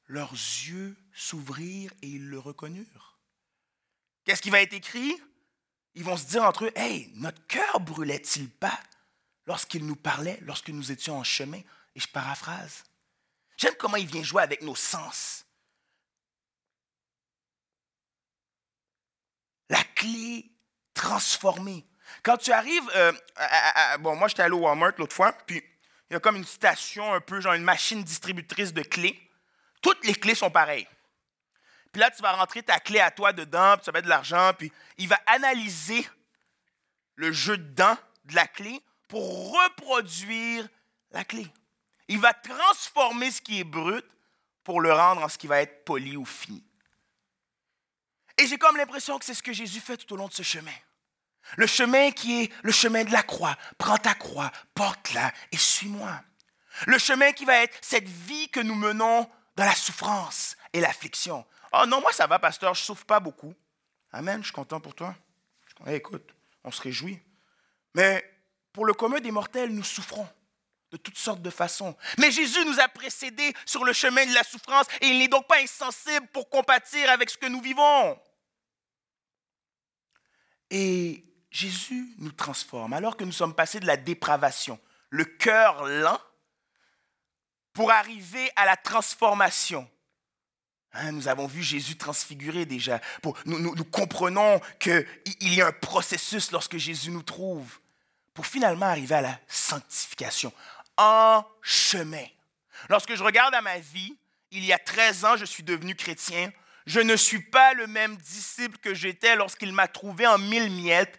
Leurs 0.07 0.33
yeux 0.33 0.97
s'ouvrirent 1.15 1.93
et 2.03 2.09
ils 2.09 2.29
le 2.29 2.39
reconnurent. 2.39 3.06
Qu'est-ce 4.27 4.43
qui 4.43 4.51
va 4.51 4.61
être 4.61 4.75
écrit? 4.75 5.17
Ils 5.95 6.05
vont 6.05 6.17
se 6.17 6.27
dire 6.27 6.43
entre 6.43 6.67
eux, 6.67 6.73
Hey, 6.75 7.11
notre 7.15 7.47
cœur 7.47 7.81
brûlait-il 7.81 8.51
pas 8.51 8.79
lorsqu'il 9.47 9.87
nous 9.87 9.97
parlait, 9.97 10.39
lorsque 10.43 10.69
nous 10.69 10.91
étions 10.91 11.17
en 11.17 11.25
chemin? 11.25 11.61
Et 11.95 12.01
je 12.01 12.09
paraphrase. 12.09 12.85
J'aime 13.57 13.77
comment 13.79 13.97
il 13.97 14.07
vient 14.07 14.25
jouer 14.25 14.43
avec 14.43 14.63
nos 14.63 14.75
sens. 14.75 15.47
La 19.71 19.83
clé 19.95 20.51
transformée. 20.93 21.87
Quand 22.23 22.37
tu 22.37 22.53
arrives, 22.53 22.91
euh, 22.97 23.13
bon, 24.01 24.17
moi 24.17 24.29
j'étais 24.29 24.43
allé 24.43 24.55
au 24.55 24.59
Walmart 24.61 24.93
l'autre 24.99 25.15
fois, 25.15 25.33
puis 25.33 25.63
il 26.11 26.15
y 26.15 26.17
a 26.17 26.21
comme 26.21 26.37
une 26.37 26.45
station, 26.45 27.15
un 27.15 27.21
peu 27.21 27.41
genre 27.41 27.55
une 27.55 27.65
machine 27.65 28.03
distributrice 28.03 28.73
de 28.73 28.83
clés. 28.83 29.19
Toutes 29.81 30.05
les 30.05 30.15
clés 30.15 30.35
sont 30.35 30.51
pareilles. 30.51 30.87
Puis 31.97 32.03
là, 32.03 32.11
tu 32.11 32.21
vas 32.21 32.33
rentrer 32.33 32.63
ta 32.63 32.79
clé 32.79 33.01
à 33.01 33.11
toi 33.11 33.33
dedans, 33.33 33.75
puis 33.77 33.85
tu 33.85 33.87
vas 33.87 33.93
mettre 33.93 34.05
de 34.05 34.11
l'argent, 34.11 34.53
puis 34.53 34.71
il 34.99 35.09
va 35.09 35.19
analyser 35.25 36.07
le 37.15 37.33
jeu 37.33 37.57
dedans 37.57 37.97
de 38.27 38.35
la 38.35 38.47
clé 38.47 38.83
pour 39.09 39.55
reproduire 39.55 40.69
la 41.13 41.25
clé. 41.25 41.51
Il 42.09 42.19
va 42.19 42.35
transformer 42.35 43.31
ce 43.31 43.41
qui 43.41 43.61
est 43.61 43.65
brut 43.65 44.05
pour 44.63 44.83
le 44.83 44.93
rendre 44.93 45.23
en 45.23 45.31
ce 45.31 45.39
qui 45.39 45.47
va 45.47 45.63
être 45.63 45.87
poli 45.87 46.19
ou 46.19 46.27
fini. 46.27 46.63
Et 48.37 48.47
j'ai 48.47 48.59
comme 48.59 48.77
l'impression 48.77 49.19
que 49.19 49.25
c'est 49.25 49.33
ce 49.33 49.43
que 49.43 49.55
Jésus 49.55 49.81
fait 49.81 49.97
tout 49.97 50.13
au 50.13 50.17
long 50.19 50.29
de 50.29 50.35
ce 50.35 50.43
chemin. 50.43 50.77
Le 51.57 51.67
chemin 51.67 52.11
qui 52.11 52.43
est 52.43 52.53
le 52.63 52.73
chemin 52.73 53.05
de 53.05 53.13
la 53.13 53.23
croix. 53.23 53.57
Prends 53.79 53.97
ta 53.97 54.13
croix, 54.13 54.53
porte-la 54.75 55.33
et 55.51 55.57
suis-moi. 55.57 56.21
Le 56.89 56.99
chemin 56.99 57.33
qui 57.33 57.47
va 57.47 57.63
être 57.63 57.79
cette 57.81 58.07
vie 58.07 58.51
que 58.51 58.61
nous 58.61 58.75
menons 58.75 59.27
dans 59.57 59.65
la 59.65 59.75
souffrance 59.75 60.59
et 60.75 60.81
l'affliction. 60.81 61.47
Oh 61.73 61.85
non, 61.87 62.01
moi 62.01 62.13
ça 62.13 62.27
va, 62.27 62.39
pasteur, 62.39 62.75
je 62.75 62.83
ne 62.83 62.85
souffre 62.85 63.05
pas 63.05 63.21
beaucoup. 63.21 63.55
Amen, 64.13 64.41
je 64.41 64.47
suis 64.47 64.55
content 64.55 64.81
pour 64.81 64.95
toi. 64.95 65.15
écoute, 65.87 66.35
on 66.65 66.71
se 66.71 66.81
réjouit. 66.81 67.21
Mais 67.95 68.25
pour 68.73 68.85
le 68.87 68.95
commun 68.95 69.21
des 69.21 69.31
mortels, 69.31 69.71
nous 69.71 69.85
souffrons 69.85 70.29
de 70.91 70.97
toutes 70.97 71.19
sortes 71.19 71.43
de 71.43 71.51
façons. 71.51 71.97
Mais 72.19 72.31
Jésus 72.31 72.65
nous 72.65 72.81
a 72.81 72.89
précédés 72.89 73.53
sur 73.65 73.85
le 73.85 73.93
chemin 73.93 74.25
de 74.27 74.35
la 74.35 74.45
souffrance 74.45 74.87
et 75.01 75.09
il 75.09 75.19
n'est 75.19 75.29
donc 75.29 75.47
pas 75.47 75.61
insensible 75.61 76.27
pour 76.29 76.49
compatir 76.49 77.11
avec 77.11 77.31
ce 77.31 77.39
que 77.39 77.47
nous 77.47 77.61
vivons. 77.61 78.19
Et 80.71 81.25
Jésus 81.51 82.15
nous 82.19 82.33
transforme 82.33 82.93
alors 82.93 83.17
que 83.17 83.25
nous 83.25 83.33
sommes 83.33 83.55
passés 83.55 83.81
de 83.81 83.87
la 83.87 83.97
dépravation, 83.97 84.79
le 85.11 85.25
cœur 85.25 85.87
lent, 85.87 86.21
pour 87.73 87.91
arriver 87.91 88.51
à 88.57 88.65
la 88.65 88.77
transformation. 88.77 89.89
Hein, 90.99 91.13
nous 91.13 91.29
avons 91.29 91.47
vu 91.47 91.63
Jésus 91.63 91.97
transfigurer 91.97 92.65
déjà. 92.65 93.01
nous, 93.45 93.85
comprenons 93.85 94.61
qu'il 94.79 95.05
y 95.41 95.61
a 95.61 95.69
un 95.69 95.73
processus 95.73 96.51
lorsque 96.53 96.77
Jésus 96.77 97.11
nous 97.11 97.23
trouve 97.23 97.79
pour 98.35 98.47
finalement 98.47 98.87
arriver 98.87 99.15
à 99.15 99.21
la 99.23 99.41
sanctification 99.47 100.53
en 100.97 101.45
chemin. 101.63 102.25
Lorsque 102.89 103.15
je 103.15 103.23
regarde 103.23 103.55
à 103.55 103.63
ma 103.63 103.79
vie, 103.79 104.17
il 104.51 104.65
y 104.65 104.73
a 104.73 104.79
13 104.79 105.25
ans, 105.25 105.37
je 105.37 105.45
suis 105.45 105.63
devenu 105.63 105.95
chrétien. 105.95 106.51
Je 106.87 107.01
ne 107.01 107.17
suis 107.17 107.43
pas 107.43 107.75
le 107.75 107.87
même 107.87 108.17
disciple 108.17 108.79
que 108.79 108.95
j'étais 108.95 109.37
lorsqu'il 109.37 109.73
m'a 109.73 109.89
trouvé 109.89 110.27
en 110.27 110.39
mille 110.39 110.71
miettes. 110.71 111.19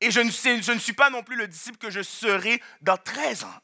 Et 0.00 0.10
je 0.10 0.20
ne, 0.20 0.30
suis 0.78 0.92
pas 0.92 1.10
non 1.10 1.22
plus 1.22 1.36
le 1.36 1.48
disciple 1.48 1.78
que 1.78 1.90
je 1.90 2.02
serai 2.02 2.60
dans 2.80 2.96
13 2.96 3.44
ans. 3.44 3.54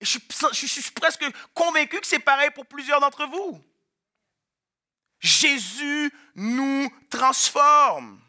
Je 0.00 0.18
suis 0.66 0.90
presque 0.90 1.24
convaincu 1.54 2.00
que 2.00 2.06
c'est 2.06 2.18
pareil 2.18 2.50
pour 2.50 2.66
plusieurs 2.66 3.00
d'entre 3.00 3.26
vous. 3.26 3.62
Jésus 5.20 6.12
nous 6.34 6.90
transforme. 7.10 8.20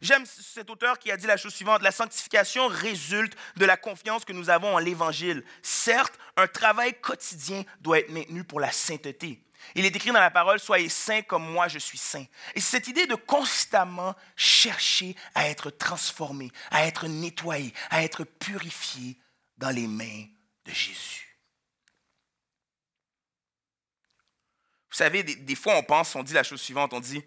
J'aime 0.00 0.24
cet 0.26 0.70
auteur 0.70 0.98
qui 0.98 1.10
a 1.10 1.16
dit 1.16 1.26
la 1.26 1.36
chose 1.36 1.54
suivante, 1.54 1.82
la 1.82 1.90
sanctification 1.90 2.68
résulte 2.68 3.36
de 3.56 3.64
la 3.64 3.76
confiance 3.76 4.24
que 4.24 4.32
nous 4.32 4.48
avons 4.48 4.74
en 4.74 4.78
l'Évangile. 4.78 5.44
Certes, 5.62 6.14
un 6.36 6.46
travail 6.46 6.94
quotidien 7.00 7.64
doit 7.80 7.98
être 7.98 8.10
maintenu 8.10 8.44
pour 8.44 8.60
la 8.60 8.70
sainteté. 8.70 9.42
Il 9.74 9.84
est 9.84 9.94
écrit 9.94 10.12
dans 10.12 10.20
la 10.20 10.30
parole, 10.30 10.60
Soyez 10.60 10.88
saints 10.88 11.22
comme 11.22 11.50
moi 11.50 11.68
je 11.68 11.78
suis 11.78 11.98
saint. 11.98 12.24
Et 12.54 12.60
cette 12.60 12.86
idée 12.88 13.06
de 13.06 13.16
constamment 13.16 14.14
chercher 14.36 15.16
à 15.34 15.48
être 15.48 15.70
transformé, 15.70 16.50
à 16.70 16.86
être 16.86 17.08
nettoyé, 17.08 17.74
à 17.90 18.04
être 18.04 18.24
purifié 18.24 19.18
dans 19.56 19.70
les 19.70 19.88
mains 19.88 20.26
de 20.64 20.72
Jésus. 20.72 21.36
Vous 24.87 24.87
savez, 24.98 25.22
des, 25.22 25.54
fois 25.54 25.76
on 25.76 25.82
pense, 25.82 26.14
on 26.14 26.22
dit 26.22 26.34
la 26.34 26.42
chose 26.42 26.60
suivante, 26.60 26.92
on 26.92 27.00
dit, 27.00 27.22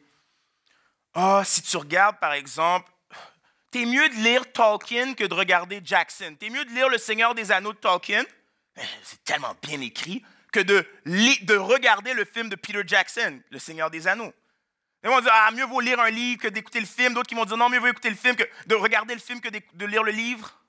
ah, 1.14 1.42
si 1.46 1.62
tu 1.62 1.78
regardes, 1.78 2.20
par 2.20 2.34
exemple, 2.34 2.90
t'es 3.72 3.86
mieux 3.86 4.08
de 4.10 4.16
lire 4.16 4.52
Tolkien 4.52 5.14
que 5.14 5.24
de 5.24 5.34
regarder 5.34 5.82
Jackson. 5.84 6.36
T'es 6.40 6.50
mieux 6.50 6.66
de 6.66 6.72
lire 6.72 6.90
Le 6.90 6.98
Seigneur 6.98 7.34
des 7.34 7.52
Anneaux 7.52 7.74
de 7.74 7.78
Tolkien, 7.78 8.24
eh, 8.78 8.82
c'est 9.04 9.24
tellement 9.24 9.56
bien 9.62 9.82
écrit, 9.82 10.24
que 10.52 10.60
de, 10.60 10.86
de 11.06 11.56
regarder 11.56 12.14
le 12.14 12.26
film 12.26 12.50
de 12.50 12.56
Peter 12.56 12.84
Jackson, 12.86 13.42
Le 13.50 13.60
Seigneur 13.60 13.90
des 13.90 14.08
Anneaux. 14.08 14.34
Ils 15.04 15.10
vont 15.10 15.22
dire, 15.22 15.32
ah, 15.34 15.50
mieux 15.52 15.66
vaut 15.66 15.80
lire 15.80 16.00
un 16.00 16.12
livre 16.12 16.42
que 16.42 16.48
d'écouter 16.48 16.80
le 16.80 16.86
film. 16.86 17.14
D'autres 17.14 17.28
qui 17.28 17.36
vont 17.36 17.46
dire, 17.46 17.58
non, 17.58 17.70
mieux 17.70 17.80
vaut 17.80 17.88
écouter 17.88 18.10
le 18.10 18.16
film 18.16 18.36
que 18.36 18.44
de 18.68 18.76
regarder 18.76 19.16
le 19.16 19.20
film 19.20 19.42
que 19.42 19.50
de 19.50 19.86
lire 19.86 20.04
le 20.04 20.12
livre. 20.12 20.62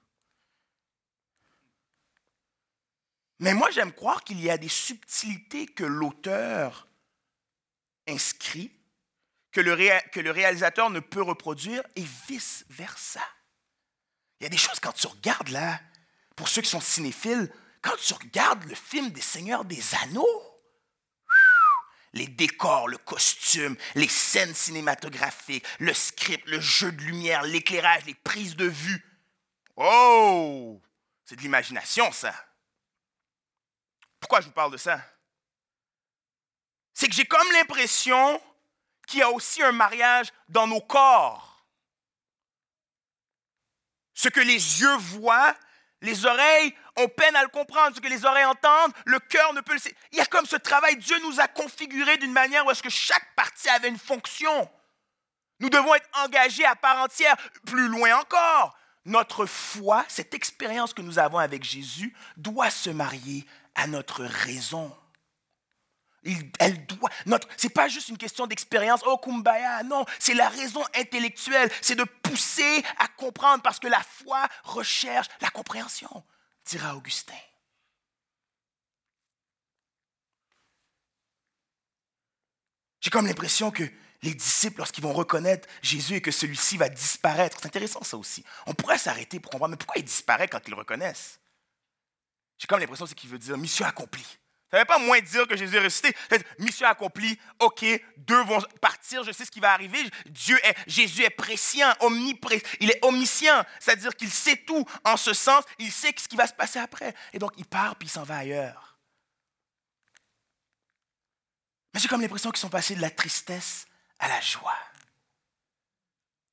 Mais 3.41 3.55
moi, 3.55 3.71
j'aime 3.73 3.93
croire 3.93 4.23
qu'il 4.23 4.41
y 4.41 4.49
a 4.49 4.57
des 4.57 4.69
subtilités 4.69 5.67
que 5.67 5.83
l'auteur 5.83 6.87
inscrit 8.09 8.73
que 9.53 9.61
le, 9.61 9.73
réalisateur 10.33 10.91
ne 10.91 11.01
peut 11.01 11.23
reproduire 11.23 11.83
et 11.95 12.05
vice-versa. 12.29 13.23
Il 14.41 14.45
y 14.45 14.47
a 14.47 14.49
des 14.49 14.57
choses 14.57 14.81
quand 14.81 14.93
tu 14.93 15.07
regardes 15.07 15.49
là, 15.49 15.81
pour 16.35 16.49
ceux 16.49 16.63
qui 16.63 16.71
sont 16.71 16.81
cinéphiles, 16.81 17.53
quand 17.83 17.97
tu 17.97 18.15
regardes 18.15 18.65
le 18.65 18.75
film 18.75 19.11
des 19.11 19.21
Seigneurs 19.21 19.65
des 19.65 19.83
Anneaux, 20.03 20.61
les 22.15 22.27
décors, 22.27 22.89
le 22.89 22.99
costume, 22.99 23.77
les 23.95 24.09
scènes 24.09 24.55
cinématographiques, 24.55 25.67
le 25.79 25.95
script, 25.95 26.47
le 26.49 26.61
jeu 26.61 26.93
de 26.93 27.03
lumière, 27.03 27.43
l'éclairage, 27.43 28.05
les 28.07 28.15
prises 28.15 28.57
de 28.57 28.67
vue. 28.67 29.05
Oh, 29.77 30.81
c'est 31.25 31.37
de 31.37 31.41
l'imagination 31.41 32.11
ça. 32.13 32.35
Pourquoi 34.21 34.41
je 34.41 34.47
vous 34.47 34.53
parle 34.53 34.73
de 34.73 34.77
ça? 34.77 35.01
C'est 36.95 37.09
que 37.09 37.15
j'ai 37.15 37.25
comme 37.25 37.51
l'impression 37.53 38.41
qu'il 39.07 39.21
y 39.21 39.23
a 39.23 39.31
aussi 39.31 39.63
un 39.63 39.73
mariage 39.73 40.33
dans 40.49 40.67
nos 40.67 40.81
corps. 40.81 41.65
Ce 44.15 44.29
que 44.29 44.41
les 44.41 44.81
yeux 44.81 44.97
voient, 44.97 45.55
les 46.01 46.27
oreilles 46.27 46.75
ont 46.97 47.09
peine 47.09 47.35
à 47.37 47.43
le 47.43 47.49
comprendre. 47.49 47.97
Ce 47.97 48.01
que 48.01 48.09
les 48.09 48.25
oreilles 48.25 48.45
entendent, 48.45 48.93
le 49.05 49.19
cœur 49.19 49.53
ne 49.55 49.61
peut 49.61 49.75
le... 49.75 49.81
Il 50.13 50.19
y 50.19 50.21
a 50.21 50.27
comme 50.27 50.47
ce 50.47 50.57
travail, 50.57 50.97
Dieu 50.97 51.17
nous 51.23 51.41
a 51.41 51.49
configuré 51.49 52.19
d'une 52.19 52.33
manière 52.33 52.67
où 52.67 52.71
est-ce 52.71 52.83
que 52.83 52.91
chaque 52.91 53.35
partie 53.35 53.69
avait 53.69 53.89
une 53.89 53.99
fonction. 53.99 54.71
Nous 55.61 55.71
devons 55.71 55.95
être 55.95 56.09
engagés 56.25 56.65
à 56.65 56.77
part 56.77 57.01
entière. 57.01 57.37
Plus 57.65 57.89
loin 57.89 58.19
encore, 58.19 58.77
notre 59.05 59.47
foi, 59.47 60.05
cette 60.09 60.35
expérience 60.35 60.93
que 60.93 61.03
nous 61.03 61.19
avons 61.19 61.39
avec 61.39 61.65
Jésus, 61.65 62.15
doit 62.37 62.71
se 62.71 62.91
marier 62.91 63.47
à 63.75 63.87
notre 63.87 64.25
raison. 64.25 64.95
Elle 66.25 66.87
doit. 66.87 67.11
C'est 67.57 67.69
pas 67.69 67.89
juste 67.89 68.09
une 68.09 68.19
question 68.19 68.47
d'expérience. 68.47 69.01
Oh 69.05 69.19
kumbaya, 69.19 69.83
non. 69.83 70.05
C'est 70.19 70.35
la 70.35 70.49
raison 70.49 70.83
intellectuelle. 70.95 71.71
C'est 71.81 71.97
de 71.97 72.05
pousser 72.05 72.85
à 72.99 73.09
comprendre 73.09 73.63
parce 73.63 73.79
que 73.79 73.89
la 73.89 74.01
foi 74.01 74.47
recherche 74.65 75.27
la 75.41 75.51
compréhension, 75.51 76.25
dira 76.65 76.97
Augustin. 76.97 77.35
J'ai 83.01 83.11
comme 83.11 83.27
l'impression 83.27 83.73
que 83.73 83.83
les 84.23 84.35
disciples, 84.35 84.79
lorsqu'ils 84.79 85.03
vont 85.03 85.13
reconnaître 85.13 85.69
Jésus 85.83 86.15
et 86.15 86.21
que 86.21 86.31
celui-ci 86.31 86.77
va 86.77 86.89
disparaître, 86.89 87.57
c'est 87.61 87.67
intéressant 87.67 88.05
ça 88.05 88.17
aussi. 88.17 88.45
On 88.67 88.75
pourrait 88.75 88.99
s'arrêter 88.99 89.41
pour 89.41 89.51
comprendre, 89.51 89.73
mais 89.73 89.77
pourquoi 89.77 89.99
il 89.99 90.05
disparaît 90.05 90.47
quand 90.47 90.61
ils 90.65 90.71
le 90.71 90.77
reconnaissent? 90.77 91.41
J'ai 92.59 92.69
comme 92.69 92.79
l'impression 92.79 93.07
c'est 93.07 93.17
qu'il 93.17 93.29
veut 93.29 93.41
dire 93.41 93.59
mission 93.59 93.85
accomplie. 93.85 94.39
Ça 94.73 94.79
ne 94.79 94.83
veut 94.85 94.87
pas 94.87 94.99
moins 94.99 95.21
dire 95.21 95.47
que 95.47 95.55
Jésus 95.55 95.77
est 95.77 95.81
ressuscité. 95.81 96.17
Mission 96.59 96.89
accomplie, 96.89 97.39
OK, 97.59 97.85
deux 98.17 98.43
vont 98.45 98.59
partir, 98.81 99.23
je 99.23 99.31
sais 99.31 99.45
ce 99.45 99.51
qui 99.51 99.61
va 99.61 99.71
arriver. 99.71 99.99
Dieu 100.25 100.59
est, 100.65 100.75
Jésus 100.87 101.25
est 101.25 101.31
préscient, 101.31 101.93
omnipré, 102.01 102.63
il 102.81 102.91
est 102.91 103.05
omniscient, 103.05 103.67
c'est-à-dire 103.79 104.17
qu'il 104.17 104.31
sait 104.31 104.57
tout. 104.57 104.83
En 105.05 105.19
ce 105.19 105.35
sens, 105.35 105.63
il 105.79 105.93
sait 105.93 106.15
ce 106.17 106.27
qui 106.27 106.37
va 106.37 106.47
se 106.47 106.55
passer 106.55 106.79
après. 106.79 107.15
Et 107.35 107.39
donc, 107.39 107.53
il 107.59 107.67
part 107.67 107.97
puis 107.97 108.09
il 108.09 108.11
s'en 108.11 108.23
va 108.23 108.39
ailleurs. 108.39 108.97
Mais 111.93 112.01
j'ai 112.01 112.09
comme 112.09 112.23
l'impression 112.23 112.51
qu'ils 112.51 112.61
sont 112.61 112.71
passés 112.71 112.95
de 112.95 113.03
la 113.03 113.11
tristesse 113.11 113.87
à 114.21 114.29
la 114.29 114.41
joie, 114.41 114.79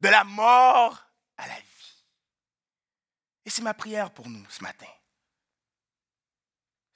de 0.01 0.09
la 0.09 0.25
mort 0.25 1.05
à 1.37 1.47
la 1.47 1.55
vie. 1.55 2.03
Et 3.45 3.49
c'est 3.49 3.61
ma 3.61 3.73
prière 3.73 4.11
pour 4.11 4.27
nous 4.27 4.45
ce 4.49 4.61
matin. 4.61 4.91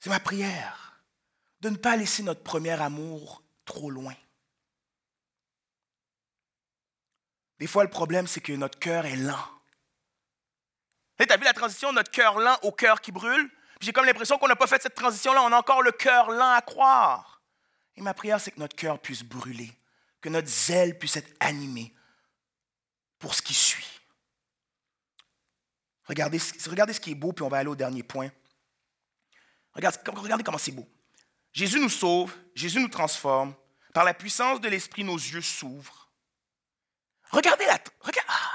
C'est 0.00 0.10
ma 0.10 0.20
prière 0.20 0.93
de 1.64 1.70
ne 1.70 1.76
pas 1.76 1.96
laisser 1.96 2.22
notre 2.22 2.42
premier 2.42 2.78
amour 2.78 3.42
trop 3.64 3.90
loin. 3.90 4.14
Des 7.58 7.66
fois, 7.66 7.84
le 7.84 7.90
problème, 7.90 8.26
c'est 8.26 8.42
que 8.42 8.52
notre 8.52 8.78
cœur 8.78 9.06
est 9.06 9.16
lent. 9.16 9.48
Tu 11.18 11.24
as 11.26 11.36
vu 11.38 11.44
la 11.44 11.54
transition, 11.54 11.90
notre 11.90 12.10
cœur 12.10 12.38
lent 12.38 12.58
au 12.64 12.72
cœur 12.72 13.00
qui 13.00 13.12
brûle? 13.12 13.50
J'ai 13.80 13.94
comme 13.94 14.04
l'impression 14.04 14.36
qu'on 14.36 14.48
n'a 14.48 14.56
pas 14.56 14.66
fait 14.66 14.82
cette 14.82 14.94
transition-là. 14.94 15.42
On 15.42 15.52
a 15.52 15.56
encore 15.56 15.80
le 15.80 15.92
cœur 15.92 16.30
lent 16.30 16.52
à 16.52 16.60
croire. 16.60 17.42
Et 17.96 18.02
ma 18.02 18.12
prière, 18.12 18.38
c'est 18.38 18.50
que 18.50 18.60
notre 18.60 18.76
cœur 18.76 18.98
puisse 18.98 19.22
brûler, 19.22 19.72
que 20.20 20.28
notre 20.28 20.48
zèle 20.48 20.98
puisse 20.98 21.16
être 21.16 21.34
animé 21.40 21.94
pour 23.18 23.34
ce 23.34 23.40
qui 23.40 23.54
suit. 23.54 24.00
Regardez, 26.04 26.38
regardez 26.68 26.92
ce 26.92 27.00
qui 27.00 27.12
est 27.12 27.14
beau, 27.14 27.32
puis 27.32 27.42
on 27.42 27.48
va 27.48 27.56
aller 27.56 27.70
au 27.70 27.76
dernier 27.76 28.02
point. 28.02 28.30
regardez 29.74 30.44
comment 30.44 30.58
c'est 30.58 30.72
beau. 30.72 30.86
Jésus 31.54 31.80
nous 31.80 31.88
sauve, 31.88 32.34
Jésus 32.54 32.80
nous 32.80 32.88
transforme. 32.88 33.54
Par 33.94 34.04
la 34.04 34.12
puissance 34.12 34.60
de 34.60 34.68
l'Esprit, 34.68 35.04
nos 35.04 35.16
yeux 35.16 35.40
s'ouvrent. 35.40 36.10
Regardez 37.30 37.64
la... 37.64 37.78
Ah, 38.28 38.50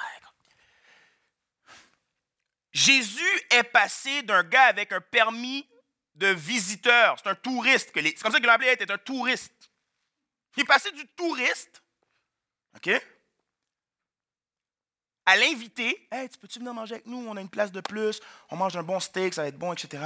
Jésus 2.71 3.41
est 3.49 3.63
passé 3.63 4.21
d'un 4.21 4.43
gars 4.43 4.65
avec 4.65 4.91
un 4.91 5.01
permis 5.01 5.67
de 6.15 6.27
visiteur. 6.27 7.17
C'est 7.17 7.29
un 7.29 7.35
touriste. 7.35 7.91
C'est 7.93 8.21
comme 8.21 8.31
ça 8.31 8.37
qu'il 8.37 8.47
l'a 8.47 8.53
appelé, 8.53 8.71
était 8.71 8.91
un 8.91 8.97
touriste. 8.97 9.71
Il 10.57 10.63
est 10.63 10.65
passé 10.65 10.91
du 10.91 11.07
touriste, 11.07 11.81
OK, 12.75 12.89
à 15.25 15.37
l'inviter. 15.37 16.07
Hey, 16.11 16.27
tu 16.27 16.37
peux-tu 16.37 16.59
venir 16.59 16.73
manger 16.73 16.95
avec 16.95 17.05
nous? 17.05 17.25
On 17.27 17.37
a 17.37 17.41
une 17.41 17.49
place 17.49 17.71
de 17.71 17.81
plus. 17.81 18.19
On 18.49 18.57
mange 18.57 18.75
un 18.75 18.83
bon 18.83 18.99
steak, 18.99 19.33
ça 19.33 19.43
va 19.43 19.47
être 19.47 19.57
bon, 19.57 19.71
etc. 19.71 20.03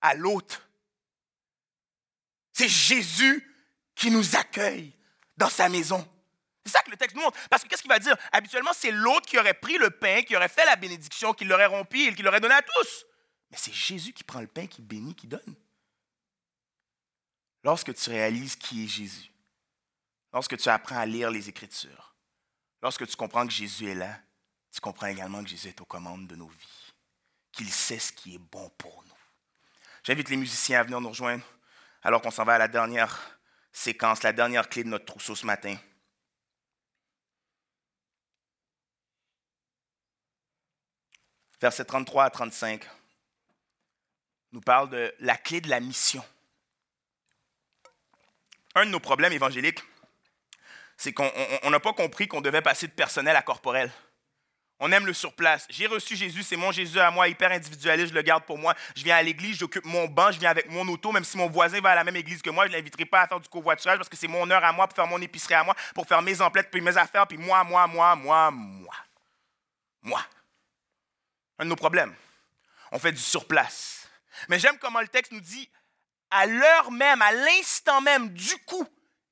à 0.00 0.14
l'autre. 0.14 0.68
C'est 2.52 2.68
Jésus 2.68 3.44
qui 3.94 4.10
nous 4.10 4.36
accueille 4.36 4.92
dans 5.36 5.48
sa 5.48 5.68
maison. 5.68 6.06
C'est 6.64 6.72
ça 6.72 6.82
que 6.82 6.90
le 6.90 6.96
texte 6.96 7.16
nous 7.16 7.22
montre. 7.22 7.38
Parce 7.48 7.62
que 7.62 7.68
qu'est-ce 7.68 7.82
qu'il 7.82 7.90
va 7.90 7.98
dire? 7.98 8.16
Habituellement, 8.32 8.72
c'est 8.74 8.90
l'autre 8.90 9.26
qui 9.26 9.38
aurait 9.38 9.54
pris 9.54 9.78
le 9.78 9.90
pain, 9.90 10.22
qui 10.22 10.36
aurait 10.36 10.48
fait 10.48 10.66
la 10.66 10.76
bénédiction, 10.76 11.32
qui 11.32 11.44
l'aurait 11.44 11.66
rompu 11.66 12.00
et 12.02 12.14
qui 12.14 12.22
l'aurait 12.22 12.40
donné 12.40 12.54
à 12.54 12.62
tous. 12.62 13.06
Mais 13.50 13.56
c'est 13.56 13.72
Jésus 13.72 14.12
qui 14.12 14.24
prend 14.24 14.40
le 14.40 14.46
pain, 14.46 14.66
qui 14.66 14.82
bénit, 14.82 15.14
qui 15.14 15.26
donne. 15.26 15.54
Lorsque 17.64 17.94
tu 17.94 18.10
réalises 18.10 18.56
qui 18.56 18.84
est 18.84 18.88
Jésus, 18.88 19.32
lorsque 20.32 20.56
tu 20.56 20.68
apprends 20.68 20.98
à 20.98 21.06
lire 21.06 21.30
les 21.30 21.48
Écritures, 21.48 22.14
lorsque 22.82 23.06
tu 23.06 23.16
comprends 23.16 23.46
que 23.46 23.52
Jésus 23.52 23.90
est 23.90 23.94
là, 23.94 24.20
tu 24.72 24.80
comprends 24.80 25.06
également 25.06 25.42
que 25.42 25.48
Jésus 25.48 25.68
est 25.68 25.80
aux 25.80 25.86
commandes 25.86 26.26
de 26.26 26.36
nos 26.36 26.48
vies, 26.48 26.92
qu'il 27.52 27.70
sait 27.70 27.98
ce 27.98 28.12
qui 28.12 28.34
est 28.34 28.38
bon 28.38 28.68
pour 28.76 29.02
nous. 29.04 29.17
J'invite 30.08 30.30
les 30.30 30.38
musiciens 30.38 30.80
à 30.80 30.82
venir 30.84 31.02
nous 31.02 31.10
rejoindre 31.10 31.44
alors 32.02 32.22
qu'on 32.22 32.30
s'en 32.30 32.44
va 32.44 32.54
à 32.54 32.58
la 32.58 32.68
dernière 32.68 33.38
séquence, 33.70 34.22
la 34.22 34.32
dernière 34.32 34.70
clé 34.70 34.82
de 34.82 34.88
notre 34.88 35.04
trousseau 35.04 35.34
ce 35.34 35.44
matin. 35.44 35.76
Versets 41.60 41.84
33 41.84 42.24
à 42.24 42.30
35 42.30 42.88
nous 44.52 44.62
parle 44.62 44.88
de 44.88 45.14
la 45.18 45.36
clé 45.36 45.60
de 45.60 45.68
la 45.68 45.78
mission. 45.78 46.24
Un 48.76 48.86
de 48.86 48.90
nos 48.90 49.00
problèmes 49.00 49.34
évangéliques, 49.34 49.84
c'est 50.96 51.12
qu'on 51.12 51.70
n'a 51.70 51.80
pas 51.80 51.92
compris 51.92 52.28
qu'on 52.28 52.40
devait 52.40 52.62
passer 52.62 52.86
de 52.86 52.92
personnel 52.92 53.36
à 53.36 53.42
corporel. 53.42 53.92
On 54.80 54.92
aime 54.92 55.06
le 55.06 55.12
surplace. 55.12 55.66
J'ai 55.70 55.86
reçu 55.86 56.14
Jésus, 56.14 56.44
c'est 56.44 56.56
mon 56.56 56.70
Jésus 56.70 57.00
à 57.00 57.10
moi, 57.10 57.26
hyper 57.26 57.50
individualiste, 57.50 58.10
je 58.10 58.14
le 58.14 58.22
garde 58.22 58.44
pour 58.44 58.58
moi. 58.58 58.74
Je 58.94 59.02
viens 59.02 59.16
à 59.16 59.22
l'église, 59.22 59.58
j'occupe 59.58 59.84
mon 59.84 60.06
banc, 60.06 60.30
je 60.30 60.38
viens 60.38 60.50
avec 60.50 60.70
mon 60.70 60.86
auto, 60.88 61.10
même 61.10 61.24
si 61.24 61.36
mon 61.36 61.48
voisin 61.48 61.80
va 61.80 61.90
à 61.90 61.94
la 61.96 62.04
même 62.04 62.14
église 62.14 62.40
que 62.40 62.50
moi, 62.50 62.66
je 62.66 62.72
ne 62.72 62.76
l'inviterai 62.76 63.04
pas 63.04 63.22
à 63.22 63.26
faire 63.26 63.40
du 63.40 63.48
covoiturage 63.48 63.96
parce 63.96 64.08
que 64.08 64.16
c'est 64.16 64.28
mon 64.28 64.48
heure 64.50 64.64
à 64.64 64.72
moi 64.72 64.86
pour 64.86 64.94
faire 64.94 65.06
mon 65.08 65.20
épicerie 65.20 65.54
à 65.54 65.64
moi, 65.64 65.74
pour 65.94 66.06
faire 66.06 66.22
mes 66.22 66.40
emplettes, 66.40 66.70
puis 66.70 66.80
mes 66.80 66.96
affaires, 66.96 67.26
puis 67.26 67.38
moi, 67.38 67.64
moi, 67.64 67.88
moi, 67.88 68.14
moi, 68.14 68.50
moi. 68.52 68.94
Moi. 70.02 70.24
Un 71.58 71.64
de 71.64 71.70
nos 71.70 71.76
problèmes. 71.76 72.14
On 72.92 73.00
fait 73.00 73.12
du 73.12 73.20
surplace. 73.20 74.08
Mais 74.48 74.60
j'aime 74.60 74.78
comment 74.78 75.00
le 75.00 75.08
texte 75.08 75.32
nous 75.32 75.40
dit, 75.40 75.68
à 76.30 76.46
l'heure 76.46 76.92
même, 76.92 77.20
à 77.20 77.32
l'instant 77.32 78.00
même, 78.00 78.28
du 78.28 78.56
coup, 78.58 78.86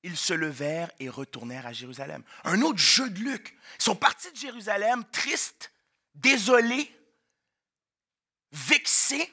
ils 0.06 0.16
se 0.16 0.32
levèrent 0.32 0.90
et 1.00 1.08
retournèrent 1.08 1.66
à 1.66 1.72
Jérusalem. 1.72 2.22
Un 2.44 2.62
autre 2.62 2.78
jeu 2.78 3.10
de 3.10 3.18
Luc. 3.18 3.56
Ils 3.80 3.82
sont 3.82 3.96
partis 3.96 4.30
de 4.30 4.36
Jérusalem 4.36 5.04
tristes, 5.10 5.72
désolés, 6.14 6.90
vexés, 8.52 9.32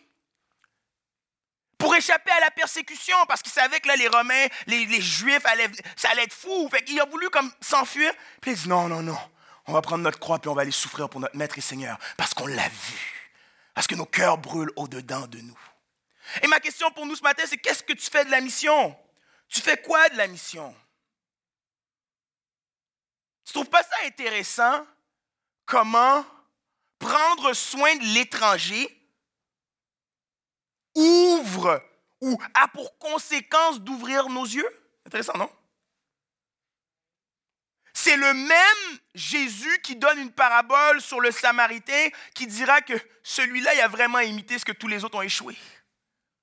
pour 1.78 1.94
échapper 1.96 2.32
à 2.32 2.40
la 2.40 2.50
persécution, 2.50 3.16
parce 3.28 3.44
qu'ils 3.44 3.52
savaient 3.52 3.80
que 3.80 3.88
là, 3.88 3.96
les 3.98 4.08
Romains, 4.08 4.48
les, 4.68 5.02
Juifs, 5.02 5.44
ça 5.96 6.10
allait 6.10 6.24
être 6.24 6.34
fou. 6.34 6.68
Fait 6.70 6.84
qu'il 6.84 7.00
a 7.00 7.06
voulu 7.06 7.30
comme 7.30 7.52
s'enfuir. 7.62 8.12
Puis 8.42 8.52
il 8.52 8.58
dit, 8.58 8.70
non, 8.70 8.88
non, 8.88 9.04
non, 9.04 9.18
on 9.68 9.74
va 9.74 9.82
prendre 9.82 10.04
notre 10.04 10.18
croix, 10.18 10.40
puis 10.40 10.50
on 10.50 10.56
va 10.56 10.64
aller 10.64 10.72
souffrir 10.72 11.08
pour 11.08 11.20
notre 11.20 11.36
Maître 11.36 11.58
et 11.58 11.62
Seigneur, 11.62 12.00
parce 12.18 12.34
qu'on 12.34 12.48
l'a 12.48 12.68
vu, 12.68 13.32
parce 13.76 13.86
que 13.86 13.96
nos 13.96 14.06
cœurs 14.06 14.40
brûlent 14.40 14.72
au-dedans 14.76 15.28
de 15.28 15.40
nous. 15.40 15.60
Et 16.42 16.48
ma 16.48 16.60
question 16.60 16.90
pour 16.92 17.06
nous 17.06 17.16
ce 17.16 17.22
matin, 17.22 17.44
c'est 17.46 17.58
qu'est-ce 17.58 17.84
que 17.84 17.94
tu 17.94 18.10
fais 18.10 18.26
de 18.26 18.32
la 18.32 18.42
mission? 18.42 18.98
Tu 19.54 19.62
fais 19.62 19.80
quoi 19.80 20.10
de 20.10 20.18
la 20.18 20.26
mission? 20.26 20.76
Tu 23.46 23.54
trouves 23.54 23.70
pas 23.70 23.84
ça 23.84 23.96
intéressant? 24.06 24.86
Comment 25.66 26.26
prendre 26.98 27.54
soin 27.54 27.96
de 27.96 28.16
l'étranger? 28.16 28.90
Ouvre 30.96 31.84
ou 32.20 32.42
a 32.56 32.68
pour 32.70 32.98
conséquence 32.98 33.80
d'ouvrir 33.80 34.28
nos 34.28 34.44
yeux? 34.44 34.68
Intéressant, 35.06 35.38
non? 35.38 35.52
C'est 37.94 38.18
le 38.18 38.34
même 38.34 39.00
Jésus 39.14 39.80
qui 39.82 39.96
donne 39.96 40.18
une 40.18 40.32
parabole 40.32 41.00
sur 41.00 41.22
le 41.22 41.30
Samaritain 41.30 42.10
qui 42.34 42.48
dira 42.48 42.82
que 42.82 42.94
celui-là, 43.22 43.76
il 43.76 43.82
a 43.82 43.88
vraiment 43.88 44.20
imité 44.20 44.58
ce 44.58 44.66
que 44.66 44.72
tous 44.72 44.88
les 44.88 45.04
autres 45.04 45.18
ont 45.18 45.22
échoué. 45.22 45.56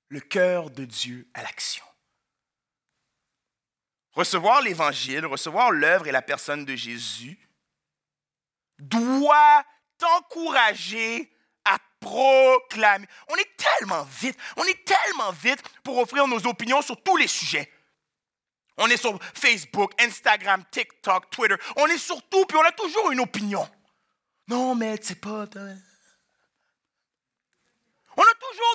Le 0.07 0.21
cœur 0.21 0.69
de 0.69 0.85
Dieu 0.85 1.29
à 1.33 1.43
l'action. 1.43 1.83
Recevoir 4.13 4.61
l'Évangile, 4.61 5.25
recevoir 5.25 5.71
l'œuvre 5.71 6.07
et 6.07 6.11
la 6.11 6.21
personne 6.21 6.65
de 6.65 6.75
Jésus 6.75 7.39
doit 8.77 9.63
t'encourager 9.97 11.31
à 11.63 11.77
proclamer. 11.99 13.07
On 13.29 13.35
est 13.35 13.57
tellement 13.57 14.03
vite, 14.03 14.37
on 14.57 14.63
est 14.63 14.83
tellement 14.85 15.31
vite 15.31 15.61
pour 15.83 15.97
offrir 15.97 16.27
nos 16.27 16.45
opinions 16.47 16.81
sur 16.81 17.01
tous 17.01 17.15
les 17.17 17.27
sujets. 17.27 17.71
On 18.77 18.87
est 18.87 18.97
sur 18.97 19.17
Facebook, 19.33 19.91
Instagram, 20.01 20.63
TikTok, 20.71 21.29
Twitter. 21.29 21.55
On 21.75 21.85
est 21.87 21.97
sur 21.97 22.21
tout, 22.29 22.45
puis 22.45 22.57
on 22.57 22.65
a 22.65 22.71
toujours 22.71 23.11
une 23.11 23.19
opinion. 23.19 23.67
Non, 24.47 24.75
mais 24.75 24.95
c'est 25.01 25.21
pas. 25.21 25.45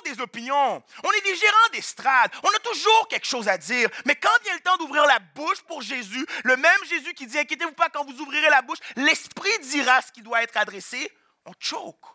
Des 0.07 0.21
opinions. 0.21 0.83
On 1.03 1.11
est 1.11 1.21
des 1.21 1.35
gérants 1.35 1.69
d'estrade. 1.73 2.31
On 2.41 2.49
a 2.49 2.59
toujours 2.59 3.07
quelque 3.09 3.25
chose 3.25 3.47
à 3.47 3.57
dire. 3.57 3.89
Mais 4.05 4.15
quand 4.15 4.29
vient 4.43 4.53
le 4.53 4.61
temps 4.61 4.77
d'ouvrir 4.77 5.05
la 5.05 5.19
bouche 5.19 5.61
pour 5.63 5.81
Jésus, 5.81 6.25
le 6.43 6.55
même 6.55 6.85
Jésus 6.87 7.13
qui 7.13 7.27
dit 7.27 7.37
Inquiétez-vous 7.37 7.73
pas 7.73 7.89
quand 7.89 8.05
vous 8.05 8.19
ouvrirez 8.21 8.49
la 8.49 8.61
bouche, 8.61 8.79
l'Esprit 8.95 9.59
dira 9.63 10.01
ce 10.01 10.11
qui 10.11 10.21
doit 10.21 10.43
être 10.43 10.55
adressé, 10.55 11.11
on 11.45 11.51
choque. 11.59 12.05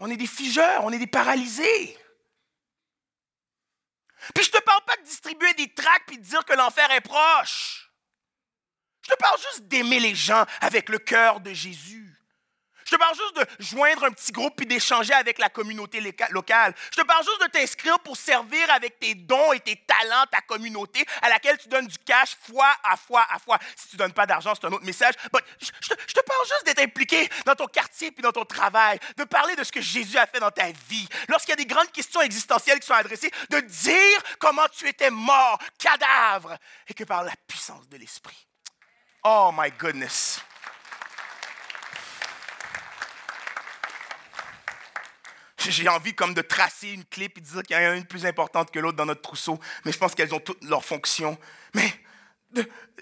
On 0.00 0.10
est 0.10 0.16
des 0.16 0.26
figeurs, 0.26 0.84
on 0.84 0.90
est 0.90 0.98
des 0.98 1.06
paralysés. 1.06 1.96
Puis 4.34 4.44
je 4.44 4.50
te 4.50 4.62
parle 4.62 4.84
pas 4.84 4.96
de 4.96 5.02
distribuer 5.02 5.54
des 5.54 5.72
tracts 5.72 6.06
puis 6.06 6.18
de 6.18 6.24
dire 6.24 6.44
que 6.44 6.54
l'enfer 6.54 6.90
est 6.90 7.00
proche. 7.00 7.90
Je 9.02 9.10
te 9.10 9.16
parle 9.16 9.38
juste 9.38 9.68
d'aimer 9.68 10.00
les 10.00 10.14
gens 10.14 10.44
avec 10.60 10.88
le 10.88 10.98
cœur 10.98 11.40
de 11.40 11.52
Jésus. 11.52 12.19
Je 12.90 12.96
te 12.96 13.00
parle 13.00 13.14
juste 13.14 13.36
de 13.36 13.64
joindre 13.64 14.02
un 14.02 14.10
petit 14.10 14.32
groupe 14.32 14.54
puis 14.56 14.66
d'échanger 14.66 15.12
avec 15.12 15.38
la 15.38 15.48
communauté 15.48 16.00
locale. 16.30 16.74
Je 16.90 17.00
te 17.00 17.06
parle 17.06 17.24
juste 17.24 17.40
de 17.40 17.46
t'inscrire 17.46 18.00
pour 18.00 18.16
servir 18.16 18.68
avec 18.72 18.98
tes 18.98 19.14
dons 19.14 19.52
et 19.52 19.60
tes 19.60 19.76
talents 19.76 20.24
ta 20.28 20.40
communauté 20.40 21.06
à 21.22 21.28
laquelle 21.28 21.56
tu 21.56 21.68
donnes 21.68 21.86
du 21.86 21.98
cash 21.98 22.36
fois 22.48 22.74
à 22.82 22.96
fois 22.96 23.24
à 23.30 23.38
fois. 23.38 23.60
Si 23.76 23.90
tu 23.90 23.94
ne 23.94 23.98
donnes 23.98 24.12
pas 24.12 24.26
d'argent, 24.26 24.54
c'est 24.60 24.66
un 24.66 24.72
autre 24.72 24.84
message. 24.84 25.14
je, 25.60 25.70
Je 25.80 26.14
te 26.14 26.20
parle 26.20 26.46
juste 26.48 26.66
d'être 26.66 26.80
impliqué 26.80 27.28
dans 27.46 27.54
ton 27.54 27.66
quartier 27.66 28.10
puis 28.10 28.22
dans 28.22 28.32
ton 28.32 28.44
travail, 28.44 28.98
de 29.16 29.22
parler 29.22 29.54
de 29.54 29.62
ce 29.62 29.70
que 29.70 29.80
Jésus 29.80 30.18
a 30.18 30.26
fait 30.26 30.40
dans 30.40 30.50
ta 30.50 30.72
vie. 30.88 31.08
Lorsqu'il 31.28 31.50
y 31.50 31.52
a 31.52 31.56
des 31.62 31.66
grandes 31.66 31.92
questions 31.92 32.22
existentielles 32.22 32.80
qui 32.80 32.88
sont 32.88 32.94
adressées, 32.94 33.30
de 33.50 33.60
dire 33.60 34.22
comment 34.40 34.66
tu 34.66 34.88
étais 34.88 35.10
mort, 35.10 35.60
cadavre, 35.78 36.56
et 36.88 36.94
que 36.94 37.04
par 37.04 37.22
la 37.22 37.34
puissance 37.46 37.88
de 37.88 37.98
l'Esprit. 37.98 38.48
Oh 39.22 39.52
my 39.56 39.70
goodness. 39.78 40.40
J'ai 45.60 45.88
envie 45.88 46.14
comme 46.14 46.32
de 46.34 46.42
tracer 46.42 46.88
une 46.88 47.04
clip 47.04 47.36
et 47.36 47.40
de 47.40 47.46
dire 47.46 47.62
qu'il 47.62 47.76
y 47.76 47.78
en 47.78 47.90
a 47.90 47.96
une 47.96 48.06
plus 48.06 48.24
importante 48.24 48.70
que 48.70 48.78
l'autre 48.78 48.96
dans 48.96 49.06
notre 49.06 49.20
trousseau, 49.20 49.60
mais 49.84 49.92
je 49.92 49.98
pense 49.98 50.14
qu'elles 50.14 50.34
ont 50.34 50.40
toutes 50.40 50.64
leurs 50.64 50.84
fonctions. 50.84 51.38
Mais 51.74 51.92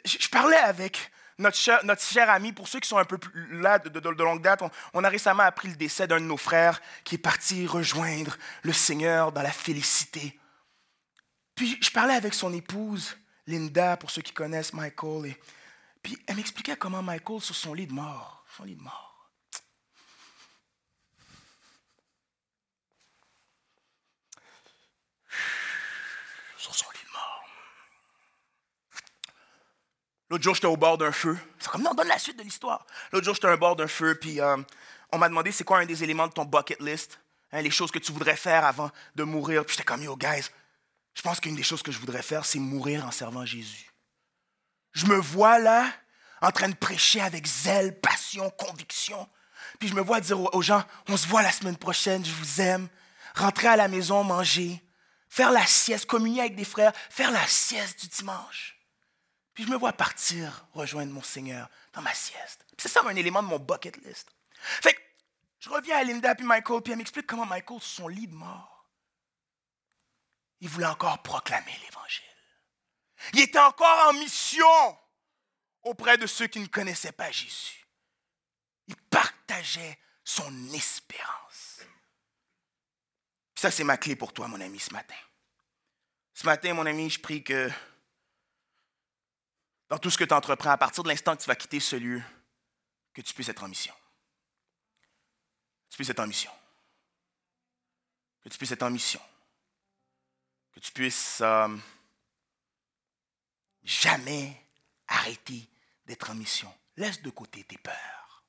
je 0.05 0.29
parlais 0.29 0.57
avec 0.57 1.11
notre 1.39 1.57
cher, 1.57 1.85
notre 1.85 2.19
ami, 2.19 2.53
pour 2.53 2.69
ceux 2.69 2.81
qui 2.81 2.89
sont 2.89 2.99
un 2.99 3.05
peu 3.05 3.19
plus 3.19 3.61
là 3.61 3.79
de, 3.79 3.89
de, 3.89 4.23
longue 4.23 4.43
date, 4.43 4.63
on, 4.93 5.05
a 5.05 5.09
récemment 5.09 5.45
appris 5.45 5.69
le 5.69 5.77
décès 5.77 6.07
d'un 6.07 6.21
de 6.21 6.25
nos 6.25 6.37
frères 6.37 6.81
qui 7.05 7.15
est 7.15 7.19
parti 7.19 7.67
rejoindre 7.67 8.37
le 8.63 8.73
Seigneur 8.73 9.31
dans 9.33 9.43
la 9.43 9.53
félicité. 9.53 10.39
Puis 11.55 11.79
je 11.81 11.91
parlais 11.91 12.15
avec 12.15 12.35
son 12.35 12.53
épouse, 12.53 13.17
Linda, 13.47 13.97
pour 13.97 14.11
ceux 14.11 14.23
qui 14.23 14.33
connaissent 14.33 14.73
Michael, 14.73 15.27
et 15.27 15.41
puis 16.03 16.19
elle 16.27 16.37
m'expliquait 16.37 16.77
comment 16.77 17.03
Michael, 17.03 17.41
sur 17.41 17.55
son 17.55 17.75
lit 17.75 17.87
de 17.87 17.93
mort, 17.93 18.45
son 18.57 18.65
lit 18.65 18.77
de 18.77 18.83
mort, 18.83 19.08
L'autre 30.31 30.45
jour, 30.45 30.55
j'étais 30.55 30.67
au 30.67 30.77
bord 30.77 30.99
d'un 30.99 31.13
feu. 31.13 31.39
C'est 31.59 31.71
comme, 31.71 31.83
non, 31.83 31.95
donne 31.95 32.09
la 32.09 32.19
suite 32.19 32.39
de 32.39 32.43
l'histoire. 32.43 32.87
L'autre 33.13 33.25
jour, 33.25 33.35
j'étais 33.35 33.51
au 33.51 33.57
bord 33.57 33.77
d'un 33.77 33.87
feu, 33.87 34.15
puis 34.15 34.41
euh, 34.41 34.57
on 35.11 35.19
m'a 35.19 35.29
demandé 35.29 35.53
c'est 35.53 35.65
quoi 35.65 35.79
un 35.79 35.87
des 35.87 36.05
éléments 36.05 36.27
de 36.27 36.33
ton 36.33 36.45
bucket 36.45 36.81
list, 36.81 37.19
hein, 37.53 37.63
les 37.63 37.71
choses 37.71 37.91
que 37.91 37.99
tu 37.99 38.13
voudrais 38.13 38.37
faire 38.37 38.65
avant 38.67 38.91
de 39.15 39.23
mourir. 39.23 39.65
Puis 39.65 39.77
j'étais 39.77 39.85
comme, 39.85 40.03
yo, 40.03 40.17
guys, 40.17 40.51
je 41.15 41.23
pense 41.23 41.41
qu'une 41.41 41.57
des 41.57 41.63
choses 41.63 41.83
que 41.83 41.93
je 41.93 41.99
voudrais 41.99 42.23
faire, 42.23 42.45
c'est 42.45 42.59
mourir 42.59 43.07
en 43.07 43.11
servant 43.11 43.47
Jésus. 43.47 43.91
Je 44.93 45.07
me 45.07 45.17
vois 45.17 45.59
là, 45.59 45.91
en 46.43 46.51
train 46.51 46.69
de 46.69 46.77
prêcher 46.77 47.21
avec 47.21 47.47
zèle, 47.47 47.99
passion, 47.99 48.51
conviction. 48.51 49.29
Puis 49.79 49.89
je 49.89 49.95
me 49.95 50.03
vois 50.03 50.21
dire 50.21 50.41
aux 50.55 50.63
gens, 50.63 50.85
on 51.09 51.17
se 51.17 51.27
voit 51.27 51.43
la 51.43 51.53
semaine 51.53 51.77
prochaine, 51.77 52.25
je 52.25 52.33
vous 52.33 52.61
aime. 52.61 52.89
Rentrer 53.35 53.69
à 53.69 53.77
la 53.77 53.89
maison, 53.89 54.25
manger, 54.25 54.83
faire 55.29 55.51
la 55.51 55.67
sieste, 55.67 56.07
communier 56.07 56.41
avec 56.41 56.57
des 56.57 56.65
frères, 56.65 56.93
faire 57.11 57.31
la 57.31 57.47
sieste 57.47 58.01
du 58.01 58.09
dimanche. 58.09 58.79
Puis 59.55 59.65
je 59.65 59.71
me 59.71 59.77
vois 59.77 59.93
partir 59.93 60.67
rejoindre 60.73 61.13
mon 61.13 61.23
Seigneur 61.23 61.69
dans 61.93 62.03
ma 62.03 62.15
sieste. 62.15 62.65
C'est 62.79 62.89
ça 62.89 63.03
un 63.05 63.17
élément 63.17 63.43
de 63.43 63.49
mon 63.49 63.59
bucket 63.59 63.97
list. 64.05 64.29
Fait 64.53 64.95
que 64.95 65.01
je 65.59 65.69
reviens 65.69 65.99
à 65.99 66.05
Linda 66.05 66.35
puis 66.35 66.47
Michael, 66.47 66.83
puis 66.83 66.93
elle 66.93 66.99
m'explique 66.99 67.27
comment 67.27 67.47
Michael, 67.47 67.81
sur 67.81 68.03
son 68.03 68.09
lit 68.09 68.29
de 68.29 68.35
mort, 68.35 68.87
il 70.61 70.69
voulait 70.69 70.87
encore 70.87 71.23
proclamer 71.23 71.77
l'Évangile. 71.85 72.25
Il 73.33 73.41
était 73.41 73.59
encore 73.59 74.09
en 74.09 74.13
mission 74.15 74.99
auprès 75.83 76.19
de 76.19 76.27
ceux 76.27 76.47
qui 76.47 76.61
ne 76.61 76.67
connaissaient 76.67 77.13
pas 77.13 77.31
Jésus. 77.31 77.87
Il 78.87 78.97
partageait 78.97 79.99
son 80.25 80.73
espérance. 80.73 81.48
Ça, 83.59 83.73
c'est 83.73 83.83
ma 83.83 83.97
clé 83.97 84.15
pour 84.15 84.33
toi, 84.33 84.47
mon 84.47 84.61
ami, 84.61 84.79
ce 84.79 84.93
matin. 84.93 85.17
Ce 86.33 86.47
matin, 86.47 86.75
mon 86.75 86.87
ami, 86.87 87.11
je 87.11 87.19
prie 87.19 87.43
que 87.43 87.69
dans 89.89 89.99
tout 89.99 90.11
ce 90.11 90.17
que 90.17 90.23
tu 90.23 90.33
entreprends, 90.33 90.71
à 90.71 90.79
partir 90.79 91.03
de 91.03 91.09
l'instant 91.09 91.35
que 91.35 91.43
tu 91.43 91.49
vas 91.49 91.57
quitter 91.57 91.81
ce 91.81 91.97
lieu, 91.97 92.23
que 93.13 93.21
tu 93.21 93.35
puisses 93.35 93.49
être 93.49 93.65
en 93.65 93.69
mission. 93.69 93.93
Que 95.89 95.91
tu 95.91 95.97
puisses 95.97 96.11
être 96.11 96.21
en 96.21 96.29
mission. 96.29 96.53
Que 98.45 98.49
tu 98.49 98.59
puisses 98.59 98.71
être 98.71 98.85
en 98.85 98.91
mission. 98.91 99.21
Que 100.71 100.79
tu 100.79 100.93
puisses 100.93 101.41
euh, 101.41 101.77
jamais 103.83 104.57
arrêter 105.09 105.69
d'être 106.07 106.31
en 106.31 106.37
mission. 106.37 106.73
Laisse 106.97 107.23
de 107.23 107.31
côté 107.31 107.65
tes 107.65 107.79
peurs. 107.79 108.45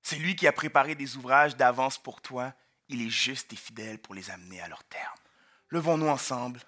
C'est 0.00 0.16
lui 0.16 0.36
qui 0.36 0.46
a 0.46 0.52
préparé 0.52 0.94
des 0.94 1.18
ouvrages 1.18 1.54
d'avance 1.54 1.98
pour 1.98 2.22
toi. 2.22 2.54
Il 2.88 3.04
est 3.04 3.10
juste 3.10 3.52
et 3.52 3.56
fidèle 3.56 3.98
pour 3.98 4.14
les 4.14 4.30
amener 4.30 4.60
à 4.60 4.68
leur 4.68 4.84
terme. 4.84 5.18
Levons-nous 5.70 6.08
ensemble. 6.08 6.60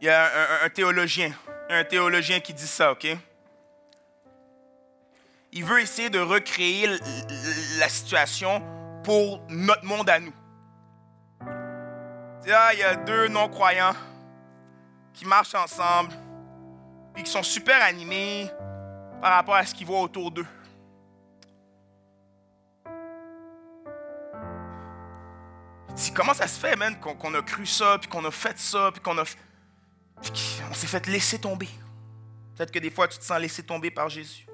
Il 0.00 0.06
y 0.06 0.10
a 0.10 0.64
un, 0.64 0.68
théologien, 0.68 1.32
un 1.70 1.82
théologien 1.84 2.38
qui 2.40 2.52
dit 2.52 2.66
ça, 2.66 2.92
OK? 2.92 3.06
Il 5.52 5.64
veut 5.64 5.80
essayer 5.80 6.10
de 6.10 6.18
recréer 6.18 6.88
la 7.78 7.88
situation 7.88 8.62
pour 9.02 9.40
notre 9.48 9.84
monde 9.84 10.10
à 10.10 10.18
nous. 10.18 10.34
il 12.44 12.78
y 12.78 12.82
a 12.82 12.96
deux 12.96 13.28
non-croyants 13.28 13.94
qui 15.14 15.24
marchent 15.24 15.54
ensemble 15.54 16.12
et 17.16 17.22
qui 17.22 17.30
sont 17.30 17.42
super 17.42 17.82
animés 17.82 18.50
par 19.20 19.34
rapport 19.34 19.54
à 19.54 19.64
ce 19.64 19.74
qu'ils 19.74 19.86
voient 19.86 20.00
autour 20.00 20.30
d'eux. 20.30 20.46
Dit, 25.94 26.12
comment 26.12 26.34
ça 26.34 26.48
se 26.48 26.58
fait, 26.58 26.74
man, 26.74 26.98
qu'on 26.98 27.34
a 27.34 27.42
cru 27.42 27.66
ça, 27.66 27.98
puis 28.00 28.08
qu'on 28.08 28.24
a 28.24 28.30
fait 28.30 28.58
ça, 28.58 28.90
puis 28.92 29.00
qu'on 29.00 29.16
a 29.16 29.24
on 30.70 30.74
s'est 30.74 30.86
fait 30.86 31.06
laisser 31.06 31.38
tomber? 31.38 31.68
Peut-être 32.56 32.70
que 32.70 32.78
des 32.78 32.90
fois, 32.90 33.08
tu 33.08 33.18
te 33.18 33.24
sens 33.24 33.38
laissé 33.38 33.62
tomber 33.62 33.90
par 33.90 34.08
Jésus. 34.08 34.46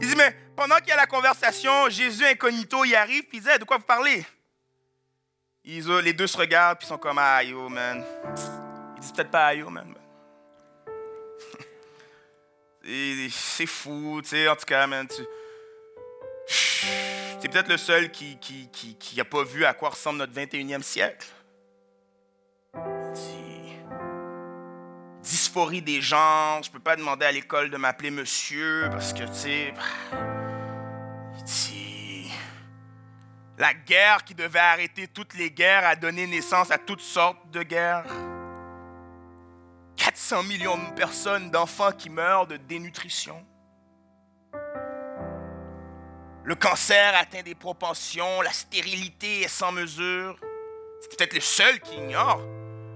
Il 0.00 0.08
dit, 0.08 0.16
mais 0.16 0.36
pendant 0.56 0.76
qu'il 0.76 0.88
y 0.88 0.92
a 0.92 0.96
la 0.96 1.06
conversation, 1.06 1.88
Jésus 1.88 2.24
incognito, 2.24 2.84
il 2.84 2.94
arrive, 2.94 3.24
puis 3.24 3.38
il 3.38 3.42
dit, 3.42 3.58
de 3.58 3.64
quoi 3.64 3.78
vous 3.78 3.84
parlez? 3.84 4.24
les 5.64 6.12
deux 6.12 6.26
se 6.26 6.36
regardent, 6.36 6.78
puis 6.78 6.86
ils 6.86 6.88
sont 6.88 6.98
comme, 6.98 7.18
ah, 7.18 7.40
man. 7.70 8.04
Ils 8.96 9.00
disent 9.00 9.12
peut-être 9.12 9.30
pas, 9.30 9.46
ah, 9.46 9.54
yo, 9.54 9.68
man. 9.68 9.94
C'est 12.86 13.66
fou, 13.66 14.20
tu 14.22 14.30
sais, 14.30 14.48
en 14.48 14.56
tout 14.56 14.64
cas, 14.64 14.86
man. 14.86 15.06
Tu... 15.08 15.22
C'est 17.40 17.48
peut-être 17.48 17.68
le 17.68 17.76
seul 17.76 18.10
qui 18.10 18.34
n'a 18.36 18.94
qui 18.98 19.24
pas 19.24 19.42
vu 19.42 19.64
à 19.64 19.74
quoi 19.74 19.90
ressemble 19.90 20.18
notre 20.18 20.32
21e 20.32 20.82
siècle. 20.82 21.26
dysphorie 25.26 25.82
des 25.82 26.00
genres. 26.00 26.62
Je 26.62 26.70
peux 26.70 26.80
pas 26.80 26.96
demander 26.96 27.26
à 27.26 27.32
l'école 27.32 27.70
de 27.70 27.76
m'appeler 27.76 28.10
monsieur 28.10 28.88
parce 28.90 29.12
que, 29.12 29.24
tu 29.24 29.34
sais, 29.34 29.74
la 33.58 33.74
guerre 33.74 34.22
qui 34.24 34.34
devait 34.34 34.58
arrêter 34.58 35.08
toutes 35.08 35.34
les 35.34 35.50
guerres 35.50 35.86
a 35.86 35.96
donné 35.96 36.26
naissance 36.26 36.70
à 36.70 36.78
toutes 36.78 37.00
sortes 37.00 37.50
de 37.50 37.62
guerres. 37.62 38.04
400 39.96 40.42
millions 40.44 40.76
de 40.76 40.94
personnes, 40.94 41.50
d'enfants 41.50 41.92
qui 41.92 42.10
meurent 42.10 42.46
de 42.46 42.56
dénutrition. 42.56 43.44
Le 46.44 46.54
cancer 46.54 47.14
atteint 47.16 47.42
des 47.42 47.56
propensions, 47.56 48.40
la 48.42 48.52
stérilité 48.52 49.42
est 49.42 49.48
sans 49.48 49.72
mesure. 49.72 50.38
C'est 51.00 51.16
peut-être 51.16 51.34
le 51.34 51.40
seul 51.40 51.80
qui 51.80 51.96
ignore 51.96 52.40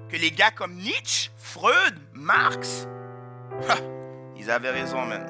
que 0.08 0.16
les 0.16 0.30
gars 0.30 0.50
comme 0.50 0.74
Nietzsche, 0.74 1.30
Freud, 1.36 1.98
Marx, 2.12 2.86
ils 4.36 4.50
avaient 4.50 4.70
raison, 4.70 5.04
man. 5.04 5.26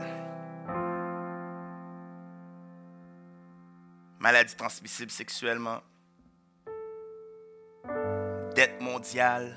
Maladie 4.18 4.54
transmissible 4.54 5.10
sexuellement, 5.10 5.80
dette 8.54 8.80
mondiale, 8.82 9.56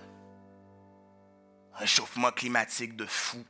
réchauffement 1.76 2.32
climatique 2.32 2.95
de 2.95 3.05
fou, 3.05 3.43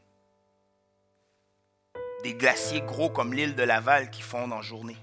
des 2.23 2.33
glaciers 2.33 2.81
gros 2.81 3.09
comme 3.09 3.33
l'île 3.33 3.55
de 3.55 3.63
Laval 3.63 4.09
qui 4.09 4.21
fondent 4.21 4.53
en 4.53 4.61
journée, 4.61 4.97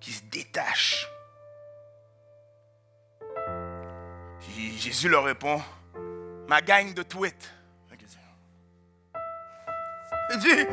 qui 0.00 0.12
se 0.12 0.22
détachent 0.24 1.08
Jésus 4.78 5.08
leur 5.08 5.24
répond, 5.24 5.60
ma 6.48 6.60
gang 6.60 6.94
de 6.94 7.02
tweets. 7.02 7.52
Il 10.32 10.38
dit, 10.38 10.64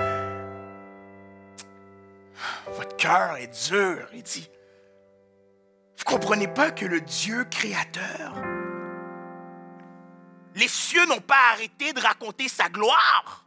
votre 2.73 2.95
cœur 2.95 3.37
est 3.37 3.69
dur. 3.69 4.07
Il 4.13 4.21
dit, 4.21 4.49
vous 5.97 6.03
ne 6.13 6.17
comprenez 6.17 6.47
pas 6.47 6.71
que 6.71 6.85
le 6.85 7.01
Dieu 7.01 7.43
créateur, 7.45 8.35
les 10.57 10.67
cieux 10.67 11.05
n'ont 11.05 11.21
pas 11.21 11.51
arrêté 11.53 11.93
de 11.93 12.01
raconter 12.01 12.49
sa 12.49 12.67
gloire. 12.67 13.45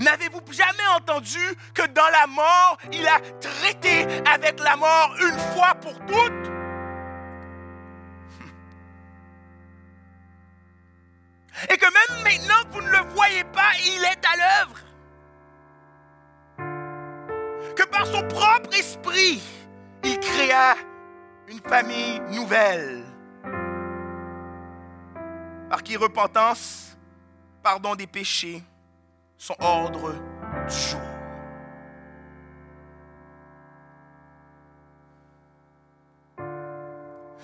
N'avez-vous 0.00 0.42
jamais 0.52 0.86
entendu 0.94 1.40
que 1.74 1.86
dans 1.86 2.08
la 2.08 2.26
mort, 2.26 2.76
il 2.92 3.08
a 3.08 3.20
traité 3.40 4.06
avec 4.28 4.60
la 4.60 4.76
mort 4.76 5.16
une 5.18 5.38
fois 5.54 5.74
pour 5.76 5.94
toutes? 6.06 6.50
Et 11.70 11.76
que 11.76 11.86
même 11.86 12.22
maintenant 12.22 12.62
que 12.64 12.74
vous 12.74 12.82
ne 12.82 12.90
le 12.90 13.14
voyez 13.14 13.44
pas, 13.44 13.72
il 13.84 14.04
est 14.04 14.24
à 14.24 14.36
l'œuvre. 14.36 14.78
Que 17.74 17.84
par 17.84 18.06
son 18.06 18.22
propre 18.28 18.72
esprit, 18.74 19.42
il 20.04 20.20
créa 20.20 20.76
une 21.48 21.60
famille 21.60 22.20
nouvelle. 22.30 23.04
Par 25.70 25.82
qui 25.82 25.96
repentance, 25.96 26.96
pardon 27.62 27.94
des 27.94 28.06
péchés, 28.06 28.62
son 29.36 29.54
ordre 29.58 30.12
du 30.68 30.74
jour. 30.74 31.00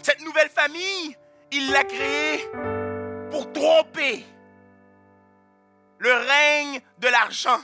Cette 0.02 0.20
nouvelle 0.20 0.50
famille, 0.50 1.16
il 1.50 1.70
l'a 1.70 1.84
créée 1.84 2.46
pour 3.30 3.50
tromper 3.52 4.24
le 5.98 6.12
règne 6.12 6.80
de 6.98 7.08
l'argent, 7.08 7.58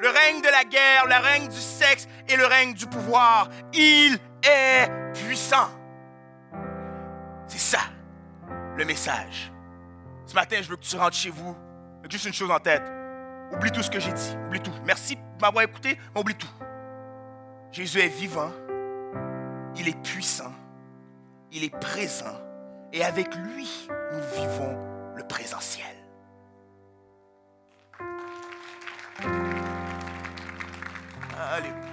le 0.00 0.08
règne 0.08 0.40
de 0.40 0.48
la 0.48 0.64
guerre, 0.64 1.06
le 1.06 1.14
règne 1.14 1.48
du 1.48 1.60
sexe 1.60 2.08
et 2.28 2.36
le 2.36 2.46
règne 2.46 2.74
du 2.74 2.86
pouvoir. 2.86 3.48
Il 3.72 4.18
est 4.42 4.88
puissant. 5.14 5.68
C'est 7.46 7.58
ça, 7.58 7.80
le 8.76 8.84
message. 8.84 9.52
Ce 10.26 10.34
matin, 10.34 10.58
je 10.60 10.68
veux 10.68 10.76
que 10.76 10.82
tu 10.82 10.96
rentres 10.96 11.16
chez 11.16 11.30
vous 11.30 11.56
juste 12.10 12.26
une 12.26 12.32
chose 12.32 12.50
en 12.50 12.58
tête. 12.58 12.82
Oublie 13.52 13.70
tout 13.70 13.82
ce 13.82 13.90
que 13.90 14.00
j'ai 14.00 14.12
dit. 14.12 14.36
Oublie 14.46 14.60
tout. 14.60 14.72
Merci 14.84 15.16
de 15.16 15.20
m'avoir 15.40 15.64
écouté, 15.64 15.98
mais 16.14 16.20
oublie 16.20 16.34
tout. 16.34 16.48
Jésus 17.72 18.00
est 18.00 18.08
vivant. 18.08 18.50
Il 19.76 19.88
est 19.88 20.02
puissant. 20.02 20.52
Il 21.52 21.64
est 21.64 21.78
présent. 21.78 22.36
Et 22.92 23.04
avec 23.04 23.34
lui, 23.34 23.88
nous 24.12 24.40
vivons 24.40 25.14
le 25.16 25.26
présentiel. 25.26 25.86
Alléluia. 31.38 31.87